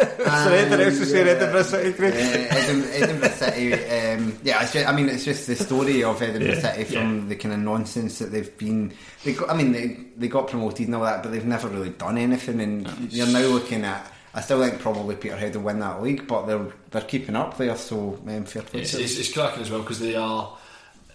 So 0.00 0.52
Edinburgh, 0.52 0.86
and, 0.86 0.96
to 0.96 1.06
say 1.06 1.28
Edinburgh 1.28 1.62
City, 1.62 1.92
Craig. 1.92 2.14
uh, 2.14 2.56
Edin- 2.56 2.90
Edinburgh 3.02 3.28
City. 3.30 3.74
Um, 3.74 4.38
yeah, 4.42 4.62
it's 4.62 4.72
just, 4.72 4.88
I 4.88 4.92
mean, 4.92 5.08
it's 5.10 5.24
just 5.24 5.46
the 5.46 5.56
story 5.56 6.02
of 6.02 6.22
Edinburgh 6.22 6.54
Yeah, 6.54 6.60
City 6.72 6.84
from 6.84 7.28
the 7.28 7.36
kind 7.36 7.52
of 7.54 7.60
nonsense 7.60 8.18
that 8.18 8.32
they've 8.32 8.56
been. 8.56 8.94
They 9.24 9.34
got, 9.34 9.50
I 9.50 9.54
mean, 9.54 9.72
they 9.72 9.98
they 10.16 10.28
got 10.28 10.48
promoted 10.48 10.86
and 10.86 10.94
all 10.94 11.02
that, 11.04 11.22
but 11.22 11.32
they've 11.32 11.44
never 11.44 11.68
really 11.68 11.90
done 11.90 12.16
anything. 12.16 12.60
And 12.60 13.12
you're 13.12 13.26
now 13.26 13.40
looking 13.46 13.84
at. 13.84 14.10
I 14.32 14.40
still 14.40 14.62
think 14.64 14.80
probably 14.80 15.16
Peterhead 15.16 15.56
will 15.56 15.62
win 15.64 15.80
that 15.80 16.02
league, 16.02 16.26
but 16.26 16.46
they're 16.46 16.66
they're 16.92 17.02
keeping 17.02 17.36
up 17.36 17.58
there. 17.58 17.76
So 17.76 18.18
um, 18.26 18.44
fair 18.44 18.62
play. 18.62 18.80
It's, 18.82 18.94
it's, 18.94 19.18
it's 19.18 19.32
cracking 19.32 19.62
as 19.62 19.70
well 19.70 19.80
because 19.80 19.98
they 20.00 20.14
are. 20.14 20.56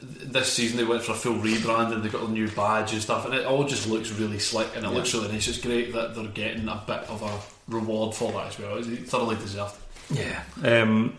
This 0.02 0.52
season 0.52 0.78
they 0.78 0.84
went 0.84 1.04
for 1.04 1.14
a 1.14 1.16
full 1.16 1.36
rebrand 1.36 1.94
and 1.94 2.04
they 2.04 2.10
got 2.10 2.28
a 2.28 2.32
new 2.32 2.48
badge 2.50 2.94
and 2.94 3.02
stuff, 3.02 3.26
and 3.26 3.34
it 3.34 3.46
all 3.46 3.64
just 3.64 3.88
looks 3.88 4.12
really 4.12 4.40
slick 4.40 4.68
and 4.76 4.86
it 4.86 4.90
looks 4.90 5.14
really 5.14 5.32
nice. 5.32 5.48
It's 5.48 5.60
great 5.60 5.94
that 5.94 6.16
they're 6.16 6.26
getting 6.28 6.68
a 6.68 6.84
bit 6.86 7.00
of 7.10 7.22
a 7.22 7.72
reward 7.74 8.16
for 8.16 8.32
that 8.34 8.48
as 8.48 8.60
well. 8.60 8.78
It's 8.78 9.10
thoroughly 9.10 9.36
deserved. 9.38 9.76
Yeah. 10.12 10.44
Um, 10.64 11.16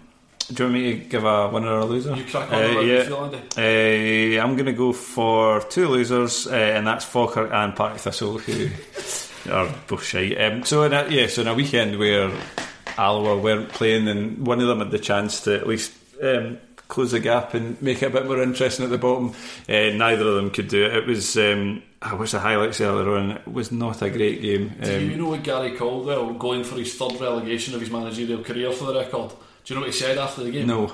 do 0.53 0.62
you 0.62 0.70
want 0.70 0.74
me 0.74 0.93
to 0.93 1.05
give 1.09 1.24
a 1.24 1.49
winner 1.49 1.72
or 1.72 1.79
a 1.81 1.85
loser? 1.85 2.14
You 2.14 2.24
crack 2.24 2.53
on 2.53 2.62
Uh, 2.62 2.81
yeah. 2.81 2.95
if 3.01 3.09
you 3.09 3.16
Andy. 3.16 4.39
Uh, 4.39 4.43
I'm 4.45 4.55
going 4.55 4.66
to 4.66 4.72
go 4.72 4.93
for 4.93 5.61
two 5.62 5.89
losers, 5.89 6.47
uh, 6.47 6.51
and 6.55 6.87
that's 6.87 7.05
Falkirk 7.05 7.51
and 7.53 7.74
Partick 7.74 7.99
Thistle, 8.01 8.39
who 8.39 8.68
are 9.51 9.74
both 9.89 10.05
shite. 10.05 10.41
Um, 10.41 10.62
so, 10.64 10.85
in 10.85 10.93
a, 10.93 11.09
yeah, 11.09 11.27
so 11.27 11.43
in 11.43 11.49
a 11.49 11.55
weekend 11.55 11.99
where 11.99 12.31
Alloa 12.97 13.39
weren't 13.39 13.70
playing, 13.70 14.07
and 14.07 14.47
one 14.47 14.61
of 14.61 14.68
them 14.68 14.79
had 14.79 14.93
the 14.93 15.01
chance 15.01 15.41
to 15.43 15.57
at 15.57 15.66
least 15.66 15.93
um, 16.22 16.59
close 16.89 17.11
the 17.12 17.20
gap 17.20 17.55
and 17.55 17.80
make 17.82 18.03
it 18.03 18.07
a 18.07 18.11
bit 18.11 18.26
more 18.26 18.43
interesting 18.43 18.84
at 18.84 18.91
the 18.91 18.99
bottom. 18.99 19.30
Uh, 19.68 19.91
neither 19.97 20.26
of 20.28 20.34
them 20.37 20.51
could 20.51 20.68
do 20.68 20.84
it. 20.84 20.95
It 20.97 21.07
was. 21.07 21.37
Um, 21.37 21.82
I 22.03 22.14
watched 22.14 22.32
the 22.32 22.39
highlights 22.41 22.80
earlier 22.80 23.16
on. 23.16 23.30
It 23.32 23.49
was 23.53 23.72
not 23.72 24.03
a 24.03 24.11
great 24.11 24.41
game. 24.43 24.72
Do 24.82 24.97
Um, 24.97 25.11
you 25.11 25.16
know 25.16 25.28
what 25.30 25.43
Gary 25.43 25.76
Caldwell 25.76 26.34
going 26.34 26.62
for 26.62 26.76
his 26.76 26.95
third 26.95 27.20
relegation 27.20 27.74
of 27.74 27.80
his 27.80 27.91
managerial 27.91 28.43
career 28.45 28.70
for 28.70 28.84
the 28.93 28.95
record? 29.01 29.30
Do 29.30 29.37
you 29.66 29.74
know 29.74 29.80
what 29.87 29.93
he 29.93 29.99
said 29.99 30.16
after 30.18 30.45
the 30.45 30.51
game? 30.51 30.66
no. 30.68 30.93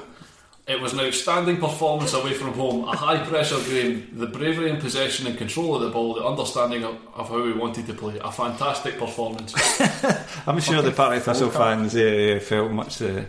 It 0.65 0.81
was 0.81 0.93
an 0.93 1.01
outstanding 1.01 1.57
performance 1.57 2.15
away 2.15 2.35
from 2.35 2.53
home, 2.53 2.85
a 2.85 2.97
high 2.97 3.19
pressure 3.27 3.59
game, 3.69 4.09
the 4.13 4.29
bravery 4.29 4.71
and 4.71 4.79
possession 4.81 5.27
and 5.27 5.37
control 5.37 5.75
of 5.75 5.83
the 5.83 5.89
ball, 5.91 6.15
the 6.15 6.25
understanding 6.25 6.85
of, 6.85 6.97
of 7.17 7.29
how 7.29 7.43
we 7.43 7.53
wanted 7.53 7.85
to 7.89 7.95
play. 7.95 8.17
A 8.23 8.31
fantastic 8.31 8.97
performance. 8.97 9.53
I'm 10.47 10.61
sure 10.61 10.81
the 10.81 10.93
Partick 10.93 11.25
Thistle 11.25 11.51
fans 11.51 11.97
uh, 11.97 12.39
felt 12.41 12.71
much 12.71 12.99
the, 12.99 13.27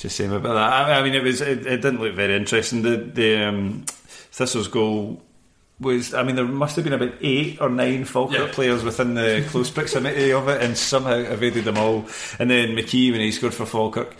the 0.00 0.08
same 0.08 0.32
about 0.32 0.54
that. 0.54 0.72
I, 0.72 0.98
I 0.98 1.02
mean, 1.02 1.14
it 1.14 1.22
was 1.22 1.40
it, 1.42 1.66
it 1.66 1.82
didn't 1.82 2.00
look 2.00 2.14
very 2.14 2.34
interesting. 2.34 2.82
The 2.82 2.96
the 2.96 3.44
um, 3.44 3.84
Thistle's 4.32 4.68
goal 4.68 5.22
was. 5.80 6.14
I 6.14 6.22
mean, 6.22 6.36
there 6.36 6.46
must 6.46 6.76
have 6.76 6.84
been 6.84 6.94
about 6.94 7.12
eight 7.20 7.60
or 7.60 7.68
nine 7.68 8.04
Falkirk 8.04 8.48
Yeah. 8.48 8.54
players 8.54 8.82
within 8.82 9.14
the 9.14 9.44
close 9.50 9.68
proximity 9.70 10.32
of 10.32 10.48
it, 10.48 10.62
and 10.62 10.78
somehow 10.78 11.16
evaded 11.16 11.64
them 11.64 11.76
all. 11.76 12.06
And 12.38 12.50
then 12.50 12.70
McKee, 12.76 13.10
when 13.12 13.20
he 13.20 13.30
scored 13.32 13.54
for 13.54 13.66
Falkirk. 13.66 14.16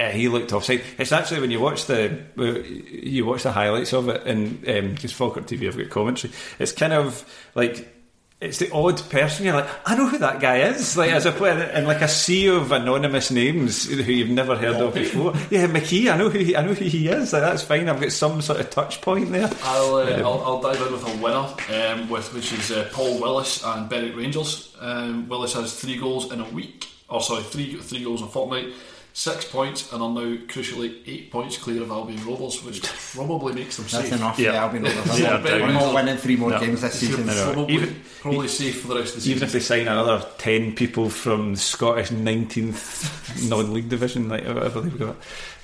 Uh, 0.00 0.10
he 0.10 0.28
looked 0.28 0.52
offside. 0.52 0.80
It's 0.96 1.10
actually 1.10 1.40
when 1.40 1.50
you 1.50 1.58
watch 1.58 1.86
the 1.86 2.16
you 2.36 3.26
watch 3.26 3.42
the 3.42 3.50
highlights 3.50 3.92
of 3.92 4.08
it, 4.08 4.24
and 4.28 4.60
because 4.60 5.12
Falkirk 5.12 5.44
TV 5.46 5.64
have 5.64 5.76
got 5.76 5.90
commentary, 5.90 6.32
it's 6.60 6.70
kind 6.70 6.92
of 6.92 7.24
like 7.56 7.97
it's 8.40 8.58
the 8.58 8.70
odd 8.70 9.02
person. 9.10 9.44
You're 9.44 9.54
like, 9.54 9.68
I 9.84 9.96
know 9.96 10.06
who 10.06 10.18
that 10.18 10.40
guy 10.40 10.58
is. 10.58 10.96
Like 10.96 11.10
as 11.10 11.26
a 11.26 11.32
player, 11.32 11.54
and 11.54 11.88
like 11.88 12.02
a 12.02 12.08
sea 12.08 12.46
of 12.48 12.70
anonymous 12.70 13.32
names 13.32 13.86
who 13.86 13.96
you've 13.96 14.30
never 14.30 14.56
heard 14.56 14.76
of 14.76 14.94
before. 14.94 15.34
Yeah, 15.50 15.66
McKee. 15.66 16.12
I 16.12 16.16
know 16.16 16.28
who 16.28 16.38
he, 16.38 16.56
I 16.56 16.62
know 16.62 16.74
who 16.74 16.84
he 16.84 17.08
is. 17.08 17.32
Like, 17.32 17.42
that's 17.42 17.62
fine. 17.62 17.88
I've 17.88 18.00
got 18.00 18.12
some 18.12 18.40
sort 18.40 18.60
of 18.60 18.70
touch 18.70 19.00
point 19.00 19.32
there. 19.32 19.50
I'll, 19.64 19.96
uh, 19.96 20.10
I'll, 20.18 20.40
I'll 20.44 20.60
dive 20.62 20.80
in 20.80 20.92
with 20.92 21.04
a 21.04 21.16
winner, 21.22 21.92
um, 21.92 22.08
with 22.08 22.32
which 22.32 22.52
is 22.52 22.70
uh, 22.70 22.88
Paul 22.92 23.20
Willis 23.20 23.64
and 23.64 23.88
Berwick 23.88 24.14
Rangers. 24.16 24.72
Um, 24.78 25.28
Willis 25.28 25.54
has 25.54 25.74
three 25.74 25.96
goals 25.98 26.32
in 26.32 26.40
a 26.40 26.48
week, 26.50 26.86
or 27.08 27.20
sorry, 27.20 27.42
three 27.42 27.74
three 27.74 28.04
goals 28.04 28.20
in 28.20 28.28
a 28.28 28.30
fortnight, 28.30 28.72
six 29.18 29.44
points, 29.44 29.92
and 29.92 30.00
are 30.00 30.08
now 30.10 30.36
crucially 30.46 31.02
eight 31.08 31.28
points 31.32 31.58
clear 31.58 31.82
of 31.82 31.90
Albion 31.90 32.24
Rovers, 32.24 32.62
which 32.62 32.80
probably 33.14 33.52
makes 33.52 33.76
them 33.76 33.86
That's 33.90 34.08
safe. 34.08 34.12
enough. 34.12 34.38
Yeah. 34.38 34.52
Yeah, 34.52 34.64
I'll 34.64 34.72
be. 34.72 34.78
Yeah, 35.20 35.42
We're 35.42 35.72
not 35.72 35.92
winning 35.92 36.16
three 36.18 36.36
more 36.36 36.50
No. 36.50 36.60
games 36.60 36.82
this 36.82 36.94
season. 37.00 37.28
I 37.28 37.34
know. 37.34 37.52
Probably, 37.52 37.74
Even- 37.74 38.02
probably 38.20 38.46
safe 38.48 38.80
for 38.82 38.88
the 38.88 38.94
rest 38.96 39.08
of 39.08 39.14
the 39.16 39.20
season. 39.22 39.36
Even 39.36 39.46
if 39.48 39.52
they 39.52 39.60
sign 39.60 39.88
another 39.88 40.24
ten 40.38 40.72
people 40.74 41.10
from 41.10 41.56
Scottish 41.56 42.10
nineteenth 42.12 43.48
non-league 43.48 43.88
division, 43.88 44.28
like 44.28 44.46
whatever 44.46 44.80
they've 44.82 44.98
got. 44.98 45.16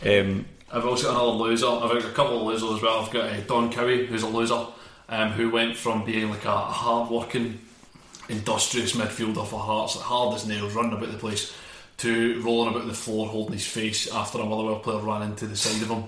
Um, 0.05 0.47
I've 0.73 0.85
also 0.87 1.05
got 1.05 1.13
another 1.15 1.31
loser. 1.31 1.69
I've 1.69 1.91
got 1.93 2.05
a 2.05 2.13
couple 2.13 2.41
of 2.41 2.47
losers 2.49 2.77
as 2.77 2.83
well. 2.83 3.01
I've 3.05 3.13
got 3.13 3.25
uh, 3.31 3.41
Don 3.43 3.71
Cowie, 3.73 4.07
who's 4.07 4.25
a 4.25 4.29
loser, 4.29 4.67
um, 5.09 5.31
who 5.31 5.51
went 5.51 5.77
from 5.77 6.05
being 6.05 6.29
like 6.31 6.45
a 6.45 6.57
hard-working, 6.57 7.61
industrious 8.29 8.93
midfielder 8.97 9.47
for 9.47 9.61
Hearts, 9.61 9.95
like 9.95 10.05
hard 10.05 10.35
as 10.35 10.47
nails, 10.49 10.73
running 10.75 10.95
about 10.95 11.13
the 11.13 11.19
place, 11.19 11.55
to 12.05 12.41
rolling 12.43 12.75
about 12.75 12.87
the 12.87 12.95
floor 12.95 13.27
holding 13.27 13.55
his 13.55 13.67
face 13.67 14.13
after 14.13 14.39
a 14.39 14.45
Motherwell 14.45 14.81
player 14.81 14.99
ran 14.99 15.23
into 15.23 15.47
the 15.47 15.57
side 15.57 15.83
of 15.83 15.89
him. 15.89 16.05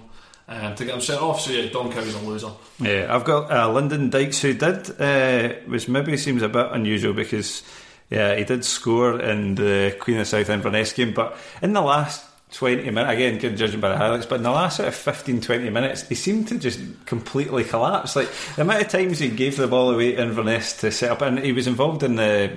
Um, 0.49 0.77
to 0.77 0.85
get 0.85 0.95
him 0.95 1.01
sent 1.01 1.21
off, 1.21 1.41
so 1.41 1.51
yeah, 1.51 1.69
Don 1.71 1.91
Cowie's 1.91 2.15
a 2.15 2.21
loser. 2.21 2.53
Yeah, 2.79 3.09
I've 3.11 3.25
got 3.25 3.51
uh, 3.51 3.69
Lyndon 3.69 4.11
Dykes 4.11 4.41
who 4.43 4.55
did, 4.55 5.01
uh, 5.01 5.55
which 5.67 5.89
maybe 5.89 6.17
seems 6.17 6.43
a 6.43 6.49
bit 6.49 6.69
unusual 6.71 7.15
because 7.15 7.65
yeah, 8.11 8.37
he 8.37 8.45
did 8.45 8.65
score 8.65 9.21
in 9.21 9.57
the 9.57 9.97
Queen 9.99 10.19
of 10.19 10.29
South 10.29 10.49
Inverness 10.49 10.93
game, 10.93 11.13
but 11.15 11.37
in 11.63 11.73
the 11.73 11.81
last 11.81 12.25
20 12.53 12.89
minutes, 12.91 13.13
again, 13.13 13.39
good 13.39 13.57
judging 13.57 13.81
by 13.81 13.89
the 13.89 13.97
highlights, 13.97 14.27
but 14.27 14.37
in 14.37 14.45
the 14.45 14.51
last 14.53 14.77
sort 14.77 14.87
of 14.89 14.95
15, 14.95 15.41
20 15.41 15.71
minutes, 15.71 16.09
he 16.09 16.15
seemed 16.15 16.47
to 16.49 16.59
just 16.59 16.79
completely 17.07 17.65
collapse. 17.65 18.15
Like, 18.15 18.31
the 18.55 18.63
amount 18.63 18.83
of 18.83 18.89
times 18.89 19.19
he 19.19 19.31
gave 19.31 19.57
the 19.57 19.67
ball 19.67 19.91
away 19.91 20.17
Inverness 20.17 20.75
to 20.79 20.93
set 20.93 21.11
up, 21.11 21.23
and 21.23 21.41
he 21.41 21.51
was 21.51 21.67
involved 21.67 22.05
in 22.05 22.15
the 22.15 22.57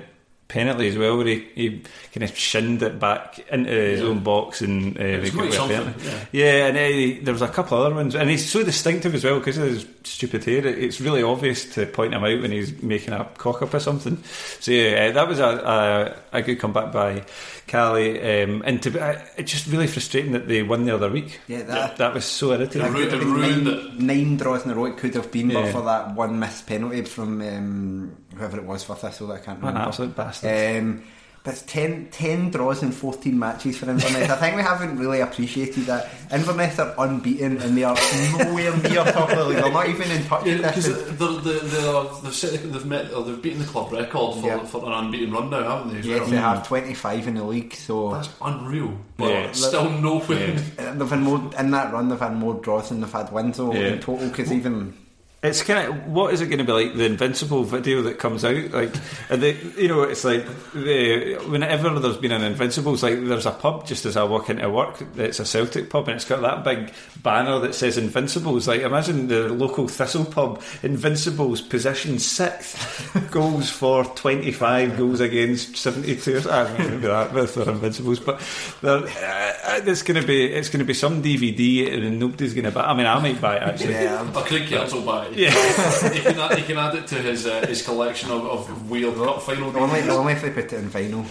penalty 0.50 0.88
as 0.88 0.98
well, 0.98 1.16
where 1.16 1.26
he, 1.26 1.46
he 1.54 1.70
kind 2.12 2.24
of 2.24 2.36
shinned 2.36 2.82
it 2.82 2.98
back 2.98 3.38
into 3.50 3.70
his 3.70 4.00
Yeah. 4.00 4.06
own 4.06 4.20
box 4.20 4.60
and 4.60 4.98
uh, 4.98 5.18
was 5.20 5.30
quite 5.30 5.32
got 5.32 5.38
away 5.40 5.48
a 5.48 5.52
something, 5.52 5.76
penalty. 6.02 6.06
yeah. 6.32 6.44
Yeah, 6.44 6.66
and 6.66 6.76
uh, 6.76 7.24
there 7.24 7.32
was 7.32 7.42
a 7.42 7.48
couple 7.48 7.78
other 7.78 7.94
ones, 7.94 8.14
and 8.14 8.28
he's 8.28 8.50
so 8.50 8.62
distinctive 8.64 9.14
as 9.14 9.24
well 9.24 9.38
because 9.38 9.58
of 9.58 9.64
his 9.68 9.86
stupid 10.04 10.44
hair. 10.44 10.66
It- 10.66 10.78
It's 10.78 11.00
really 11.00 11.22
obvious 11.22 11.64
to 11.74 11.86
point 11.86 12.12
him 12.14 12.24
out 12.24 12.40
when 12.42 12.50
he's 12.52 12.82
making 12.82 13.14
a 13.14 13.24
cock 13.38 13.62
up 13.62 13.72
or 13.74 13.80
something. 13.80 14.22
So 14.60 14.72
yeah, 14.72 15.06
uh, 15.08 15.12
that 15.12 15.28
was 15.28 15.38
a, 15.38 16.14
a 16.32 16.38
a 16.38 16.42
good 16.42 16.58
comeback 16.60 16.92
by 16.92 17.22
Cali, 17.70 18.18
um, 18.42 18.62
and 18.66 18.82
to 18.82 18.90
be, 18.90 18.98
uh, 18.98 19.16
it's 19.36 19.50
just 19.52 19.66
really 19.68 19.86
frustrating 19.86 20.32
that 20.32 20.48
they 20.48 20.62
won 20.62 20.84
the 20.84 20.94
other 20.94 21.08
week. 21.08 21.38
Yeah, 21.46 21.62
that- 21.62 21.96
that, 21.98 22.12
was 22.14 22.24
so 22.24 22.50
irritating. 22.52 22.82
It 22.82 22.90
ru- 22.90 23.04
Could 23.04 23.12
have 23.12 23.22
it 23.22 23.24
been 23.24 23.32
ruined 23.34 23.64
nine, 23.64 23.74
it. 23.74 24.00
nine 24.00 24.36
draws 24.36 24.64
in 24.64 24.72
a 24.72 24.74
row 24.74 24.86
it 24.86 24.96
could 24.96 25.14
have 25.14 25.30
been 25.30 25.48
but 25.52 25.70
for 25.70 25.82
that 25.82 26.14
one 26.16 26.38
missed 26.38 26.66
penalty 26.66 27.02
from 27.02 27.40
um, 27.40 28.16
whoever 28.36 28.56
it 28.58 28.64
was 28.64 28.82
for 28.84 28.96
Thistle 28.96 29.28
that 29.28 29.34
I 29.34 29.44
can't 29.44 29.62
What 29.62 29.68
an 29.68 29.74
remember. 29.74 29.88
absolute 29.88 30.16
bastard. 30.16 30.78
Um, 30.82 31.02
but 31.42 31.54
it's 31.54 31.62
10, 31.62 32.08
10 32.10 32.50
draws 32.50 32.82
in 32.82 32.92
14 32.92 33.38
matches 33.38 33.78
for 33.78 33.88
Inverness. 33.88 34.28
I 34.28 34.36
think 34.36 34.56
we 34.56 34.62
haven't 34.62 34.98
really 34.98 35.20
appreciated 35.20 35.86
that. 35.86 36.10
Inverness 36.30 36.78
are 36.78 36.94
unbeaten 36.98 37.56
and 37.62 37.76
they 37.76 37.82
are 37.82 37.96
nowhere 38.38 38.76
near 38.76 39.04
top 39.04 39.30
of 39.30 39.38
the 39.38 39.44
league. 39.46 39.56
They're 39.62 39.72
not 39.72 39.88
even 39.88 40.10
in 40.10 40.22
touch 40.24 40.44
Yeah, 40.46 40.52
with 40.58 40.62
because 40.66 40.84
this. 40.86 41.18
they're, 41.18 41.28
they're, 41.40 41.60
they're, 41.60 42.50
they've, 42.60 42.72
they've 42.72 42.84
met, 42.86 43.12
or 43.14 43.24
they've 43.24 43.40
beaten 43.40 43.58
the 43.60 43.64
club 43.64 43.90
record 43.90 44.40
for, 44.40 44.46
Yeah. 44.46 44.64
for 44.64 44.84
an 44.86 44.92
unbeaten 44.92 45.32
run 45.32 45.48
now, 45.48 45.78
haven't 45.78 46.02
they? 46.02 46.08
Yes, 46.08 46.20
well? 46.20 46.28
they 46.30 46.36
have 46.36 46.66
25 46.68 47.28
in 47.28 47.34
the 47.36 47.44
league, 47.44 47.72
so 47.74 48.12
That's 48.12 48.28
unreal, 48.42 48.96
but 49.16 49.30
Yeah. 49.30 49.52
still 49.52 49.88
no 49.90 50.18
win. 50.28 50.58
uh, 50.78 50.92
they've 50.94 51.08
had 51.08 51.20
more 51.20 51.50
in 51.58 51.70
that 51.70 51.92
run. 51.92 52.08
They've 52.10 52.20
had 52.20 52.36
more 52.36 52.54
draws 52.54 52.90
than 52.90 53.00
they've 53.00 53.10
had 53.10 53.32
wins 53.32 53.56
though, 53.56 53.72
Yeah. 53.72 53.88
in 53.94 54.00
total. 54.00 54.28
Because 54.28 54.52
even 54.52 54.94
It's 55.42 55.62
kind 55.62 55.88
of 55.88 56.06
what 56.08 56.34
is 56.34 56.42
it 56.42 56.48
going 56.48 56.58
to 56.58 56.64
be 56.64 56.72
like 56.72 56.94
the 56.94 57.06
Invincible 57.06 57.64
video 57.64 58.02
that 58.02 58.18
comes 58.18 58.44
out? 58.44 58.72
Like, 58.72 58.94
and 59.30 59.42
the, 59.42 59.52
you 59.78 59.88
know, 59.88 60.02
it's 60.02 60.22
like 60.22 60.44
the, 60.74 61.36
whenever 61.48 61.98
there's 61.98 62.18
been 62.18 62.32
an 62.32 62.42
Invincibles, 62.42 63.02
like 63.02 63.14
there's 63.24 63.46
a 63.46 63.50
pub 63.52 63.86
just 63.86 64.04
as 64.04 64.18
I 64.18 64.24
walk 64.24 64.50
into 64.50 64.68
work. 64.68 65.02
It's 65.16 65.40
a 65.40 65.46
Celtic 65.46 65.88
pub, 65.88 66.08
and 66.08 66.16
it's 66.16 66.26
got 66.26 66.42
that 66.42 66.62
big 66.62 66.92
banner 67.22 67.58
that 67.60 67.74
says 67.74 67.96
Invincibles. 67.96 68.68
Like, 68.68 68.82
imagine 68.82 69.28
the 69.28 69.48
local 69.48 69.88
Thistle 69.88 70.26
pub, 70.26 70.60
Invincibles, 70.82 71.62
position 71.62 72.18
sixth, 72.18 73.30
goals 73.30 73.70
for 73.70 74.04
twenty 74.04 74.52
five, 74.52 74.98
goals 74.98 75.20
against 75.20 75.74
seventy 75.74 76.16
two. 76.16 76.36
I 76.50 76.64
don't 76.64 76.78
remember 76.80 77.08
that 77.08 77.32
with 77.32 77.54
their 77.54 77.70
Invincibles, 77.70 78.20
but 78.20 78.42
they're, 78.82 79.04
uh, 79.04 79.80
it's 79.86 80.02
going 80.02 80.20
to 80.20 80.26
be 80.26 80.52
it's 80.52 80.68
going 80.68 80.80
to 80.80 80.84
be 80.84 80.92
some 80.92 81.22
DVD, 81.22 81.94
and 81.94 82.18
nobody's 82.20 82.52
going 82.52 82.64
to 82.66 82.70
buy. 82.70 82.84
I 82.84 82.92
mean, 82.92 83.06
I 83.06 83.18
might 83.20 83.40
buy 83.40 83.56
it 83.56 83.62
actually. 83.62 83.94
yeah, 83.94 84.30
Oh, 84.34 84.42
Craig 84.42 84.68
Cairns 84.68 84.92
will 84.92 85.00
buy 85.00 85.24
it. 85.28 85.29
Yeah. 85.34 85.50
he, 86.12 86.20
can 86.20 86.38
add, 86.38 86.58
he 86.58 86.64
can 86.64 86.78
add 86.78 86.94
it 86.94 87.06
to 87.08 87.16
his 87.16 87.46
uh, 87.46 87.66
his 87.66 87.82
collection 87.82 88.30
of, 88.30 88.44
of 88.46 88.90
weird 88.90 89.14
cup 89.14 89.42
final 89.42 89.76
only, 89.76 90.00
DVDs. 90.00 90.08
only 90.08 90.32
if 90.34 90.42
they 90.42 90.50
put 90.50 90.72
it 90.72 90.74
in 90.74 90.90
vinyl. 90.90 91.24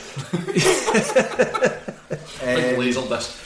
Big 2.42 2.74
Um, 2.74 2.80
laser 2.80 3.08
disc. 3.08 3.46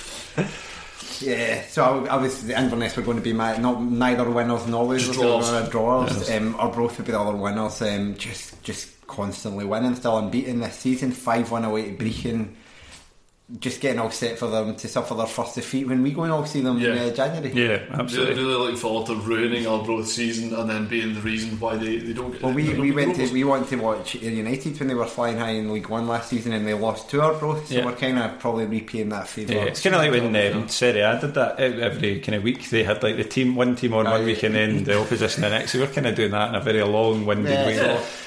Yeah, 1.22 1.62
so 1.68 2.06
I, 2.06 2.16
I 2.16 2.18
was 2.18 2.44
the 2.46 2.58
Inverness 2.60 2.96
were 2.98 3.04
going 3.04 3.18
to 3.18 3.24
be 3.24 3.34
my 3.34 3.56
not 3.58 3.82
neither 3.82 4.30
winners 4.30 4.68
nor 4.68 4.86
losers. 4.86 5.16
Just 5.16 5.52
they 5.52 5.62
were 5.62 5.70
draws. 5.70 6.30
gonna 6.30 6.38
um, 6.38 6.56
or 6.60 6.70
both 6.74 6.98
would 6.98 7.06
be 7.06 7.12
the 7.12 7.20
other 7.20 7.36
winners. 7.36 7.82
Um, 7.82 8.16
just 8.18 8.62
just 8.64 8.90
constantly 9.08 9.66
winning, 9.66 9.96
still 9.96 10.18
unbeaten 10.18 10.60
this 10.60 10.76
season. 10.76 11.12
Five 11.12 11.52
one 11.52 11.66
away 11.66 11.92
to 11.92 12.04
Brechin. 12.04 12.56
Just 13.60 13.82
getting 13.82 14.00
all 14.00 14.10
set 14.10 14.40
for 14.40 14.48
them 14.48 14.76
to 14.76 14.88
suffer 14.88 15.14
their 15.14 15.28
first 15.28 15.54
defeat 15.54 15.86
when 15.88 16.02
we 16.02 16.12
go 16.12 16.24
and 16.24 16.32
all 16.34 16.44
see 16.46 16.62
them 16.62 16.80
Yeah. 16.80 16.94
in 16.94 16.98
uh, 17.12 17.14
January. 17.16 17.52
Yeah, 17.54 17.68
Really, 17.68 17.88
absolutely. 17.92 18.36
really 18.44 18.56
looking 18.56 18.78
forward 18.78 19.06
to 19.08 19.16
ruining 19.16 19.68
Arbroath 19.68 20.08
season 20.08 20.56
and 20.56 20.68
then 20.68 20.88
being 20.88 21.14
the 21.14 21.22
reason 21.22 21.60
why 21.60 21.76
they, 21.76 21.98
they 21.98 22.14
don't 22.14 22.32
get. 22.32 22.42
Well, 22.42 22.54
we, 22.54 22.74
we 22.74 22.92
went 22.92 23.16
to 23.18 23.32
we 23.32 23.44
wanted 23.44 23.68
to 23.70 23.76
watch 23.76 24.16
Ayr 24.16 24.32
United 24.32 24.80
when 24.80 24.88
they 24.88 24.96
were 24.96 25.06
flying 25.06 25.38
high 25.38 25.52
in 25.52 25.72
League 25.72 25.88
One 25.90 26.08
last 26.08 26.30
season 26.30 26.52
and 26.54 26.66
they 26.68 26.74
lost 26.74 27.10
to 27.12 27.22
Arbroath, 27.22 27.68
so 27.68 27.76
Yeah. 27.76 27.86
we're 27.86 27.96
kind 27.96 28.18
of 28.18 28.40
probably 28.40 28.66
repaying 28.66 29.10
that 29.10 29.28
favour. 29.28 29.54
Yeah, 29.54 29.66
it's 29.66 29.82
kind 29.82 29.96
of 29.96 30.02
like 30.02 30.12
when 30.12 30.36
um, 30.56 30.68
Serie 30.68 31.02
A 31.02 31.20
did 31.22 31.36
that 31.36 31.60
every 31.60 32.22
kind 32.22 32.36
of 32.36 32.42
week. 32.44 32.70
They 32.72 32.84
had 32.84 33.04
like 33.04 33.18
the 33.18 33.24
team, 33.24 33.56
one 33.56 33.76
team 33.76 33.94
on 33.94 34.08
Oh, 34.08 34.12
one 34.12 34.22
yeah. 34.22 34.26
week 34.26 34.42
and 34.44 34.56
then 34.56 34.84
the 34.84 35.00
opposition 35.00 35.42
the 35.42 35.50
next. 35.50 35.74
So 35.74 35.80
we're 35.80 35.88
kind 35.88 36.08
of 36.08 36.16
doing 36.16 36.32
that 36.32 36.50
in 36.50 36.56
a 36.56 36.60
very 36.62 36.82
long, 36.82 37.26
winded 37.28 37.52
Yeah, 37.52 37.66
way. 37.68 37.76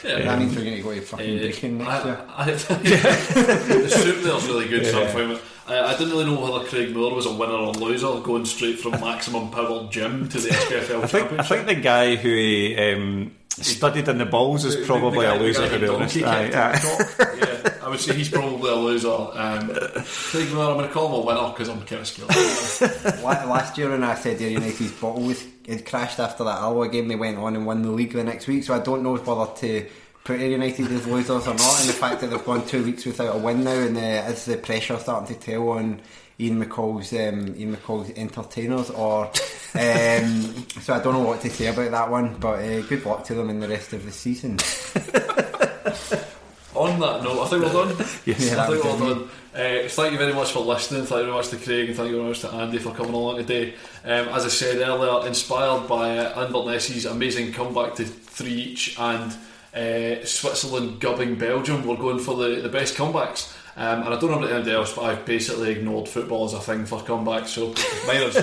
so 0.02 0.08
yeah. 0.08 0.18
that 0.24 0.38
means 0.38 0.54
we're 0.54 0.62
going 0.62 0.76
to 0.76 0.82
go 0.82 0.94
to 0.94 1.00
fucking 1.00 1.38
Uh, 1.38 1.42
Brechin 1.42 1.72
next 1.72 2.04
year. 2.04 2.24
I, 2.28 2.42
I, 2.42 2.44
the 3.82 3.88
soup 3.88 4.22
there's 4.22 4.46
really 4.46 4.68
good, 4.68 4.86
so 4.86 5.02
I'm 5.04 5.15
fine 5.16 5.28
with. 5.30 5.52
I, 5.68 5.80
I 5.94 5.96
didn't 5.98 6.10
really 6.12 6.26
know 6.26 6.40
whether 6.40 6.64
Craig 6.66 6.94
Moore 6.94 7.14
was 7.14 7.26
a 7.26 7.32
winner 7.32 7.52
or 7.52 7.72
loser, 7.72 8.20
going 8.20 8.44
straight 8.44 8.78
from 8.78 8.92
maximum 8.92 9.50
power 9.50 9.88
gym 9.90 10.28
to 10.28 10.38
the 10.38 10.48
SPFL 10.50 11.02
I 11.02 11.06
think 11.06 11.32
I 11.32 11.42
think 11.42 11.66
the 11.66 11.74
guy 11.74 12.14
who 12.16 12.74
um, 12.78 13.32
studied 13.48 14.08
in 14.08 14.18
the 14.18 14.26
balls 14.26 14.64
is 14.64 14.86
probably 14.86 15.26
The- 15.26 15.32
the 15.32 15.38
guy- 15.38 15.40
a 15.40 15.40
loser 15.42 15.68
to 15.68 15.78
be 15.78 15.88
honest. 15.88 16.16
Aye, 16.18 16.50
aye. 16.54 17.36
yeah, 17.38 17.74
I 17.82 17.88
would 17.88 17.98
say 18.00 18.14
he's 18.14 18.28
probably 18.28 18.70
a 18.70 18.74
loser. 18.76 19.08
Um, 19.08 19.70
Craig 20.04 20.48
Miller, 20.52 20.70
I'm 20.70 20.76
going 20.76 20.86
to 20.88 20.92
call 20.92 21.08
him 21.08 21.14
a 21.22 21.26
winner 21.26 21.48
because 21.52 21.68
I'm 21.68 21.80
kind 21.82 22.00
of 22.02 22.06
scared. 22.06 23.22
Last 23.22 23.76
year 23.78 23.90
when 23.90 24.04
I 24.04 24.14
said 24.14 24.40
Ayr 24.40 24.50
United's 24.50 24.92
bottle 24.92 25.22
was 25.22 25.44
had 25.68 25.84
crashed 25.84 26.20
after 26.20 26.44
that 26.44 26.58
Alloa 26.60 26.88
game, 26.88 27.08
they 27.08 27.16
went 27.16 27.38
on 27.38 27.56
and 27.56 27.66
won 27.66 27.82
the 27.82 27.90
league 27.90 28.12
the 28.12 28.22
next 28.22 28.46
week. 28.46 28.62
So 28.64 28.74
I 28.74 28.78
don't 28.78 29.02
know 29.02 29.16
whether 29.16 29.52
to 29.60 29.86
Ayr 30.34 30.50
United 30.50 30.90
as 30.90 31.06
losers 31.06 31.46
or 31.46 31.54
not. 31.54 31.80
And 31.80 31.88
the 31.88 31.92
fact 31.92 32.20
that 32.20 32.28
they've 32.28 32.44
gone 32.44 32.66
two 32.66 32.84
weeks 32.84 33.06
without 33.06 33.36
a 33.36 33.38
win 33.38 33.64
now, 33.64 33.72
and 33.72 33.96
uh, 33.96 34.30
is 34.30 34.44
the 34.44 34.56
pressure 34.56 34.98
starting 34.98 35.34
to 35.34 35.40
tell 35.40 35.68
on 35.70 36.00
Ian 36.38 36.64
McCall's 36.64 37.12
um, 37.12 37.54
Ian 37.56 37.76
McCall's 37.76 38.10
entertainers, 38.16 38.90
or 38.90 39.26
um, 39.26 39.32
so 40.80 40.94
I 40.94 41.00
don't 41.02 41.14
know 41.14 41.22
what 41.22 41.40
to 41.42 41.50
say 41.50 41.66
about 41.66 41.90
that 41.90 42.10
one. 42.10 42.36
But 42.38 42.60
uh, 42.60 42.80
good 42.82 43.04
luck 43.04 43.24
to 43.24 43.34
them 43.34 43.50
in 43.50 43.60
the 43.60 43.68
rest 43.68 43.92
of 43.92 44.04
the 44.04 44.12
season. 44.12 44.58
On 46.74 47.00
that 47.00 47.22
note, 47.22 47.42
I 47.42 47.48
think 47.48 47.62
we're 47.64 47.72
done. 47.72 47.96
Yes. 48.26 48.50
Yeah, 48.52 48.62
I 48.62 48.66
think 48.66 48.84
we're 48.84 48.98
done. 48.98 49.28
Uh, 49.54 49.88
thank 49.88 50.12
you 50.12 50.18
very 50.18 50.34
much 50.34 50.52
for 50.52 50.60
listening. 50.60 51.06
Thank 51.06 51.20
you 51.20 51.24
very 51.24 51.32
much 51.32 51.48
to 51.48 51.56
Craig 51.56 51.88
and 51.88 51.96
thank 51.96 52.10
you 52.10 52.16
very 52.16 52.28
much 52.28 52.40
to 52.40 52.52
Andy 52.52 52.76
for 52.76 52.92
coming 52.92 53.14
along 53.14 53.38
today. 53.38 53.72
Um, 54.04 54.28
as 54.28 54.44
I 54.44 54.48
said 54.48 54.86
earlier, 54.86 55.26
inspired 55.26 55.88
by 55.88 56.18
uh, 56.18 56.44
Inverness's 56.44 57.06
amazing 57.06 57.54
comeback 57.54 57.94
to 57.94 58.04
three 58.04 58.52
each 58.52 59.00
and 59.00 59.34
uh, 59.76 60.24
Switzerland 60.24 61.00
gubbing 61.00 61.36
Belgium, 61.36 61.86
we're 61.86 61.96
going 61.96 62.18
for 62.18 62.36
the, 62.36 62.60
the 62.62 62.68
best 62.68 62.96
comebacks. 62.96 63.54
Um, 63.78 64.04
and 64.04 64.14
I 64.14 64.18
don't 64.18 64.30
know 64.30 64.42
about 64.42 64.66
else, 64.66 64.94
but 64.94 65.02
I've 65.02 65.26
basically 65.26 65.72
ignored 65.72 66.08
football 66.08 66.46
as 66.46 66.54
a 66.54 66.60
thing 66.60 66.86
for 66.86 67.00
comebacks. 67.00 67.48
So 67.48 67.74
mine 68.06 68.22
is 68.22 68.36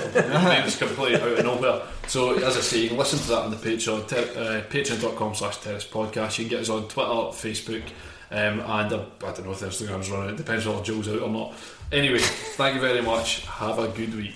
is 0.74 0.78
completely 0.78 1.20
out 1.20 1.40
of 1.40 1.44
nowhere. 1.44 1.82
So 2.08 2.36
as 2.36 2.56
I 2.56 2.62
say, 2.62 2.84
you 2.84 2.90
can 2.90 2.98
listen 2.98 3.18
to 3.18 3.28
that 3.30 3.40
on 3.40 3.50
the 3.50 3.58
Patreon, 3.58 4.08
te- 4.08 4.40
uh, 4.40 4.62
patreon.com 4.70 5.34
slash 5.34 5.58
terrace 5.58 5.88
podcast. 5.88 6.38
You 6.38 6.46
can 6.46 6.52
get 6.52 6.60
us 6.62 6.70
on 6.70 6.88
Twitter, 6.88 7.10
Facebook, 7.10 7.84
um, 8.30 8.60
and 8.60 8.94
uh, 8.94 9.06
I 9.26 9.32
don't 9.32 9.46
know 9.46 9.54
if 9.54 9.62
Instagram's 9.62 10.12
running. 10.12 10.36
It 10.36 10.38
depends 10.38 10.68
whether 10.68 10.84
Joe's 10.84 11.10
out 11.10 11.22
or 11.22 11.30
not. 11.30 11.54
Anyway, 11.92 12.20
thank 12.20 12.76
you 12.76 12.82
very 12.82 13.02
much. 13.02 13.48
Have 13.48 13.80
a 13.80 13.88
good 13.88 14.14
week. 14.14 14.36